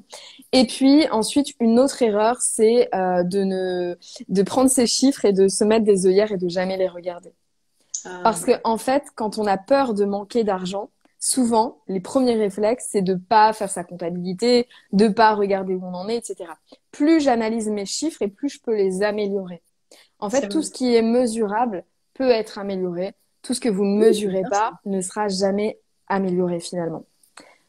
Et 0.54 0.66
puis 0.66 1.08
ensuite, 1.10 1.50
une 1.60 1.78
autre 1.78 2.02
erreur, 2.02 2.38
c'est 2.40 2.88
euh, 2.96 3.24
de 3.24 3.44
ne 3.44 3.98
de 4.30 4.44
prendre 4.44 4.70
ces 4.70 4.88
chiffres 4.88 5.26
et 5.26 5.34
de 5.34 5.50
se 5.50 5.66
mettre 5.66 5.84
des 5.84 6.08
œillères 6.08 6.32
et 6.32 6.38
de 6.38 6.48
jamais 6.48 6.78
les 6.78 6.88
regarder. 6.88 7.34
Ah. 8.06 8.22
Parce 8.24 8.46
que 8.46 8.54
en 8.64 8.78
fait, 8.78 9.04
quand 9.16 9.38
on 9.38 9.46
a 9.46 9.58
peur 9.58 9.94
de 9.94 10.06
manquer 10.06 10.46
d'argent, 10.46 10.90
souvent, 11.28 11.80
les 11.88 12.00
premiers 12.00 12.36
réflexes, 12.36 12.88
c'est 12.90 13.02
de 13.02 13.16
pas 13.16 13.52
faire 13.52 13.70
sa 13.70 13.84
comptabilité, 13.84 14.68
de 14.94 15.10
pas 15.10 15.36
regarder 15.36 15.76
où 15.76 15.84
on 15.84 15.94
en 15.94 16.08
est, 16.08 16.16
etc. 16.16 16.52
Plus 16.92 17.20
j'analyse 17.20 17.68
mes 17.68 17.86
chiffres 17.86 18.22
et 18.22 18.30
plus 18.30 18.48
je 18.48 18.62
peux 18.62 18.74
les 18.74 19.04
améliorer. 19.04 19.62
En 20.20 20.30
fait, 20.30 20.48
tout 20.48 20.64
ce 20.64 20.72
qui 20.72 20.96
est 20.96 21.02
mesurable 21.02 21.84
peut 22.14 22.30
être 22.30 22.58
amélioré. 22.58 23.14
Tout 23.42 23.54
ce 23.54 23.60
que 23.60 23.68
vous 23.68 23.84
ne 23.84 23.98
mesurez 23.98 24.44
pas 24.50 24.74
ne 24.86 25.02
sera 25.02 25.28
jamais 25.28 25.80
amélioré 26.08 26.62
finalement. 26.62 27.04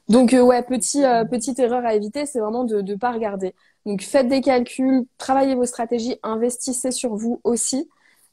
Donc 0.08 0.32
euh, 0.34 0.40
ouais, 0.40 0.62
petit, 0.62 1.04
euh, 1.04 1.24
petite 1.24 1.58
erreur 1.58 1.84
à 1.84 1.94
éviter, 1.94 2.26
c'est 2.26 2.38
vraiment 2.38 2.64
de 2.64 2.80
ne 2.80 2.94
pas 2.94 3.10
regarder. 3.10 3.54
Donc 3.86 4.02
faites 4.02 4.28
des 4.28 4.40
calculs, 4.40 5.04
travaillez 5.18 5.56
vos 5.56 5.66
stratégies, 5.66 6.16
investissez 6.22 6.92
sur 6.92 7.14
vous 7.16 7.40
aussi. 7.42 7.88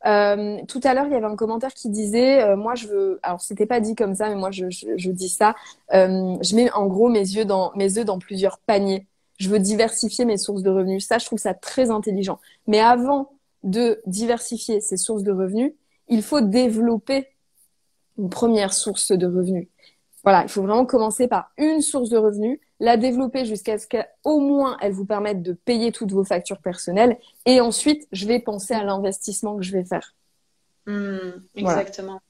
Euh, 0.05 0.58
tout 0.67 0.81
à 0.84 0.93
l'heure, 0.93 1.08
il 1.08 1.13
y 1.13 1.15
avait 1.15 1.25
un 1.25 1.36
commentaire 1.36 1.73
qui 1.73 1.89
disait, 1.89 2.43
euh, 2.43 2.55
moi 2.55 2.75
je 2.75 2.88
veux, 2.88 3.19
alors 3.23 3.41
c'était 3.41 3.65
pas 3.65 3.79
dit 3.79 3.95
comme 3.95 4.13
ça, 4.15 4.29
mais 4.29 4.36
moi 4.36 4.51
je, 4.51 4.69
je, 4.69 5.10
dis 5.10 5.29
ça, 5.29 5.55
euh, 5.93 6.36
je 6.41 6.55
mets 6.55 6.71
en 6.71 6.86
gros 6.88 7.10
mes 7.10 7.19
yeux 7.19 7.45
dans 7.45 7.71
mes 7.75 7.97
œufs 7.97 8.05
dans 8.05 8.19
plusieurs 8.19 8.60
paniers. 8.60 9.08
Je 9.38 9.49
veux 9.49 9.60
diversifier 9.60 10.25
mes 10.25 10.38
sources 10.38 10.62
de 10.63 10.69
revenus. 10.69 11.08
Ça, 11.08 11.17
je 11.17 11.25
trouve 11.25 11.39
ça 11.39 11.53
très 11.53 11.89
intelligent. 11.91 12.39
Mais 12.67 12.79
avant 12.79 13.31
de 13.63 14.01
diversifier 14.05 14.79
ces 14.79 14.97
sources 14.97 15.23
de 15.23 15.31
revenus, 15.31 15.73
il 16.08 16.21
faut 16.21 16.41
développer 16.41 17.27
une 18.17 18.29
première 18.29 18.73
source 18.73 19.12
de 19.12 19.25
revenus. 19.25 19.67
Voilà, 20.23 20.43
il 20.43 20.49
faut 20.49 20.62
vraiment 20.63 20.86
commencer 20.86 21.27
par 21.27 21.51
une 21.58 21.81
source 21.81 22.10
de 22.10 22.17
revenus, 22.17 22.60
la 22.79 22.97
développer 22.97 23.45
jusqu'à 23.45 23.77
ce 23.77 23.88
qu'au 23.88 24.39
moins 24.39 24.77
elle 24.81 24.91
vous 24.91 25.05
permette 25.05 25.41
de 25.41 25.53
payer 25.53 25.91
toutes 25.91 26.11
vos 26.11 26.23
factures 26.23 26.59
personnelles. 26.59 27.17
Et 27.45 27.61
ensuite, 27.61 28.07
je 28.11 28.27
vais 28.27 28.39
penser 28.39 28.73
à 28.73 28.83
l'investissement 28.83 29.57
que 29.57 29.63
je 29.63 29.71
vais 29.71 29.85
faire. 29.85 30.13
Hmm, 30.85 31.31
exactement. 31.55 32.21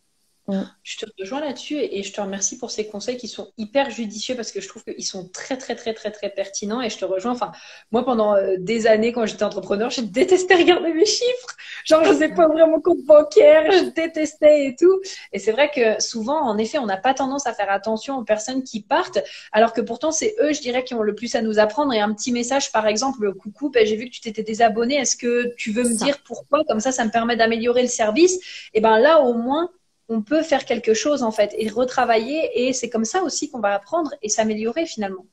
Mm. 0.47 0.62
Je 0.84 0.97
te 0.97 1.05
rejoins 1.19 1.39
là-dessus 1.39 1.75
et, 1.75 2.03
je 2.03 2.13
te 2.13 2.21
remercie 2.21 2.60
pour 2.60 2.69
ces 2.69 2.86
conseils 2.86 3.17
qui 3.17 3.27
sont 3.27 3.51
hyper 3.58 3.89
judicieux 3.89 4.36
parce 4.36 4.51
que 4.51 4.62
je 4.62 4.67
trouve 4.67 4.84
qu'ils 4.84 5.05
sont 5.05 5.27
très, 5.29 5.58
très, 5.58 5.75
très, 5.75 5.93
très, 5.93 6.12
très 6.12 6.29
pertinents 6.29 6.81
et 6.81 6.89
je 6.89 6.97
te 6.97 7.05
rejoins. 7.05 7.31
Enfin, 7.31 7.51
moi, 7.91 8.05
pendant 8.05 8.36
euh, 8.36 8.55
des 8.60 8.86
années, 8.86 9.12
quand 9.12 9.25
j'étais 9.25 9.43
entrepreneur, 9.43 9.89
je 9.89 10.01
détestais 10.01 10.55
regarder 10.55 10.93
mes 10.93 11.05
chiffres. 11.05 11.55
Genre, 11.86 12.03
je 12.03 12.13
sais 12.13 12.29
pas 12.29 12.47
ouvrir 12.47 12.67
mon 12.67 12.79
compte 12.79 13.03
bancaire, 13.05 13.71
je 13.71 13.86
détestais 13.89 14.67
et 14.67 14.75
tout. 14.75 15.01
Et 15.34 15.39
c'est 15.39 15.51
vrai 15.51 15.71
que 15.73 16.01
souvent, 16.01 16.39
en 16.39 16.58
effet, 16.60 16.77
on 16.77 16.86
n'a 16.86 16.97
pas 16.97 17.15
tendance 17.15 17.47
à 17.47 17.53
faire 17.53 17.71
attention 17.71 18.17
aux 18.17 18.23
personnes 18.23 18.63
qui 18.63 18.81
partent, 18.81 19.19
alors 19.51 19.73
que 19.73 19.81
pourtant, 19.81 20.12
c'est 20.12 20.36
eux, 20.41 20.53
je 20.53 20.62
dirais, 20.62 20.84
qui 20.84 20.93
ont 20.93 21.01
le 21.01 21.15
plus 21.15 21.34
à 21.34 21.41
nous 21.41 21.58
apprendre. 21.58 21.91
Et 21.93 21.99
un 21.99 22.13
petit 22.13 22.31
message, 22.31 22.71
par 22.71 22.86
exemple, 22.86 23.34
coucou, 23.34 23.69
ben, 23.71 23.86
j'ai 23.86 23.95
vu 23.95 24.05
que 24.05 24.12
tu 24.12 24.21
t'étais 24.21 24.43
désabonné. 24.43 24.95
Est-ce 24.95 25.15
que 25.15 25.55
tu 25.55 25.71
veux 25.71 25.84
me 25.84 25.95
dire 25.95 26.19
pourquoi? 26.23 26.63
Comme 26.65 26.79
ça, 26.79 26.91
ça 26.91 27.03
me 27.03 27.10
permet 27.10 27.36
d'améliorer 27.36 27.81
le 27.81 27.88
service. 27.88 28.39
Et 28.73 28.81
ben 28.81 28.99
là, 28.99 29.21
au 29.21 29.34
moins, 29.34 29.69
on 30.09 30.21
peut 30.21 30.43
faire 30.43 30.65
quelque 30.65 30.93
chose 30.93 31.23
en 31.23 31.31
fait 31.31 31.55
et 31.57 31.69
retravailler 31.69 32.67
et 32.67 32.73
c'est 32.73 32.89
comme 32.89 33.05
ça 33.05 33.23
aussi 33.23 33.49
qu'on 33.49 33.59
va 33.59 33.73
apprendre 33.73 34.13
et 34.21 34.29
s'améliorer 34.29 34.85
finalement. 34.85 35.25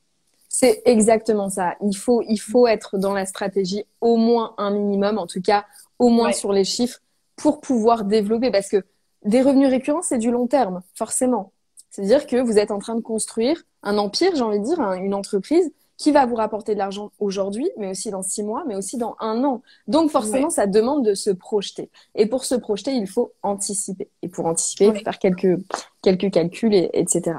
C'est 0.49 0.81
exactement 0.85 1.49
ça. 1.49 1.75
Il 1.81 1.95
faut, 1.95 2.21
il 2.27 2.37
faut 2.37 2.67
être 2.67 2.97
dans 2.97 3.13
la 3.13 3.25
stratégie 3.25 3.85
au 4.01 4.17
moins 4.17 4.53
un 4.57 4.71
minimum, 4.71 5.17
en 5.17 5.27
tout 5.27 5.41
cas 5.41 5.65
au 5.99 6.09
moins 6.09 6.31
sur 6.31 6.53
les 6.53 6.63
chiffres 6.63 6.99
pour 7.35 7.59
pouvoir 7.61 8.03
développer 8.03 8.51
parce 8.51 8.69
que 8.69 8.83
des 9.25 9.41
revenus 9.41 9.69
récurrents, 9.69 10.01
c'est 10.01 10.17
du 10.17 10.31
long 10.31 10.47
terme, 10.47 10.81
forcément. 10.95 11.53
C'est-à-dire 11.89 12.27
que 12.27 12.37
vous 12.37 12.57
êtes 12.57 12.71
en 12.71 12.79
train 12.79 12.95
de 12.95 13.01
construire 13.01 13.63
un 13.83 13.97
empire, 13.97 14.35
j'ai 14.35 14.41
envie 14.41 14.59
de 14.59 14.65
dire, 14.65 14.79
une 14.79 15.13
entreprise 15.13 15.71
qui 15.97 16.11
va 16.11 16.25
vous 16.25 16.35
rapporter 16.35 16.73
de 16.73 16.79
l'argent 16.79 17.11
aujourd'hui, 17.19 17.69
mais 17.77 17.89
aussi 17.89 18.09
dans 18.11 18.23
six 18.23 18.43
mois, 18.43 18.63
mais 18.67 18.75
aussi 18.75 18.97
dans 18.97 19.15
un 19.19 19.43
an. 19.43 19.61
Donc 19.87 20.11
forcément, 20.11 20.49
ça 20.49 20.67
demande 20.67 21.05
de 21.05 21.13
se 21.13 21.29
projeter. 21.29 21.89
Et 22.15 22.25
pour 22.25 22.45
se 22.45 22.55
projeter, 22.55 22.91
il 22.91 23.07
faut 23.07 23.33
anticiper. 23.43 24.09
Et 24.21 24.27
pour 24.27 24.45
anticiper, 24.45 24.85
il 24.85 24.97
faut 24.97 25.03
faire 25.03 25.19
quelques, 25.19 25.59
quelques 26.01 26.31
calculs, 26.31 26.73
et, 26.73 26.89
etc. 26.93 27.37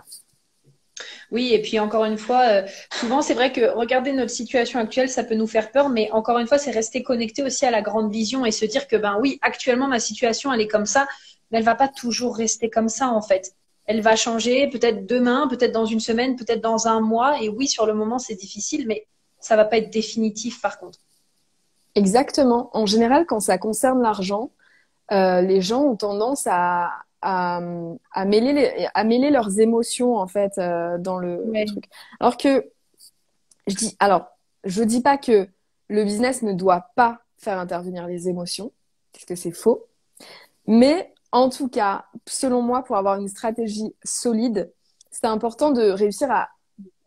Oui, 1.32 1.52
et 1.52 1.60
puis 1.60 1.80
encore 1.80 2.04
une 2.04 2.18
fois, 2.18 2.42
euh, 2.48 2.66
souvent 2.92 3.20
c'est 3.20 3.34
vrai 3.34 3.52
que 3.52 3.76
regarder 3.76 4.12
notre 4.12 4.30
situation 4.30 4.78
actuelle, 4.78 5.08
ça 5.08 5.24
peut 5.24 5.34
nous 5.34 5.48
faire 5.48 5.72
peur, 5.72 5.88
mais 5.88 6.10
encore 6.12 6.38
une 6.38 6.46
fois, 6.46 6.58
c'est 6.58 6.70
rester 6.70 7.02
connecté 7.02 7.42
aussi 7.42 7.66
à 7.66 7.72
la 7.72 7.82
grande 7.82 8.12
vision 8.12 8.46
et 8.46 8.52
se 8.52 8.64
dire 8.64 8.86
que 8.86 8.96
ben 8.96 9.18
oui, 9.20 9.38
actuellement 9.42 9.88
ma 9.88 9.98
situation 9.98 10.52
elle 10.52 10.60
est 10.60 10.68
comme 10.68 10.86
ça, 10.86 11.08
mais 11.50 11.58
elle 11.58 11.64
va 11.64 11.74
pas 11.74 11.88
toujours 11.88 12.36
rester 12.36 12.70
comme 12.70 12.88
ça 12.88 13.08
en 13.08 13.20
fait 13.20 13.54
elle 13.86 14.00
va 14.00 14.16
changer 14.16 14.68
peut-être 14.68 15.06
demain, 15.06 15.46
peut-être 15.48 15.72
dans 15.72 15.84
une 15.84 16.00
semaine, 16.00 16.36
peut-être 16.36 16.60
dans 16.60 16.88
un 16.88 17.00
mois. 17.00 17.40
Et 17.42 17.48
oui, 17.48 17.68
sur 17.68 17.86
le 17.86 17.94
moment, 17.94 18.18
c'est 18.18 18.34
difficile, 18.34 18.86
mais 18.86 19.06
ça 19.40 19.56
va 19.56 19.64
pas 19.64 19.78
être 19.78 19.90
définitif 19.90 20.60
par 20.60 20.78
contre. 20.78 20.98
Exactement. 21.94 22.70
En 22.72 22.86
général, 22.86 23.26
quand 23.26 23.40
ça 23.40 23.58
concerne 23.58 24.02
l'argent, 24.02 24.50
euh, 25.12 25.42
les 25.42 25.60
gens 25.60 25.82
ont 25.82 25.96
tendance 25.96 26.46
à, 26.46 26.90
à, 27.20 27.60
mêler 28.26 28.88
à 28.94 29.04
mêler 29.04 29.30
leurs 29.30 29.60
émotions 29.60 30.16
en 30.16 30.26
fait 30.26 30.58
euh, 30.58 30.98
dans 30.98 31.18
le, 31.18 31.44
truc. 31.66 31.84
Alors 32.20 32.36
que 32.36 32.70
je 33.66 33.74
dis, 33.74 33.96
alors 33.98 34.26
je 34.64 34.82
dis 34.82 35.00
pas 35.00 35.18
que 35.18 35.48
le 35.88 36.04
business 36.04 36.42
ne 36.42 36.52
doit 36.52 36.90
pas 36.96 37.20
faire 37.36 37.58
intervenir 37.58 38.06
les 38.06 38.28
émotions, 38.28 38.72
parce 39.12 39.24
que 39.24 39.34
c'est 39.34 39.52
faux. 39.52 39.86
Mais 40.66 41.13
en 41.34 41.48
tout 41.48 41.68
cas, 41.68 42.04
selon 42.28 42.62
moi, 42.62 42.84
pour 42.84 42.96
avoir 42.96 43.18
une 43.18 43.26
stratégie 43.26 43.92
solide, 44.04 44.72
c'est 45.10 45.26
important 45.26 45.72
de 45.72 45.90
réussir 45.90 46.30
à 46.30 46.48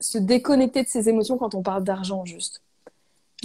se 0.01 0.17
déconnecter 0.17 0.83
de 0.83 0.87
ses 0.89 1.07
émotions 1.07 1.37
quand 1.37 1.55
on 1.55 1.63
parle 1.63 1.85
d'argent, 1.85 2.25
juste. 2.25 2.61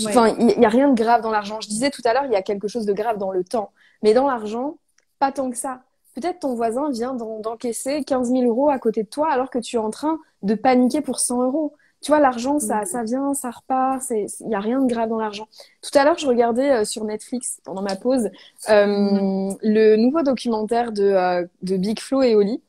Enfin, 0.04 0.34
il 0.40 0.58
n'y 0.58 0.66
a 0.66 0.68
rien 0.68 0.88
de 0.88 1.00
grave 1.00 1.22
dans 1.22 1.30
l'argent. 1.30 1.60
Je 1.60 1.68
disais 1.68 1.90
tout 1.90 2.02
à 2.04 2.12
l'heure, 2.12 2.24
il 2.24 2.32
y 2.32 2.36
a 2.36 2.42
quelque 2.42 2.66
chose 2.66 2.84
de 2.84 2.92
grave 2.92 3.16
dans 3.18 3.30
le 3.30 3.44
temps. 3.44 3.70
Mais 4.02 4.12
dans 4.12 4.26
l'argent, 4.26 4.78
pas 5.20 5.30
tant 5.30 5.50
que 5.50 5.56
ça. 5.56 5.82
Peut-être 6.16 6.40
ton 6.40 6.56
voisin 6.56 6.90
vient 6.90 7.14
d'encaisser 7.14 8.02
15 8.02 8.32
000 8.32 8.42
euros 8.42 8.68
à 8.68 8.80
côté 8.80 9.04
de 9.04 9.08
toi 9.08 9.30
alors 9.30 9.50
que 9.50 9.60
tu 9.60 9.76
es 9.76 9.78
en 9.78 9.90
train 9.90 10.18
de 10.42 10.56
paniquer 10.56 11.00
pour 11.00 11.20
100 11.20 11.44
euros 11.44 11.74
tu 12.02 12.10
vois, 12.10 12.18
l'argent, 12.18 12.58
ça, 12.58 12.84
ça 12.84 13.04
vient, 13.04 13.32
ça 13.32 13.50
repart, 13.50 14.02
il 14.10 14.26
n'y 14.48 14.56
a 14.56 14.60
rien 14.60 14.80
de 14.80 14.92
grave 14.92 15.08
dans 15.08 15.18
l'argent. 15.18 15.46
Tout 15.82 15.96
à 15.96 16.04
l'heure, 16.04 16.18
je 16.18 16.26
regardais 16.26 16.70
euh, 16.70 16.84
sur 16.84 17.04
Netflix, 17.04 17.60
pendant 17.64 17.82
ma 17.82 17.94
pause, 17.94 18.28
euh, 18.68 18.86
mm. 18.86 19.58
le 19.62 19.96
nouveau 19.96 20.22
documentaire 20.22 20.90
de, 20.90 21.04
euh, 21.04 21.46
de 21.62 21.76
Big 21.76 22.00
Flo 22.00 22.22
et 22.22 22.34
Oli. 22.34 22.60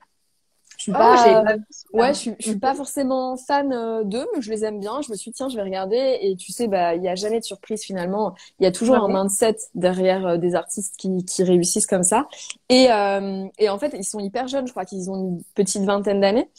Je 0.77 0.83
suis 0.83 0.91
oh, 0.91 0.95
pas, 0.95 1.55
ouais, 1.93 2.13
je 2.13 2.19
suis, 2.19 2.35
je 2.39 2.49
suis 2.49 2.59
pas 2.59 2.75
forcément 2.75 3.37
fan 3.37 3.69
d'eux, 4.03 4.27
mais 4.35 4.41
je 4.41 4.49
les 4.49 4.65
aime 4.65 4.79
bien. 4.79 5.01
Je 5.01 5.11
me 5.11 5.15
suis 5.15 5.31
dit, 5.31 5.35
tiens, 5.35 5.47
je 5.47 5.55
vais 5.55 5.61
regarder. 5.61 6.17
Et 6.21 6.35
tu 6.35 6.51
sais, 6.51 6.67
bah, 6.67 6.93
il 6.95 7.03
y 7.03 7.07
a 7.07 7.15
jamais 7.15 7.39
de 7.39 7.45
surprise 7.45 7.83
finalement. 7.83 8.33
Il 8.59 8.63
y 8.63 8.65
a 8.65 8.71
toujours 8.71 8.97
un 8.97 9.07
mindset 9.07 9.55
derrière 9.75 10.37
des 10.37 10.55
artistes 10.55 10.95
qui, 10.97 11.23
qui 11.23 11.43
réussissent 11.43 11.87
comme 11.87 12.03
ça. 12.03 12.27
Et, 12.67 12.87
et 13.59 13.69
en 13.69 13.79
fait, 13.79 13.93
ils 13.97 14.03
sont 14.03 14.19
hyper 14.19 14.49
jeunes. 14.49 14.67
Je 14.67 14.71
crois 14.71 14.83
qu'ils 14.83 15.09
ont 15.09 15.15
une 15.15 15.43
petite 15.55 15.83
vingtaine 15.83 16.19
d'années. 16.19 16.49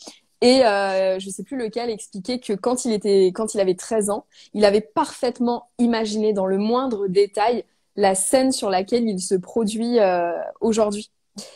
Et 0.45 0.63
euh, 0.63 1.19
je 1.19 1.31
sais 1.31 1.43
plus 1.43 1.57
lequel 1.57 1.89
expliquait 1.89 2.39
que 2.39 2.53
quand 2.53 2.85
il 2.85 2.93
était, 2.93 3.29
quand 3.29 3.55
il 3.55 3.61
avait 3.61 3.75
13 3.75 4.11
ans, 4.11 4.27
il 4.53 4.67
avait 4.67 4.83
parfaitement 4.83 5.71
imaginé 5.79 6.35
dans 6.35 6.45
le 6.45 6.59
moindre 6.59 7.09
détail 7.09 7.65
la 7.97 8.15
scène 8.15 8.53
sur 8.53 8.69
laquelle 8.69 9.09
il 9.09 9.21
se 9.21 9.35
produit 9.37 9.99
euh, 10.01 10.33
aujourd'hui. 10.61 11.11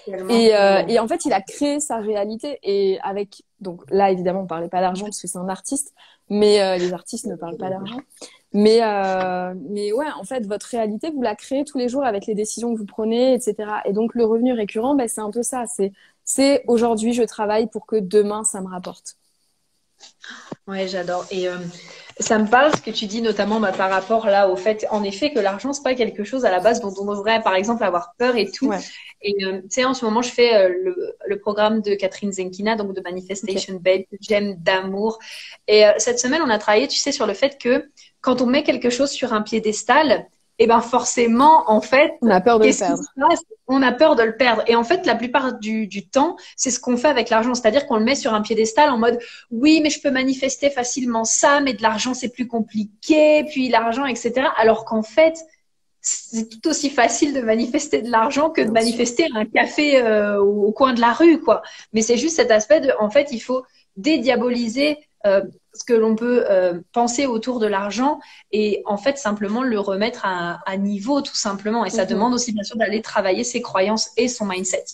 Et, 0.07 0.55
euh, 0.55 0.87
et, 0.89 0.99
en 0.99 1.07
fait, 1.07 1.27
il 1.27 1.35
a 1.35 1.43
créé 1.43 1.81
sa 1.81 1.99
réalité. 1.99 2.59
Et 2.63 2.99
avec, 3.03 3.43
donc 3.61 3.83
là, 3.91 4.11
évidemment, 4.11 4.41
on 4.41 4.47
parlait 4.47 4.69
pas 4.69 4.81
d'argent 4.81 5.05
parce 5.05 5.21
que 5.21 5.29
c'est 5.29 5.39
un 5.39 5.51
artiste, 5.51 5.93
mais 6.31 6.79
les 6.79 6.95
artistes 6.95 7.27
ne 7.27 7.37
parlent 7.37 7.59
pas 7.59 7.69
d'argent. 7.69 8.01
Mais, 8.55 8.79
euh, 8.83 9.55
mais 9.69 9.93
ouais, 9.93 10.07
en 10.19 10.25
fait, 10.25 10.47
votre 10.47 10.67
réalité, 10.67 11.11
vous 11.11 11.21
la 11.21 11.35
créez 11.35 11.65
tous 11.65 11.77
les 11.77 11.89
jours 11.89 12.05
avec 12.05 12.27
les 12.27 12.35
décisions 12.35 12.73
que 12.73 12.79
vous 12.79 12.87
prenez, 12.87 13.35
etc. 13.35 13.55
Et 13.85 13.93
donc, 13.93 14.15
le 14.15 14.25
revenu 14.25 14.53
récurrent, 14.55 14.95
ben, 14.95 15.07
c'est 15.07 15.21
un 15.21 15.31
peu 15.31 15.43
ça. 15.43 15.67
C'est 15.67 15.93
c'est 16.29 16.63
aujourd'hui 16.67 17.15
je 17.15 17.23
travaille 17.23 17.69
pour 17.69 17.87
que 17.87 17.97
demain 17.97 18.45
ça 18.45 18.61
me 18.61 18.69
rapporte. 18.69 19.17
Ouais, 20.67 20.87
j'adore. 20.87 21.25
Et 21.31 21.49
ça 22.21 22.39
me 22.39 22.47
parle 22.47 22.77
ce 22.77 22.83
que 22.83 22.91
tu 22.91 23.07
dis 23.07 23.23
notamment 23.23 23.61
bah, 23.61 23.73
par 23.73 23.89
rapport 23.89 24.27
là 24.27 24.51
au 24.51 24.55
fait, 24.57 24.87
en 24.91 25.03
effet, 25.03 25.33
que 25.33 25.39
l'argent 25.39 25.73
c'est 25.73 25.83
pas 25.83 25.95
quelque 25.95 26.25
chose 26.25 26.45
à 26.45 26.51
la 26.51 26.61
base 26.61 26.81
dont 26.83 26.95
on 27.01 27.07
devrait, 27.07 27.43
par 27.43 27.55
exemple, 27.55 27.83
avoir 27.83 28.13
peur 28.19 28.37
et 28.37 28.51
tout. 28.51 28.71
Et 29.23 29.35
tu 29.39 29.63
sais, 29.71 29.87
en 29.87 29.95
ce 29.95 30.05
moment, 30.05 30.21
je 30.21 30.29
fais 30.29 30.69
le, 30.69 31.17
le, 31.27 31.39
programme 31.41 31.81
de 31.81 31.95
Catherine 31.95 32.31
Zenkina, 32.31 32.77
donc 32.77 32.95
de 32.95 33.01
Manifestation 33.01 33.77
okay. 33.77 33.83
Bed, 33.83 34.19
J'aime 34.21 34.57
d'amour. 34.57 35.19
Et 35.67 35.85
cette 35.97 36.19
semaine, 36.19 36.43
on 36.45 36.51
a 36.51 36.59
travaillé, 36.59 36.87
tu 36.87 36.99
sais, 36.99 37.11
sur 37.11 37.27
le 37.27 37.35
fait 37.35 37.59
que 37.59 37.89
quand 38.21 38.43
on 38.43 38.47
met 38.47 38.63
quelque 38.63 38.91
chose 38.91 39.11
sur 39.11 39.33
un 39.33 39.41
piédestal, 39.41 40.29
et 40.61 40.65
eh 40.65 40.67
ben 40.67 40.81
forcément, 40.81 41.71
en 41.71 41.81
fait, 41.81 42.15
on 42.21 42.31
a 42.31 42.41
peur 42.41 42.59
de 42.59 42.67
le 42.67 42.77
perdre. 42.77 43.03
On 43.69 43.81
a 43.81 43.93
peur 43.93 44.17
de 44.17 44.25
le 44.25 44.37
perdre. 44.37 44.65
Et 44.67 44.75
en 44.75 44.83
fait, 44.83 45.07
la 45.07 45.15
plupart 45.15 45.57
du, 45.57 45.87
du 45.87 46.09
temps, 46.09 46.37
c'est 46.57 46.73
ce 46.73 46.81
qu'on 46.81 46.97
fait 46.97 47.07
avec 47.07 47.31
l'argent. 47.31 47.55
C'est-à-dire 47.55 47.87
qu'on 47.87 47.97
le 47.97 48.05
met 48.05 48.17
sur 48.17 48.35
un 48.35 48.43
piédestal 48.43 48.91
en 48.91 48.99
mode, 48.99 49.21
oui, 49.53 49.81
mais 49.81 49.91
je 49.91 50.01
peux 50.01 50.11
manifester 50.11 50.69
facilement 50.71 51.23
ça, 51.23 51.61
mais 51.61 51.75
de 51.75 51.83
l'argent, 51.83 52.13
c'est 52.13 52.31
plus 52.31 52.49
compliqué, 52.49 53.45
puis 53.45 53.69
l'argent, 53.69 54.05
etc. 54.05 54.49
Alors 54.57 54.85
qu'en 54.85 55.05
fait, 55.05 55.39
c'est 56.01 56.49
tout 56.49 56.69
aussi 56.69 56.91
facile 56.91 57.35
de 57.35 57.41
manifester 57.41 58.03
de 58.03 58.11
l'argent 58.11 58.51
que 58.51 58.61
de 58.61 58.71
manifester 58.71 59.27
un 59.37 59.45
café 59.45 60.03
euh, 60.03 60.41
au 60.41 60.73
coin 60.73 60.93
de 60.93 61.01
la 61.01 61.13
rue, 61.13 61.41
quoi. 61.41 61.63
Mais 61.93 62.03
c'est 62.03 62.17
juste 62.17 62.35
cet 62.35 62.51
aspect 62.51 62.81
de, 62.81 62.93
en 62.99 63.11
fait, 63.11 63.29
il 63.31 63.41
faut 63.41 63.63
dédiaboliser 63.97 64.99
euh, 65.27 65.43
ce 65.79 65.85
que 65.85 65.93
l'on 65.93 66.17
peut 66.17 66.45
euh, 66.51 66.81
penser 66.93 67.27
autour 67.27 67.61
de 67.61 67.67
l'argent 67.67 68.19
et 68.53 68.83
en 68.85 68.97
fait 68.97 69.19
simplement 69.19 69.63
le 69.63 69.79
remettre 69.79 70.25
à, 70.25 70.61
à 70.67 70.77
niveau 70.77 71.23
tout 71.23 71.37
simplement. 71.37 71.85
Et 71.85 71.91
ça 71.91 72.05
mhm. 72.05 72.11
demande 72.11 72.35
aussi 72.35 72.53
bien 72.53 72.65
sûr 72.65 72.77
d'aller 72.77 73.03
travailler 73.03 73.45
ses 73.45 73.63
croyances 73.63 74.11
et 74.17 74.29
son 74.29 74.47
mindset. 74.47 74.85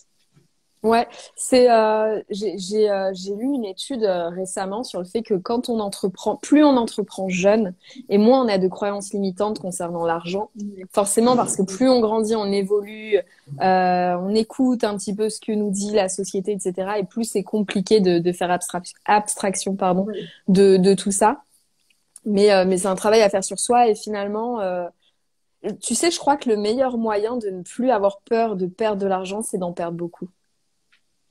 Ouais, 0.85 1.09
c'est 1.35 1.71
euh, 1.71 2.21
j'ai 2.29 2.91
euh, 2.91 3.11
lu 3.39 3.45
une 3.55 3.65
étude 3.65 4.03
euh, 4.05 4.29
récemment 4.29 4.85
sur 4.85 4.99
le 4.99 5.07
fait 5.07 5.23
que 5.23 5.33
quand 5.33 5.71
on 5.71 5.81
entreprend, 5.81 6.37
plus 6.37 6.63
on 6.63 6.77
entreprend 6.77 7.27
jeune 7.31 7.73
et 8.11 8.19
moins 8.19 8.45
on 8.45 8.49
a 8.49 8.59
de 8.59 8.69
croyances 8.69 9.15
limitantes 9.15 9.61
concernant 9.61 10.05
l'argent, 10.05 10.51
forcément 10.93 11.37
parce 11.37 11.57
que 11.57 11.63
plus 11.63 11.89
on 11.89 12.01
grandit, 12.01 12.37
on 12.37 12.53
évolue, 12.53 13.17
euh, 13.63 14.15
on 14.21 14.35
écoute 14.35 14.85
un 14.85 14.95
petit 14.99 15.15
peu 15.15 15.31
ce 15.31 15.41
que 15.41 15.53
nous 15.53 15.71
dit 15.71 15.93
la 15.93 16.11
société, 16.11 16.53
etc. 16.53 16.99
Et 16.99 17.05
plus 17.05 17.25
c'est 17.25 17.43
compliqué 17.43 18.01
de, 18.01 18.19
de 18.19 18.33
faire 18.33 18.51
abstraction, 18.51 18.99
abstraction 19.07 19.77
pardon, 19.77 20.07
de, 20.49 20.77
de 20.77 20.93
tout 20.93 21.13
ça. 21.13 21.45
Mais, 22.27 22.53
euh, 22.53 22.67
mais 22.67 22.77
c'est 22.77 22.89
un 22.89 22.95
travail 22.95 23.23
à 23.23 23.31
faire 23.31 23.45
sur 23.45 23.59
soi 23.59 23.89
et 23.89 23.95
finalement, 23.95 24.61
tu 25.83 25.95
sais, 25.95 26.11
je 26.11 26.19
crois 26.19 26.37
que 26.37 26.51
le 26.51 26.59
meilleur 26.59 26.99
moyen 26.99 27.39
de 27.39 27.49
ne 27.49 27.63
plus 27.63 27.91
avoir 27.91 28.21
peur 28.21 28.57
de 28.57 28.67
perdre 28.67 29.01
de 29.01 29.07
l'argent, 29.07 29.41
c'est 29.41 29.57
d'en 29.57 29.73
perdre 29.73 29.97
beaucoup. 29.97 30.29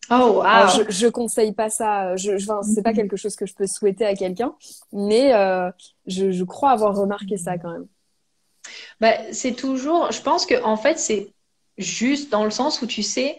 Oh, 0.10 0.42
wow. 0.44 0.68
je, 0.68 0.92
je 0.92 1.08
conseille 1.08 1.54
pas 1.54 1.70
ça. 1.70 2.16
Je, 2.16 2.38
je 2.38 2.48
c'est 2.74 2.84
pas 2.84 2.94
quelque 2.94 3.16
chose 3.16 3.36
que 3.36 3.46
je 3.46 3.54
peux 3.54 3.68
souhaiter 3.68 4.06
à 4.06 4.16
quelqu'un, 4.16 4.54
mais 4.92 5.34
euh, 5.34 5.72
je, 6.06 6.32
je, 6.32 6.44
crois 6.44 6.72
avoir 6.72 6.96
remarqué 6.96 7.38
ça 7.38 7.58
quand 7.58 7.72
même. 7.72 7.88
Bah, 9.00 9.14
c'est 9.32 9.54
toujours. 9.54 10.12
Je 10.12 10.22
pense 10.22 10.46
que 10.46 10.62
en 10.64 10.78
fait, 10.78 11.00
c'est 11.00 11.34
juste 11.78 12.32
dans 12.32 12.44
le 12.44 12.52
sens 12.52 12.82
où 12.82 12.88
tu 12.88 13.02
sais, 13.02 13.38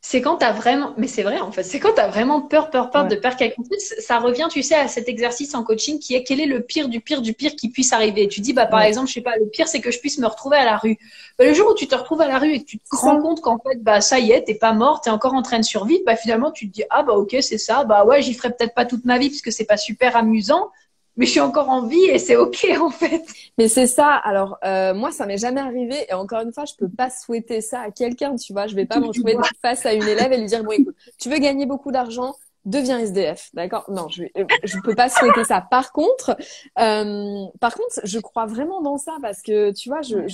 c'est 0.00 0.22
quand 0.22 0.36
tu 0.38 0.44
as 0.44 0.52
vraiment, 0.52 0.94
mais 0.96 1.08
c'est 1.08 1.24
vrai 1.24 1.40
en 1.40 1.50
fait, 1.50 1.64
c'est 1.64 1.80
quand 1.80 1.92
tu 1.92 2.00
as 2.00 2.08
vraiment 2.08 2.40
peur, 2.40 2.70
peur, 2.70 2.90
peur 2.90 3.06
de 3.08 3.16
perdre 3.16 3.36
quelque 3.36 3.56
chose. 3.56 3.78
Ça 3.98 4.18
revient, 4.20 4.46
tu 4.50 4.62
sais, 4.62 4.76
à 4.76 4.86
cet 4.86 5.08
exercice 5.08 5.54
en 5.54 5.64
coaching 5.64 5.98
qui 5.98 6.14
est 6.14 6.22
quel 6.22 6.40
est 6.40 6.46
le 6.46 6.62
pire 6.62 6.88
du 6.88 7.00
pire 7.00 7.20
du 7.20 7.34
pire 7.34 7.56
qui 7.56 7.68
puisse 7.68 7.92
arriver. 7.92 8.28
Tu 8.28 8.40
dis, 8.40 8.52
bah, 8.52 8.66
par 8.66 8.82
exemple, 8.82 9.08
je 9.08 9.14
sais 9.14 9.20
pas, 9.20 9.36
le 9.36 9.46
pire, 9.46 9.66
c'est 9.66 9.80
que 9.80 9.90
je 9.90 9.98
puisse 9.98 10.18
me 10.18 10.26
retrouver 10.26 10.56
à 10.56 10.64
la 10.64 10.76
rue. 10.76 10.96
Bah, 11.38 11.44
le 11.46 11.52
jour 11.52 11.68
où 11.70 11.74
tu 11.74 11.88
te 11.88 11.96
retrouves 11.96 12.20
à 12.20 12.28
la 12.28 12.38
rue 12.38 12.52
et 12.54 12.60
que 12.60 12.66
tu 12.66 12.78
te 12.78 12.84
rends 12.96 13.20
compte 13.20 13.40
qu'en 13.40 13.58
fait, 13.58 13.82
bah, 13.82 14.00
ça 14.00 14.20
y 14.20 14.30
est, 14.30 14.44
t'es 14.44 14.54
pas 14.54 14.72
mort, 14.72 15.00
t'es 15.00 15.10
encore 15.10 15.34
en 15.34 15.42
train 15.42 15.58
de 15.58 15.64
survivre, 15.64 16.02
bah, 16.06 16.16
finalement, 16.16 16.52
tu 16.52 16.68
te 16.68 16.74
dis, 16.74 16.84
ah, 16.90 17.02
bah, 17.02 17.14
ok, 17.14 17.36
c'est 17.40 17.58
ça, 17.58 17.84
bah, 17.84 18.04
ouais, 18.04 18.22
j'y 18.22 18.34
ferai 18.34 18.50
peut-être 18.50 18.74
pas 18.74 18.84
toute 18.84 19.04
ma 19.04 19.18
vie 19.18 19.28
puisque 19.28 19.50
c'est 19.50 19.66
pas 19.66 19.76
super 19.76 20.16
amusant, 20.16 20.70
mais 21.18 21.26
je 21.26 21.32
suis 21.32 21.40
encore 21.40 21.68
en 21.68 21.82
vie 21.86 22.04
et 22.04 22.18
c'est 22.18 22.36
ok 22.36 22.66
en 22.80 22.90
fait. 22.90 23.22
Mais 23.58 23.68
c'est 23.68 23.88
ça. 23.88 24.14
Alors 24.14 24.56
euh, 24.64 24.94
moi, 24.94 25.10
ça 25.10 25.26
m'est 25.26 25.36
jamais 25.36 25.60
arrivé 25.60 26.06
et 26.08 26.14
encore 26.14 26.40
une 26.40 26.52
fois, 26.52 26.64
je 26.64 26.74
peux 26.74 26.88
pas 26.88 27.10
souhaiter 27.10 27.60
ça 27.60 27.80
à 27.80 27.90
quelqu'un. 27.90 28.36
Tu 28.36 28.52
vois, 28.52 28.66
je 28.66 28.74
vais 28.74 28.86
pas 28.86 29.00
me 29.00 29.06
retrouver 29.06 29.36
face 29.60 29.84
à 29.84 29.92
une 29.92 30.04
élève 30.04 30.32
et 30.32 30.38
lui 30.38 30.46
dire 30.46 30.64
bon 30.64 30.70
écoute, 30.70 30.96
tu 31.18 31.28
veux 31.28 31.38
gagner 31.38 31.66
beaucoup 31.66 31.90
d'argent, 31.90 32.34
deviens 32.64 33.00
SDF, 33.00 33.50
d'accord? 33.52 33.84
Non, 33.90 34.08
je 34.08 34.24
je 34.62 34.78
peux 34.84 34.94
pas 34.94 35.08
souhaiter 35.08 35.42
ça. 35.42 35.60
Par 35.60 35.92
contre, 35.92 36.36
euh, 36.78 37.44
par 37.60 37.74
contre, 37.74 38.00
je 38.04 38.18
crois 38.20 38.46
vraiment 38.46 38.80
dans 38.80 38.96
ça 38.96 39.16
parce 39.20 39.42
que 39.42 39.72
tu 39.72 39.88
vois, 39.88 40.02
je 40.02 40.26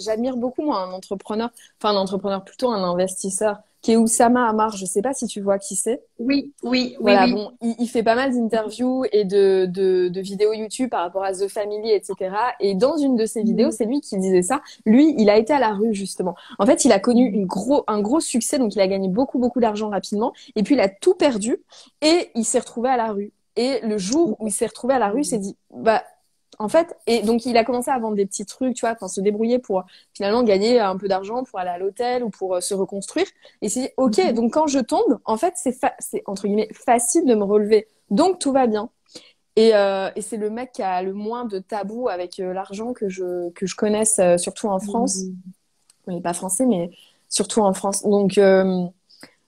j'admire 0.00 0.36
beaucoup 0.36 0.62
moi 0.62 0.80
un 0.80 0.92
entrepreneur, 0.92 1.50
enfin 1.80 1.94
un 1.94 1.98
entrepreneur 1.98 2.44
plutôt 2.44 2.70
un 2.70 2.82
investisseur 2.82 3.58
qui 3.84 3.92
est 3.92 3.96
Oussama 3.96 4.48
Amar. 4.48 4.74
Je 4.76 4.86
sais 4.86 5.02
pas 5.02 5.12
si 5.12 5.26
tu 5.26 5.42
vois 5.42 5.58
qui 5.58 5.76
c'est. 5.76 6.02
Oui, 6.18 6.54
oui, 6.62 6.96
voilà, 7.00 7.26
oui. 7.26 7.34
Bon, 7.34 7.52
il, 7.60 7.74
il, 7.78 7.86
fait 7.86 8.02
pas 8.02 8.14
mal 8.14 8.32
d'interviews 8.32 9.04
et 9.12 9.26
de, 9.26 9.66
de, 9.66 10.08
de, 10.08 10.20
vidéos 10.22 10.54
YouTube 10.54 10.88
par 10.88 11.02
rapport 11.02 11.22
à 11.22 11.32
The 11.34 11.48
Family, 11.48 11.90
etc. 11.90 12.34
Et 12.60 12.74
dans 12.74 12.96
une 12.96 13.14
de 13.14 13.26
ses 13.26 13.40
mhm. 13.40 13.46
vidéos, 13.46 13.70
c'est 13.72 13.84
lui 13.84 14.00
qui 14.00 14.16
disait 14.16 14.40
ça. 14.40 14.62
Lui, 14.86 15.14
il 15.18 15.28
a 15.28 15.36
été 15.36 15.52
à 15.52 15.58
la 15.58 15.74
rue 15.74 15.92
justement. 15.92 16.34
En 16.58 16.64
fait, 16.64 16.86
il 16.86 16.92
a 16.92 16.98
connu 16.98 17.26
une 17.26 17.44
gros, 17.44 17.84
un 17.86 18.00
gros 18.00 18.20
succès, 18.20 18.58
donc 18.58 18.74
il 18.74 18.80
a 18.80 18.88
gagné 18.88 19.08
beaucoup, 19.08 19.38
beaucoup 19.38 19.60
d'argent 19.60 19.90
rapidement. 19.90 20.32
Et 20.56 20.62
puis 20.62 20.74
il 20.76 20.80
a 20.80 20.88
tout 20.88 21.14
perdu 21.14 21.58
et 22.00 22.30
il 22.34 22.46
s'est 22.46 22.60
retrouvé 22.60 22.88
à 22.88 22.96
la 22.96 23.12
rue. 23.12 23.32
Et 23.56 23.80
le 23.82 23.98
jour 23.98 24.36
où 24.40 24.48
il 24.48 24.52
s'est 24.52 24.66
retrouvé 24.66 24.94
à 24.94 24.98
la 24.98 25.10
rue, 25.10 25.20
il 25.20 25.26
s'est 25.26 25.38
dit, 25.38 25.58
bah 25.70 26.02
en 26.58 26.68
fait, 26.68 26.96
et 27.06 27.22
donc 27.22 27.46
il 27.46 27.56
a 27.56 27.64
commencé 27.64 27.90
à 27.90 27.98
vendre 27.98 28.16
des 28.16 28.26
petits 28.26 28.46
trucs, 28.46 28.74
tu 28.74 28.80
vois, 28.82 28.92
enfin 28.92 29.08
se 29.08 29.20
débrouiller 29.20 29.58
pour 29.58 29.84
finalement 30.12 30.42
gagner 30.42 30.80
un 30.80 30.96
peu 30.96 31.08
d'argent 31.08 31.44
pour 31.44 31.58
aller 31.58 31.70
à 31.70 31.78
l'hôtel 31.78 32.22
ou 32.24 32.30
pour 32.30 32.54
euh, 32.54 32.60
se 32.60 32.74
reconstruire. 32.74 33.26
Et 33.62 33.66
il 33.66 33.70
s'est 33.70 33.80
dit, 33.80 33.88
ok, 33.96 34.18
mhm. 34.18 34.32
donc 34.32 34.52
quand 34.52 34.66
je 34.66 34.78
tombe, 34.78 35.18
en 35.24 35.36
fait, 35.36 35.54
c'est 35.56 35.76
c'est 35.98 36.22
entre 36.26 36.46
guillemets 36.46 36.68
facile 36.72 37.26
de 37.26 37.34
me 37.34 37.44
relever, 37.44 37.88
donc 38.10 38.38
tout 38.38 38.52
va 38.52 38.66
bien. 38.66 38.90
Et, 39.56 39.74
euh, 39.74 40.10
et 40.16 40.20
c'est 40.20 40.36
le 40.36 40.50
mec 40.50 40.72
qui 40.72 40.82
a 40.82 41.02
le 41.02 41.12
moins 41.12 41.44
de 41.44 41.60
tabou 41.60 42.08
avec 42.08 42.40
euh, 42.40 42.52
l'argent 42.52 42.92
que 42.92 43.08
je 43.08 43.50
que 43.50 43.66
je 43.66 43.76
connaisse, 43.76 44.20
surtout 44.36 44.68
en 44.68 44.80
France. 44.80 45.22
Mmh. 45.22 45.34
On 46.08 46.12
n'est 46.12 46.20
pas 46.20 46.34
français, 46.34 46.66
mais 46.66 46.90
surtout 47.28 47.60
en 47.60 47.72
France. 47.72 48.02
Donc 48.02 48.38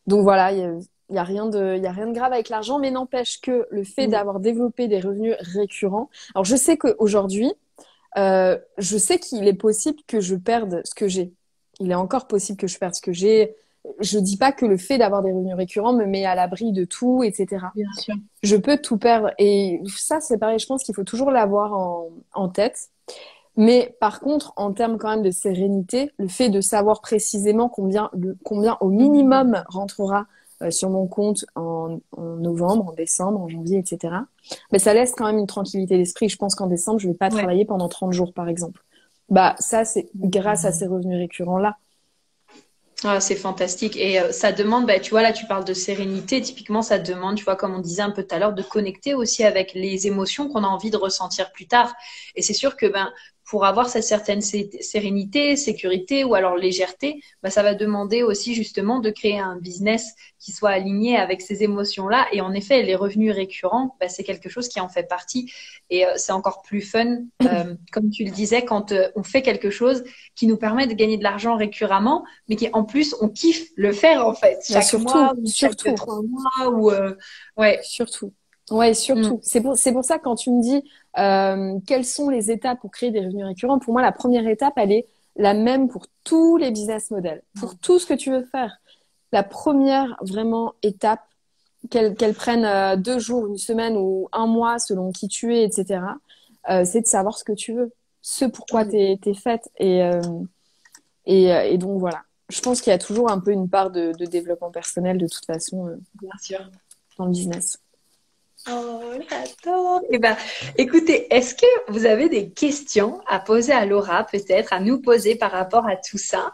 donc 0.07 0.23
voilà, 0.23 0.53
il 0.53 0.59
y 0.59 0.63
a 0.63 0.73
rien 1.11 1.47
de, 1.47 1.77
il 1.77 1.83
y 1.83 1.87
a 1.87 1.93
rien 1.93 2.07
de 2.07 2.13
grave 2.13 2.33
avec 2.33 2.49
l'argent, 2.49 2.79
mais 2.79 2.91
n'empêche 2.91 3.41
que 3.41 3.67
le 3.71 3.85
fait 3.85 4.07
mm. 4.07 4.11
d'avoir 4.11 4.41
développé 4.41 4.89
des 4.89 5.01
revenus 5.01 5.35
récurrents. 5.41 6.11
Alors 6.35 6.45
je 6.45 6.57
sais 6.57 6.77
qu'aujourd'hui, 6.77 7.53
euh, 8.19 8.59
je 8.79 8.97
sais 8.97 9.19
qu'il 9.19 9.47
est 9.47 9.55
possible 9.55 9.99
que 10.07 10.21
je 10.21 10.35
perde 10.35 10.81
ce 10.85 10.95
que 10.95 11.09
j'ai. 11.09 11.33
Il 11.81 11.91
est 11.91 11.97
encore 11.97 12.27
possible 12.27 12.59
que 12.59 12.67
je 12.67 12.79
perde 12.79 12.95
ce 12.95 13.03
que 13.03 13.13
j'ai. 13.13 13.55
Je 14.01 14.19
dis 14.19 14.37
pas 14.37 14.51
que 14.51 14.67
le 14.67 14.77
fait 14.77 14.99
d'avoir 14.99 15.23
des 15.23 15.31
revenus 15.31 15.55
récurrents 15.55 15.93
me 15.93 16.07
met 16.07 16.25
à 16.25 16.35
l'abri 16.35 16.73
de 16.73 16.85
tout, 16.85 17.23
etc. 17.23 17.67
Bien 17.75 17.93
sûr. 17.99 18.15
Je 18.43 18.57
peux 18.57 18.79
tout 18.79 18.97
perdre 18.97 19.31
et 19.39 19.81
ça 19.87 20.21
c'est 20.21 20.39
pareil. 20.39 20.59
Je 20.59 20.67
pense 20.67 20.83
qu'il 20.83 20.95
faut 20.95 21.05
toujours 21.05 21.31
l'avoir 21.31 21.73
en, 21.75 22.09
en 22.35 22.49
tête. 22.49 22.91
Mais 23.57 23.97
par 24.01 24.21
contre, 24.21 24.53
en 24.57 24.73
termes 24.73 24.99
quand 24.99 25.09
même 25.09 25.23
de 25.23 25.31
sérénité, 25.31 26.11
le 26.19 26.29
fait 26.29 26.51
de 26.51 26.61
savoir 26.61 27.01
précisément 27.01 27.69
combien, 27.69 28.11
le, 28.13 28.37
combien 28.45 28.77
au 28.81 28.89
minimum 28.89 29.63
rentrera 29.69 30.27
sur 30.71 30.91
mon 30.91 31.07
compte 31.07 31.45
en, 31.55 31.99
en, 32.13 32.23
novembre, 32.37 32.89
en 32.89 32.93
décembre, 32.93 33.41
en 33.41 33.49
janvier, 33.49 33.79
etc. 33.79 34.15
Mais 34.73 34.79
ça 34.79 34.95
laisse 34.95 35.13
quand 35.17 35.27
même 35.27 35.39
une 35.39 35.47
tranquillité 35.47 35.97
d'esprit. 35.97 36.29
Je 36.29 36.37
pense 36.37 36.55
qu'en 36.55 36.67
décembre, 36.67 36.99
je 36.99 37.09
vais 37.09 37.15
pas 37.15 37.29
travailler 37.31 37.65
pendant 37.65 37.89
30 37.89 38.13
jours, 38.13 38.33
par 38.33 38.49
exemple. 38.49 38.83
Bah, 39.29 39.57
ça, 39.59 39.85
c'est 39.85 40.09
grâce 40.15 40.65
à 40.65 40.73
ces 40.73 40.87
revenus 40.87 41.19
récurrents-là. 41.19 41.77
Ah, 43.05 43.21
c'est 43.21 43.37
fantastique. 43.37 43.97
Et 43.97 44.19
euh, 44.21 44.33
ça 44.33 44.53
demande, 44.53 44.87
bah, 44.87 44.99
tu 44.99 45.11
vois, 45.11 45.21
là, 45.23 45.33
tu 45.33 45.47
parles 45.47 45.65
de 45.65 45.75
sérénité. 45.75 46.41
Typiquement, 46.41 46.81
ça 46.81 46.99
demande, 46.99 47.37
tu 47.37 47.45
vois, 47.45 47.57
comme 47.57 47.75
on 47.75 47.81
disait 47.81 48.03
un 48.03 48.11
peu 48.11 48.23
tout 48.23 48.35
à 48.35 48.39
l'heure, 48.39 48.55
de 48.55 48.63
connecter 48.63 49.15
aussi 49.15 49.45
avec 49.45 49.75
les 49.75 50.07
émotions 50.07 50.49
qu'on 50.49 50.65
a 50.65 50.69
envie 50.69 50.91
de 50.91 50.97
ressentir 50.97 51.53
plus 51.53 51.67
tard. 51.67 51.93
Et 52.37 52.43
c'est 52.43 52.55
sûr 52.55 52.77
que, 52.77 52.87
ben, 52.87 53.13
pour 53.47 53.65
avoir 53.65 53.89
cette 53.89 54.03
certaine 54.03 54.41
sérénité, 54.41 55.57
sécurité 55.57 56.25
ou 56.25 56.35
alors 56.35 56.57
légèreté, 56.57 57.21
bah, 57.45 57.51
ça 57.51 57.63
va 57.63 57.75
demander 57.75 58.25
aussi 58.25 58.55
justement 58.55 58.99
de 58.99 59.11
créer 59.11 59.39
un 59.39 59.57
business 59.57 60.15
qui 60.41 60.51
soit 60.51 60.71
aligné 60.71 61.17
avec 61.17 61.41
ces 61.41 61.63
émotions-là. 61.63 62.27
Et 62.33 62.41
en 62.41 62.53
effet, 62.53 62.83
les 62.83 62.97
revenus 62.97 63.33
récurrents, 63.33 63.97
bah, 64.01 64.09
c'est 64.09 64.25
quelque 64.25 64.49
chose 64.49 64.69
qui 64.69 64.81
en 64.81 64.89
fait 64.89 65.05
partie. 65.05 65.53
Et 65.91 66.05
euh, 66.05 66.11
c'est 66.17 66.33
encore 66.33 66.63
plus 66.63 66.81
fun, 66.81 67.19
euh, 67.45 67.75
comme 67.93 68.11
tu 68.11 68.25
le 68.25 68.33
disais, 68.33 68.65
quand 68.65 68.91
euh, 68.91 69.09
on 69.15 69.23
fait 69.23 69.43
quelque 69.43 69.71
chose 69.71 70.03
qui 70.35 70.49
nous 70.49 70.57
permet 70.57 70.89
de 70.89 70.95
gagner 70.95 71.17
de 71.17 71.23
l'argent 71.23 71.57
récurremment, 71.57 72.25
mais 72.49 72.57
qui 72.57 72.69
en 72.73 72.83
plus 72.83 73.15
on 73.21 73.29
kiffe 73.29 73.69
le 73.77 73.93
faire 73.93 74.27
en 74.27 74.35
fait. 74.35 74.59
Chaque 74.67 74.83
surtout, 74.83 75.05
mois, 75.05 75.33
surtout. 75.45 75.95
trois 75.95 76.21
mois 76.23 76.73
ou 76.73 76.91
ouais. 77.57 77.79
Surtout. 77.85 78.33
Ouais, 78.71 78.95
surtout. 78.95 79.37
Mm. 79.37 79.41
C'est 79.43 79.61
pour, 79.61 79.77
c'est 79.77 79.93
pour 79.93 80.05
ça 80.05 80.19
que 80.19 80.25
quand 80.25 80.35
tu 80.35 80.51
me 80.51 80.61
dis 80.61 80.83
euh, 81.19 81.79
quelles 81.87 82.05
sont 82.05 82.29
les 82.29 82.51
étapes 82.51 82.81
pour 82.81 82.91
créer 82.91 83.11
des 83.11 83.21
revenus 83.21 83.47
récurrents, 83.47 83.79
pour 83.79 83.93
moi, 83.93 84.03
la 84.03 84.13
première 84.13 84.47
étape, 84.47 84.75
elle 84.77 84.93
est 84.93 85.07
la 85.37 85.55
même 85.55 85.89
pour 85.89 86.07
tous 86.25 86.57
les 86.57 86.71
business 86.71 87.11
models, 87.11 87.43
pour 87.59 87.73
mm. 87.73 87.79
tout 87.81 87.99
ce 87.99 88.07
que 88.07 88.15
tu 88.15 88.31
veux 88.31 88.45
faire. 88.45 88.79
La 89.33 89.43
première 89.43 90.17
vraiment 90.21 90.75
étape, 90.83 91.23
qu'elle 91.91 92.17
qu'elle 92.17 92.35
prenne 92.35 92.65
euh, 92.65 92.97
deux 92.97 93.19
jours, 93.19 93.47
une 93.47 93.59
semaine 93.59 93.97
ou 93.97 94.29
un 94.33 94.47
mois 94.47 94.79
selon 94.79 95.13
qui 95.13 95.29
tu 95.29 95.55
es, 95.55 95.65
etc., 95.65 96.01
euh, 96.69 96.85
c'est 96.85 97.03
de 97.03 97.07
savoir 97.07 97.39
ce 97.39 97.45
que 97.45 97.53
tu 97.53 97.75
veux, 97.75 97.93
ce 98.23 98.45
pourquoi 98.45 98.85
mm. 98.85 98.89
t'es 98.89 99.21
es 99.25 99.35
faite. 99.35 99.71
Et, 99.79 100.03
euh, 100.03 100.21
et, 101.27 101.53
euh, 101.53 101.63
et, 101.63 101.79
donc 101.79 102.01
voilà. 102.01 102.23
Je 102.49 102.61
pense 102.61 102.81
qu'il 102.81 102.91
y 102.91 102.95
a 102.95 102.99
toujours 102.99 103.31
un 103.31 103.41
peu 103.41 103.53
une 103.53 103.69
part 103.69 103.91
de, 103.91 104.13
de 104.19 104.25
développement 104.25 104.71
personnel 104.71 105.19
de 105.19 105.27
toute 105.27 105.45
façon 105.45 105.97
Bien 106.21 106.31
sûr. 106.41 106.71
dans 107.19 107.27
le 107.27 107.33
business. 107.33 107.79
Oh, 108.69 109.13
j'adore. 109.31 110.01
Eh 110.11 110.19
ben, 110.19 110.37
écoutez, 110.77 111.33
est-ce 111.33 111.55
que 111.55 111.67
vous 111.89 112.05
avez 112.05 112.29
des 112.29 112.51
questions 112.51 113.21
à 113.27 113.39
poser 113.39 113.73
à 113.73 113.87
Laura, 113.87 114.25
peut-être, 114.25 114.73
à 114.73 114.81
nous 114.81 115.01
poser 115.01 115.37
par 115.37 115.53
rapport 115.53 115.87
à 115.87 115.95
tout 115.97 116.19
ça? 116.19 116.53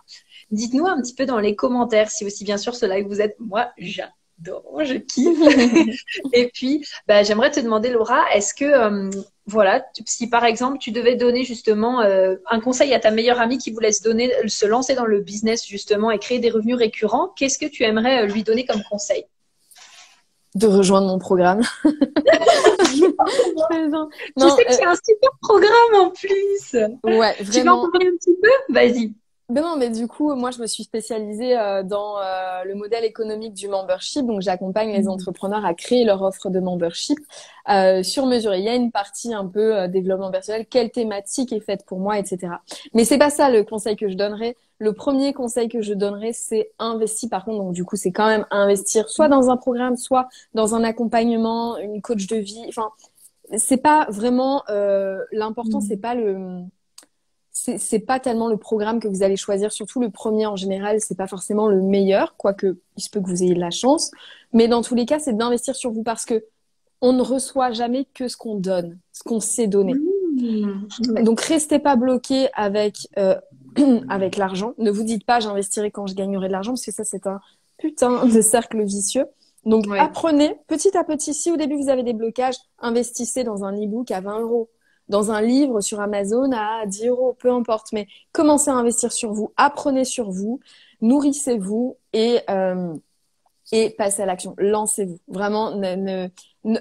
Dites-nous 0.51 0.87
un 0.87 1.01
petit 1.01 1.15
peu 1.15 1.25
dans 1.25 1.39
les 1.39 1.57
commentaires 1.57 2.11
si 2.11 2.27
aussi 2.27 2.45
bien 2.45 2.59
sûr 2.59 2.75
ce 2.75 2.85
live 2.85 3.07
vous 3.07 3.23
êtes. 3.23 3.37
Moi, 3.41 3.71
j'adore, 3.79 4.85
je 4.85 4.97
kiffe. 4.97 5.39
Et 6.35 6.51
puis, 6.53 6.85
bah, 7.09 7.23
j'aimerais 7.23 7.51
te 7.51 7.61
demander, 7.61 7.89
Laura, 7.89 8.23
est-ce 8.35 8.53
que, 8.53 8.67
euh, 8.67 9.11
voilà, 9.47 9.83
si 10.05 10.29
par 10.29 10.45
exemple 10.45 10.77
tu 10.79 10.91
devais 10.91 11.17
donner 11.17 11.45
justement 11.45 12.03
euh, 12.03 12.37
un 12.51 12.61
conseil 12.61 12.93
à 12.93 13.01
ta 13.01 13.11
meilleure 13.11 13.41
amie 13.41 13.57
qui 13.57 13.71
voulait 13.71 13.93
se 13.93 14.03
donner, 14.03 14.31
se 14.49 14.67
lancer 14.67 14.95
dans 14.95 15.07
le 15.07 15.23
business 15.23 15.67
justement 15.67 16.11
et 16.11 16.19
créer 16.19 16.41
des 16.41 16.51
revenus 16.51 16.77
récurrents, 16.77 17.29
qu'est-ce 17.39 17.59
que 17.59 17.67
tu 17.67 17.85
aimerais 17.85 18.25
euh, 18.25 18.27
lui 18.27 18.43
donner 18.43 18.67
comme 18.67 18.83
conseil? 18.83 19.25
De 20.55 20.66
rejoindre 20.66 21.07
mon 21.07 21.18
programme. 21.18 21.62
je 21.84 21.90
sais 24.48 24.64
que 24.64 24.72
c'est 24.72 24.84
un 24.84 24.94
super 24.94 25.30
programme 25.40 25.94
en 25.94 26.11
plus. 26.11 26.74
Ouais, 27.05 27.34
vraiment. 27.40 27.53
Tu 27.53 27.61
veux 27.61 27.68
en 27.70 27.90
parler 27.90 28.09
un 28.09 28.16
petit 28.16 28.36
peu? 28.40 28.50
Vas-y. 28.72 29.14
Ben 29.53 29.61
non, 29.61 29.76
mais 29.76 29.90
du 29.90 30.09
coup, 30.09 30.34
moi, 30.34 30.50
je 30.50 30.62
me 30.62 30.66
suis 30.66 30.82
spécialisée 30.82 31.59
euh, 31.59 31.82
dans 31.82 32.16
euh, 32.18 32.64
le 32.64 32.74
modèle 32.74 33.05
économique 33.05 33.53
du 33.53 33.68
membership. 33.68 34.24
Donc, 34.24 34.40
j'accompagne 34.40 34.92
les 34.92 35.03
mmh. 35.03 35.09
entrepreneurs 35.09 35.66
à 35.66 35.74
créer 35.74 36.05
leur 36.05 36.22
offre 36.22 36.48
de 36.48 36.59
membership 36.59 37.18
euh, 37.68 38.03
sur 38.03 38.24
mesure. 38.24 38.55
il 38.55 38.64
y 38.64 38.70
a 38.70 38.74
une 38.74 38.90
partie 38.90 39.34
un 39.34 39.46
peu 39.46 39.76
euh, 39.76 39.88
développement 39.88 40.30
personnel, 40.30 40.64
quelle 40.64 40.90
thématique 40.90 41.53
est 41.53 41.61
faite 41.61 41.84
pour 41.84 41.98
moi, 41.98 42.18
etc. 42.18 42.55
Mais 42.94 43.05
c'est 43.05 43.18
pas 43.18 43.28
ça 43.28 43.50
le 43.50 43.62
conseil 43.62 43.94
que 43.94 44.09
je 44.09 44.14
donnerais. 44.14 44.57
Le 44.78 44.94
premier 44.94 45.34
conseil 45.34 45.68
que 45.68 45.82
je 45.82 45.92
donnerais, 45.92 46.32
c'est 46.32 46.70
investir. 46.78 47.28
Par 47.28 47.44
contre, 47.44 47.59
donc 47.59 47.74
du 47.74 47.84
coup, 47.84 47.96
c'est 47.96 48.11
quand 48.11 48.28
même 48.28 48.46
investir 48.50 49.11
soit 49.11 49.28
dans 49.28 49.50
un 49.50 49.59
programme, 49.59 49.98
soit 49.98 50.30
dans 50.55 50.74
un 50.74 50.82
accompagnement, 50.82 51.76
une 51.76 52.00
coach 52.00 52.26
de 52.26 52.36
vie. 52.36 52.64
Enfin, 52.68 52.88
c'est 53.59 53.76
pas 53.82 54.07
vraiment 54.09 54.62
l'important. 55.30 55.80
Mmh. 55.80 55.86
C'est 55.86 55.98
pas 55.98 56.14
le 56.14 56.62
c'est 57.79 58.01
pas 58.01 58.19
tellement 58.19 58.49
le 58.49 58.57
programme 58.57 58.99
que 58.99 59.09
vous 59.09 59.23
allez 59.23 59.37
choisir, 59.37 59.73
surtout 59.73 60.01
le 60.01 60.11
premier 60.11 60.47
en 60.47 60.57
général, 60.57 61.01
c'est 61.01 61.17
pas 61.17 61.27
forcément 61.27 61.69
le 61.69 61.81
meilleur, 61.81 62.35
quoique 62.37 62.79
il 62.97 63.03
se 63.03 63.11
peut 63.11 63.21
que 63.21 63.29
vous 63.29 63.43
ayez 63.43 63.55
de 63.55 63.61
la 63.61 63.71
chance. 63.71 64.11
Mais 64.53 64.69
dans 64.69 64.83
tous 64.83 64.95
les 64.95 65.07
cas, 65.07 65.19
c'est 65.19 65.37
d'investir 65.37 65.77
sur 65.77 65.91
vous 65.93 66.03
parce 66.03 66.25
que 66.25 66.45
on 67.01 67.13
ne 67.13 67.23
reçoit 67.23 67.73
jamais 67.73 68.07
que 68.15 68.29
ce 68.29 68.37
qu'on 68.37 68.55
donne, 68.55 68.99
ce 69.13 69.23
qu'on 69.23 69.41
sait 69.41 69.67
donner. 69.67 69.95
Mmh. 69.95 71.25
Donc 71.25 71.41
restez 71.41 71.79
pas 71.79 71.97
bloqué 71.97 72.49
avec 72.55 73.09
euh, 73.19 73.37
avec 74.09 74.37
l'argent. 74.37 74.75
Ne 74.79 74.91
vous 74.91 75.03
dites 75.03 75.27
pas 75.27 75.41
j'investirai 75.41 75.91
quand 75.91 76.07
je 76.07 76.15
gagnerai 76.15 76.49
de 76.49 76.53
l'argent 76.53 76.73
parce 76.73 76.85
que 76.85 76.93
ça 76.93 77.05
c'est 77.05 77.27
un 77.27 77.41
putain 77.79 78.27
de 78.27 78.41
cercle 78.41 78.83
vicieux. 78.83 79.27
Donc 79.65 79.87
apprenez 79.99 80.57
petit 80.67 80.97
à 80.97 81.05
petit. 81.05 81.35
Si 81.35 81.51
au 81.51 81.57
début 81.57 81.77
vous 81.77 81.89
avez 81.89 82.03
des 82.03 82.15
blocages, 82.15 82.57
investissez 82.79 83.45
dans 83.45 83.65
un 83.65 83.73
e-book 83.73 84.11
à 84.11 84.21
20 84.21 84.41
euros 84.41 84.69
dans 85.09 85.30
un 85.30 85.40
livre 85.40 85.80
sur 85.80 86.00
Amazon 86.00 86.50
à 86.53 86.86
10 86.86 87.09
euros, 87.09 87.36
peu 87.38 87.50
importe. 87.50 87.92
Mais 87.92 88.07
commencez 88.32 88.70
à 88.70 88.74
investir 88.74 89.12
sur 89.12 89.32
vous, 89.32 89.53
apprenez 89.57 90.05
sur 90.05 90.30
vous, 90.30 90.61
nourrissez-vous 91.00 91.96
et, 92.12 92.40
euh, 92.50 92.94
et 93.72 93.90
passez 93.90 94.22
à 94.22 94.26
l'action. 94.26 94.55
Lancez-vous. 94.59 95.18
Vraiment, 95.28 95.76
ne, 95.76 96.28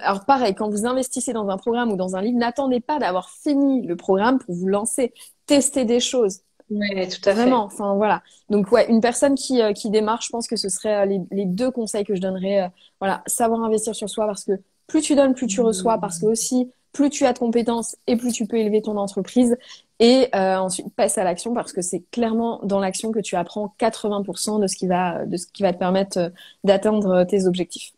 alors 0.02 0.26
pareil, 0.26 0.54
quand 0.54 0.70
vous 0.70 0.86
investissez 0.86 1.34
dans 1.34 1.50
un 1.50 1.58
programme 1.58 1.92
ou 1.92 1.96
dans 1.96 2.16
un 2.16 2.22
livre, 2.22 2.38
n'attendez 2.38 2.80
pas 2.80 3.00
d'avoir 3.00 3.30
fini 3.30 3.86
le 3.86 3.96
programme 3.96 4.40
pour 4.40 4.54
vous 4.54 4.68
lancer. 4.68 5.14
Testez 5.46 5.86
des 5.86 6.00
choses. 6.00 6.42
Oui, 6.72 6.88
tout 7.10 7.30
à 7.30 7.34
fait. 7.34 7.34
Vraiment, 7.34 7.64
enfin 7.64 7.96
voilà. 7.96 8.24
Donc 8.50 8.72
ouais, 8.72 8.90
une 8.90 9.02
personne 9.02 9.36
qui, 9.36 9.62
euh, 9.62 9.74
qui 9.74 9.90
démarre, 9.90 10.22
je 10.22 10.30
pense 10.30 10.48
que 10.48 10.56
ce 10.56 10.70
serait 10.70 11.06
euh, 11.06 11.20
les, 11.32 11.46
deux 11.46 11.70
conseils 11.70 12.06
que 12.06 12.16
je 12.16 12.22
donnerais. 12.22 12.62
Euh, 12.62 12.68
voilà, 13.00 13.24
savoir 13.26 13.62
investir 13.64 13.94
sur 13.94 14.10
soi 14.10 14.26
parce 14.26 14.46
que 14.46 14.54
plus 14.88 15.02
tu 15.02 15.16
donnes, 15.16 15.34
plus 15.34 15.48
tu 15.48 15.62
reçois. 15.62 15.98
Parce 15.98 16.20
que 16.20 16.28
aussi, 16.28 16.72
plus 16.92 17.10
tu 17.10 17.26
as 17.26 17.34
de 17.34 17.40
compétences 17.40 17.96
et 18.08 18.16
plus 18.16 18.34
tu 18.34 18.46
peux 18.48 18.58
élever 18.58 18.82
ton 18.82 18.98
entreprise. 18.98 19.58
Et 20.00 20.30
euh, 20.36 20.58
ensuite, 20.58 20.94
passe 20.96 21.18
à 21.18 21.24
l'action 21.24 21.54
parce 21.54 21.74
que 21.74 21.82
c'est 21.82 22.04
clairement 22.12 22.60
dans 22.64 22.80
l'action 22.80 23.12
que 23.12 23.20
tu 23.20 23.36
apprends 23.36 23.74
80% 23.80 24.60
de 24.62 24.68
ce 24.68 24.76
qui 24.76 24.88
va, 24.88 25.26
de 25.26 25.38
ce 25.38 25.46
qui 25.48 25.64
va 25.64 25.74
te 25.74 25.80
permettre 25.80 26.18
euh, 26.18 26.30
d'atteindre 26.64 27.24
tes 27.26 27.46
objectifs. 27.46 27.94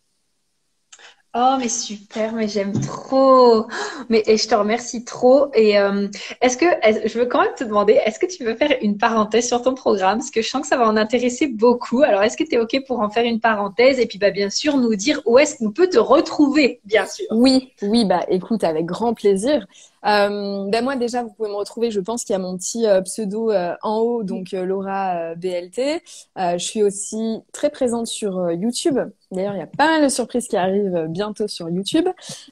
Oh, 1.35 1.55
mais 1.59 1.67
super, 1.67 2.31
mais 2.33 2.47
j'aime 2.47 2.79
trop. 2.79 3.65
Mais 4.07 4.21
et 4.27 4.37
je 4.37 4.47
te 4.47 4.53
remercie 4.53 5.03
trop. 5.03 5.47
Et 5.55 5.79
euh, 5.79 6.07
est-ce 6.41 6.57
que 6.57 6.65
je 7.07 7.17
veux 7.17 7.25
quand 7.25 7.41
même 7.41 7.55
te 7.57 7.63
demander, 7.63 7.93
est-ce 8.05 8.19
que 8.19 8.27
tu 8.27 8.43
veux 8.43 8.53
faire 8.55 8.77
une 8.83 8.99
parenthèse 8.99 9.47
sur 9.47 9.63
ton 9.63 9.73
programme? 9.73 10.19
Parce 10.19 10.29
que 10.29 10.43
je 10.43 10.49
sens 10.49 10.61
que 10.61 10.67
ça 10.67 10.77
va 10.77 10.87
en 10.87 10.95
intéresser 10.95 11.47
beaucoup. 11.47 12.03
Alors, 12.03 12.21
est-ce 12.21 12.37
que 12.37 12.43
tu 12.43 12.53
es 12.53 12.59
OK 12.59 12.85
pour 12.85 12.99
en 12.99 13.09
faire 13.09 13.25
une 13.25 13.39
parenthèse? 13.39 13.99
Et 13.99 14.05
puis, 14.05 14.19
bah, 14.19 14.29
bien 14.29 14.51
sûr, 14.51 14.77
nous 14.77 14.95
dire 14.95 15.21
où 15.25 15.39
est-ce 15.39 15.57
qu'on 15.57 15.71
peut 15.71 15.89
te 15.89 15.97
retrouver, 15.97 16.81
bien 16.85 17.07
sûr. 17.07 17.25
Oui, 17.31 17.71
oui, 17.81 18.05
bah 18.05 18.23
écoute, 18.29 18.63
avec 18.63 18.85
grand 18.85 19.15
plaisir. 19.15 19.65
Euh, 20.05 20.65
ben 20.69 20.83
moi 20.83 20.95
déjà, 20.95 21.23
vous 21.23 21.31
pouvez 21.31 21.49
me 21.49 21.55
retrouver. 21.55 21.91
Je 21.91 21.99
pense 21.99 22.23
qu'il 22.23 22.33
y 22.33 22.35
a 22.35 22.39
mon 22.39 22.57
petit 22.57 22.85
euh, 22.85 23.01
pseudo 23.01 23.51
euh, 23.51 23.75
en 23.81 23.99
haut, 23.99 24.23
donc 24.23 24.51
Laura 24.51 25.35
BLT. 25.35 26.01
je 26.37 26.57
suis 26.57 26.83
aussi 26.83 27.39
très 27.51 27.69
présente 27.69 28.07
sur 28.07 28.51
YouTube. 28.51 28.99
D'ailleurs, 29.31 29.55
il 29.55 29.59
y 29.59 29.63
a 29.63 29.67
pas 29.67 29.87
mal 29.87 30.03
de 30.03 30.09
surprises 30.09 30.47
qui 30.47 30.57
arrivent 30.57 31.07
bientôt 31.09 31.47
sur 31.47 31.69
YouTube. 31.69 32.07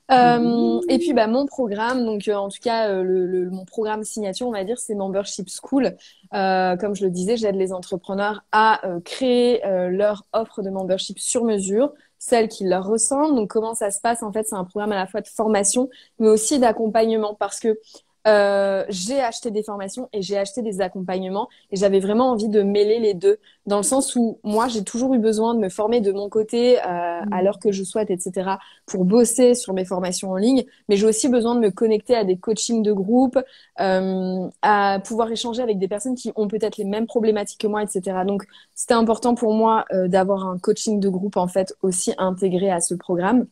et 0.10 0.98
puis, 1.00 1.14
bah, 1.14 1.28
mon 1.28 1.46
programme, 1.46 2.06
donc 2.06 2.28
en 2.34 2.50
tout 2.50 2.60
cas, 2.62 3.02
le, 3.02 3.26
le, 3.26 3.50
mon 3.50 3.66
programme 3.66 4.04
signature, 4.04 4.48
on 4.48 4.52
va 4.52 4.64
dire, 4.64 4.80
c'est 4.80 4.96
Membership 4.96 5.48
School. 5.50 5.96
comme 6.32 6.96
je 6.96 7.04
le 7.04 7.10
disais, 7.10 7.38
j'aide 7.38 7.56
les 7.56 7.74
entrepreneurs 7.74 8.44
à 8.52 8.82
créer 9.06 9.62
leur 9.90 10.26
offre 10.34 10.62
de 10.62 10.70
membership 10.70 11.20
sur 11.20 11.44
mesure 11.44 11.94
celles 12.22 12.48
qui 12.48 12.66
leur 12.66 12.86
ressemblent. 12.86 13.36
Donc 13.36 13.50
comment 13.50 13.74
ça 13.74 13.90
se 13.92 14.00
passe 14.00 14.22
En 14.24 14.32
fait, 14.32 14.48
c'est 14.48 14.56
un 14.56 14.64
programme 14.64 14.92
à 14.92 14.96
la 14.96 15.08
fois 15.08 15.22
de 15.22 15.28
formation, 15.28 15.90
mais 16.20 16.30
aussi 16.30 16.60
d'accompagnement 16.60 17.34
parce 17.34 17.60
que 17.60 17.80
euh, 18.28 18.86
j'ai 18.90 19.20
acheté 19.20 19.50
des 19.50 19.64
formations 19.64 20.08
et 20.14 20.22
j'ai 20.22 20.38
acheté 20.38 20.62
des 20.62 20.80
accompagnements 20.82 21.50
et 21.72 21.76
j'avais 21.76 22.00
vraiment 22.00 22.30
envie 22.30 22.50
de 22.50 22.62
mêler 22.62 23.00
les 23.00 23.16
deux 23.16 23.40
dans 23.66 23.78
le 23.78 23.84
sens 23.84 24.16
où 24.16 24.40
moi 24.44 24.68
j'ai 24.68 24.84
toujours 24.84 25.14
eu 25.14 25.20
besoin 25.20 25.54
de 25.54 25.60
me 25.60 25.70
former 25.70 26.02
de 26.02 26.12
mon 26.12 26.30
côté 26.30 26.80
euh, 26.80 26.82
à 26.86 27.26
mmh. 27.26 27.44
l'heure 27.44 27.60
que 27.60 27.72
je 27.72 27.84
souhaite 27.84 28.10
etc 28.10 28.52
pour 28.86 29.06
bosser 29.06 29.54
sur 29.54 29.74
mes 29.74 29.86
formations 29.86 30.32
en 30.32 30.36
ligne. 30.36 30.64
Mais 30.90 30.96
j'ai 30.96 31.06
aussi 31.06 31.30
besoin 31.30 31.56
de 31.56 31.60
me 31.60 31.70
connecter 31.70 32.16
à 32.16 32.24
des 32.24 32.38
coachings 32.38 32.84
de 32.84 32.92
groupe 32.92 33.40
euh, 33.80 34.48
à 34.62 35.00
pouvoir 35.04 35.32
échanger 35.32 35.62
avec 35.62 35.78
des 35.78 35.88
personnes 35.88 36.16
qui 36.16 36.32
ont 36.36 36.48
peut-être 36.48 36.78
les 36.78 36.86
mêmes 36.86 37.06
problématiques 37.06 37.62
que 37.62 37.68
moi 37.68 37.84
etc 37.84 38.20
donc 38.26 38.44
c'était 38.74 38.94
important 38.94 39.36
pour 39.36 39.54
moi 39.54 39.86
euh, 39.94 40.08
d'avoir 40.08 40.48
un 40.48 40.58
coaching 40.58 41.00
de 41.00 41.10
groupe 41.10 41.38
en 41.38 41.48
fait 41.48 41.74
aussi 41.82 42.14
intégré 42.18 42.72
à 42.72 42.82
ce 42.82 42.96
programme. 42.96 43.46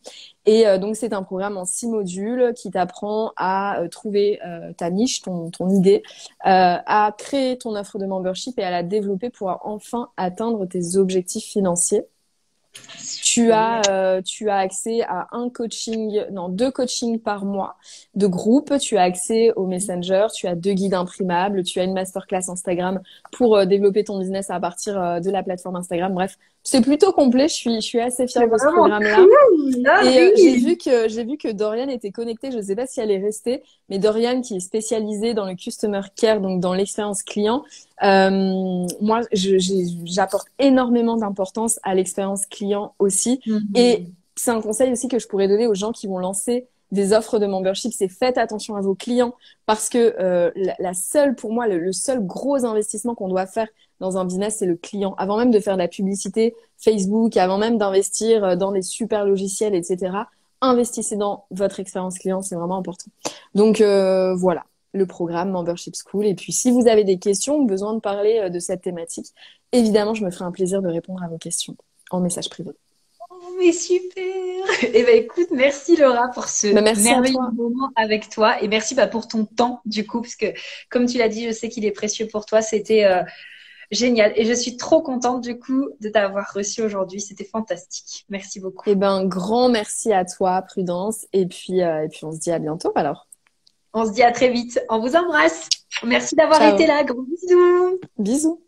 Et 0.46 0.66
euh, 0.66 0.78
donc, 0.78 0.96
c'est 0.96 1.12
un 1.12 1.22
programme 1.22 1.56
en 1.56 1.64
six 1.64 1.86
modules 1.86 2.52
qui 2.56 2.70
t'apprend 2.70 3.32
à 3.36 3.80
euh, 3.80 3.88
trouver 3.88 4.40
euh, 4.44 4.72
ta 4.72 4.90
niche, 4.90 5.22
ton, 5.22 5.50
ton 5.50 5.68
idée, 5.68 6.02
à 6.42 7.14
créer 7.16 7.58
ton 7.58 7.76
offre 7.76 7.98
de 7.98 8.06
membership 8.06 8.58
et 8.58 8.64
à 8.64 8.70
la 8.70 8.82
développer 8.82 9.30
pour 9.30 9.58
enfin 9.62 9.99
atteindre 10.16 10.66
tes 10.66 10.96
objectifs 10.96 11.44
financiers. 11.44 12.04
Tu 13.22 13.50
as, 13.52 13.82
euh, 13.90 14.22
tu 14.22 14.48
as 14.48 14.58
accès 14.58 15.02
à 15.02 15.28
un 15.32 15.50
coaching, 15.50 16.24
non, 16.30 16.48
deux 16.48 16.70
coachings 16.70 17.18
par 17.18 17.44
mois 17.44 17.76
de 18.14 18.26
groupe. 18.26 18.78
Tu 18.78 18.96
as 18.96 19.02
accès 19.02 19.52
au 19.56 19.66
Messenger. 19.66 20.28
Tu 20.34 20.46
as 20.46 20.54
deux 20.54 20.72
guides 20.72 20.94
imprimables. 20.94 21.62
Tu 21.64 21.80
as 21.80 21.84
une 21.84 21.92
masterclass 21.92 22.48
Instagram 22.48 23.00
pour 23.32 23.56
euh, 23.56 23.66
développer 23.66 24.04
ton 24.04 24.18
business 24.18 24.50
à 24.50 24.60
partir 24.60 25.00
euh, 25.00 25.20
de 25.20 25.30
la 25.30 25.42
plateforme 25.42 25.76
Instagram. 25.76 26.14
Bref, 26.14 26.38
c'est 26.62 26.82
plutôt 26.82 27.12
complet. 27.12 27.48
Je 27.48 27.54
suis, 27.54 27.74
je 27.76 27.80
suis 27.80 28.00
assez 28.00 28.26
fière 28.26 28.48
de 28.48 28.58
ce 28.58 28.66
programme-là. 28.66 29.26
Ah 29.86 30.04
et 30.04 30.32
j'ai 30.36 30.56
vu 30.56 30.76
que, 30.76 31.08
j'ai 31.08 31.24
vu 31.24 31.36
que 31.36 31.48
Dorian 31.48 31.88
était 31.88 32.10
connectée. 32.10 32.50
Je 32.50 32.58
ne 32.58 32.62
sais 32.62 32.76
pas 32.76 32.86
si 32.86 33.00
elle 33.00 33.10
est 33.10 33.18
restée, 33.18 33.62
mais 33.88 33.98
Dorian 33.98 34.40
qui 34.42 34.56
est 34.56 34.60
spécialisée 34.60 35.32
dans 35.34 35.46
le 35.46 35.54
customer 35.54 36.02
care, 36.16 36.40
donc 36.40 36.60
dans 36.60 36.74
l'expérience 36.74 37.22
client, 37.22 37.64
euh, 38.02 38.86
moi, 39.00 39.22
j'apporte 39.32 40.48
énormément 40.58 41.16
d'importance 41.16 41.78
à 41.82 41.94
l'expérience 41.94 42.46
client 42.46 42.94
aussi. 42.98 43.40
Mhm. 43.46 43.62
Et 43.74 44.04
c'est 44.36 44.50
un 44.50 44.60
conseil 44.60 44.92
aussi 44.92 45.08
que 45.08 45.18
je 45.18 45.26
pourrais 45.28 45.48
donner 45.48 45.66
aux 45.66 45.74
gens 45.74 45.92
qui 45.92 46.06
vont 46.06 46.18
lancer 46.18 46.66
des 46.92 47.12
offres 47.12 47.38
de 47.38 47.46
membership, 47.46 47.92
c'est 47.92 48.08
faites 48.08 48.38
attention 48.38 48.76
à 48.76 48.80
vos 48.80 48.94
clients 48.94 49.34
parce 49.66 49.88
que 49.88 50.16
euh, 50.18 50.50
la, 50.78 50.94
seule, 50.94 51.34
pour 51.34 51.52
moi, 51.52 51.68
le, 51.68 51.92
seul 51.92 52.24
gros 52.24 52.64
investissement 52.64 53.14
qu'on 53.14 53.28
doit 53.28 53.46
faire 53.46 53.68
dans 54.00 54.16
un 54.16 54.24
business, 54.24 54.56
c'est 54.58 54.66
le 54.66 54.76
client. 54.76 55.14
Avant 55.18 55.36
même 55.36 55.50
de 55.50 55.60
faire 55.60 55.74
de 55.74 55.82
la 55.82 55.88
publicité 55.88 56.54
Facebook, 56.78 57.36
avant 57.36 57.58
même 57.58 57.78
d'investir 57.78 58.44
euh, 58.44 58.56
dans 58.56 58.72
des 58.72 58.82
super 58.82 59.24
logiciels, 59.24 59.74
etc., 59.74 60.12
investissez 60.62 61.16
dans 61.16 61.46
votre 61.50 61.80
expérience 61.80 62.18
client, 62.18 62.42
c'est 62.42 62.56
vraiment 62.56 62.78
important. 62.78 63.10
Donc 63.54 63.80
euh, 63.80 64.34
voilà 64.34 64.64
le 64.92 65.06
programme 65.06 65.50
Membership 65.50 65.94
School. 65.94 66.26
Et 66.26 66.34
puis, 66.34 66.52
si 66.52 66.70
vous 66.70 66.88
avez 66.88 67.04
des 67.04 67.18
questions 67.18 67.58
ou 67.58 67.66
besoin 67.66 67.94
de 67.94 68.00
parler 68.00 68.38
euh, 68.40 68.48
de 68.48 68.58
cette 68.58 68.82
thématique, 68.82 69.28
évidemment, 69.72 70.14
je 70.14 70.24
me 70.24 70.30
ferai 70.30 70.44
un 70.44 70.52
plaisir 70.52 70.82
de 70.82 70.88
répondre 70.88 71.22
à 71.22 71.28
vos 71.28 71.38
questions 71.38 71.76
en 72.10 72.20
message 72.20 72.48
privé. 72.50 72.70
Mais 73.60 73.72
super 73.72 74.24
Eh 74.82 75.02
ben 75.02 75.16
écoute, 75.16 75.48
merci 75.50 75.96
Laura 75.96 76.28
pour 76.28 76.48
ce 76.48 76.68
bah, 76.68 76.80
merveilleux 76.80 77.36
moment 77.52 77.90
avec 77.94 78.30
toi 78.30 78.60
et 78.62 78.68
merci 78.68 78.94
bah, 78.94 79.06
pour 79.06 79.28
ton 79.28 79.44
temps 79.44 79.82
du 79.84 80.06
coup, 80.06 80.22
parce 80.22 80.36
que 80.36 80.46
comme 80.88 81.06
tu 81.06 81.18
l'as 81.18 81.28
dit, 81.28 81.46
je 81.46 81.52
sais 81.52 81.68
qu'il 81.68 81.84
est 81.84 81.90
précieux 81.90 82.26
pour 82.26 82.46
toi. 82.46 82.62
C'était 82.62 83.04
euh, 83.04 83.22
génial. 83.90 84.32
Et 84.36 84.44
je 84.44 84.54
suis 84.54 84.76
trop 84.76 85.02
contente 85.02 85.42
du 85.42 85.58
coup 85.58 85.90
de 86.00 86.08
t'avoir 86.08 86.52
reçu 86.54 86.82
aujourd'hui. 86.82 87.20
C'était 87.20 87.44
fantastique. 87.44 88.24
Merci 88.30 88.60
beaucoup. 88.60 88.84
Eh 88.86 88.94
ben, 88.94 89.26
grand 89.26 89.68
merci 89.68 90.12
à 90.12 90.24
toi, 90.24 90.62
Prudence. 90.62 91.26
Et 91.32 91.46
puis, 91.46 91.82
euh, 91.82 92.04
et 92.04 92.08
puis 92.08 92.24
on 92.24 92.32
se 92.32 92.38
dit 92.38 92.50
à 92.50 92.58
bientôt 92.58 92.92
alors. 92.94 93.28
On 93.92 94.06
se 94.06 94.12
dit 94.12 94.22
à 94.22 94.32
très 94.32 94.48
vite. 94.48 94.80
On 94.88 95.00
vous 95.00 95.16
embrasse. 95.16 95.68
Merci 96.04 96.34
d'avoir 96.34 96.62
été 96.62 96.86
là. 96.86 97.04
Gros 97.04 97.22
bisous. 97.22 98.00
Bisous. 98.18 98.62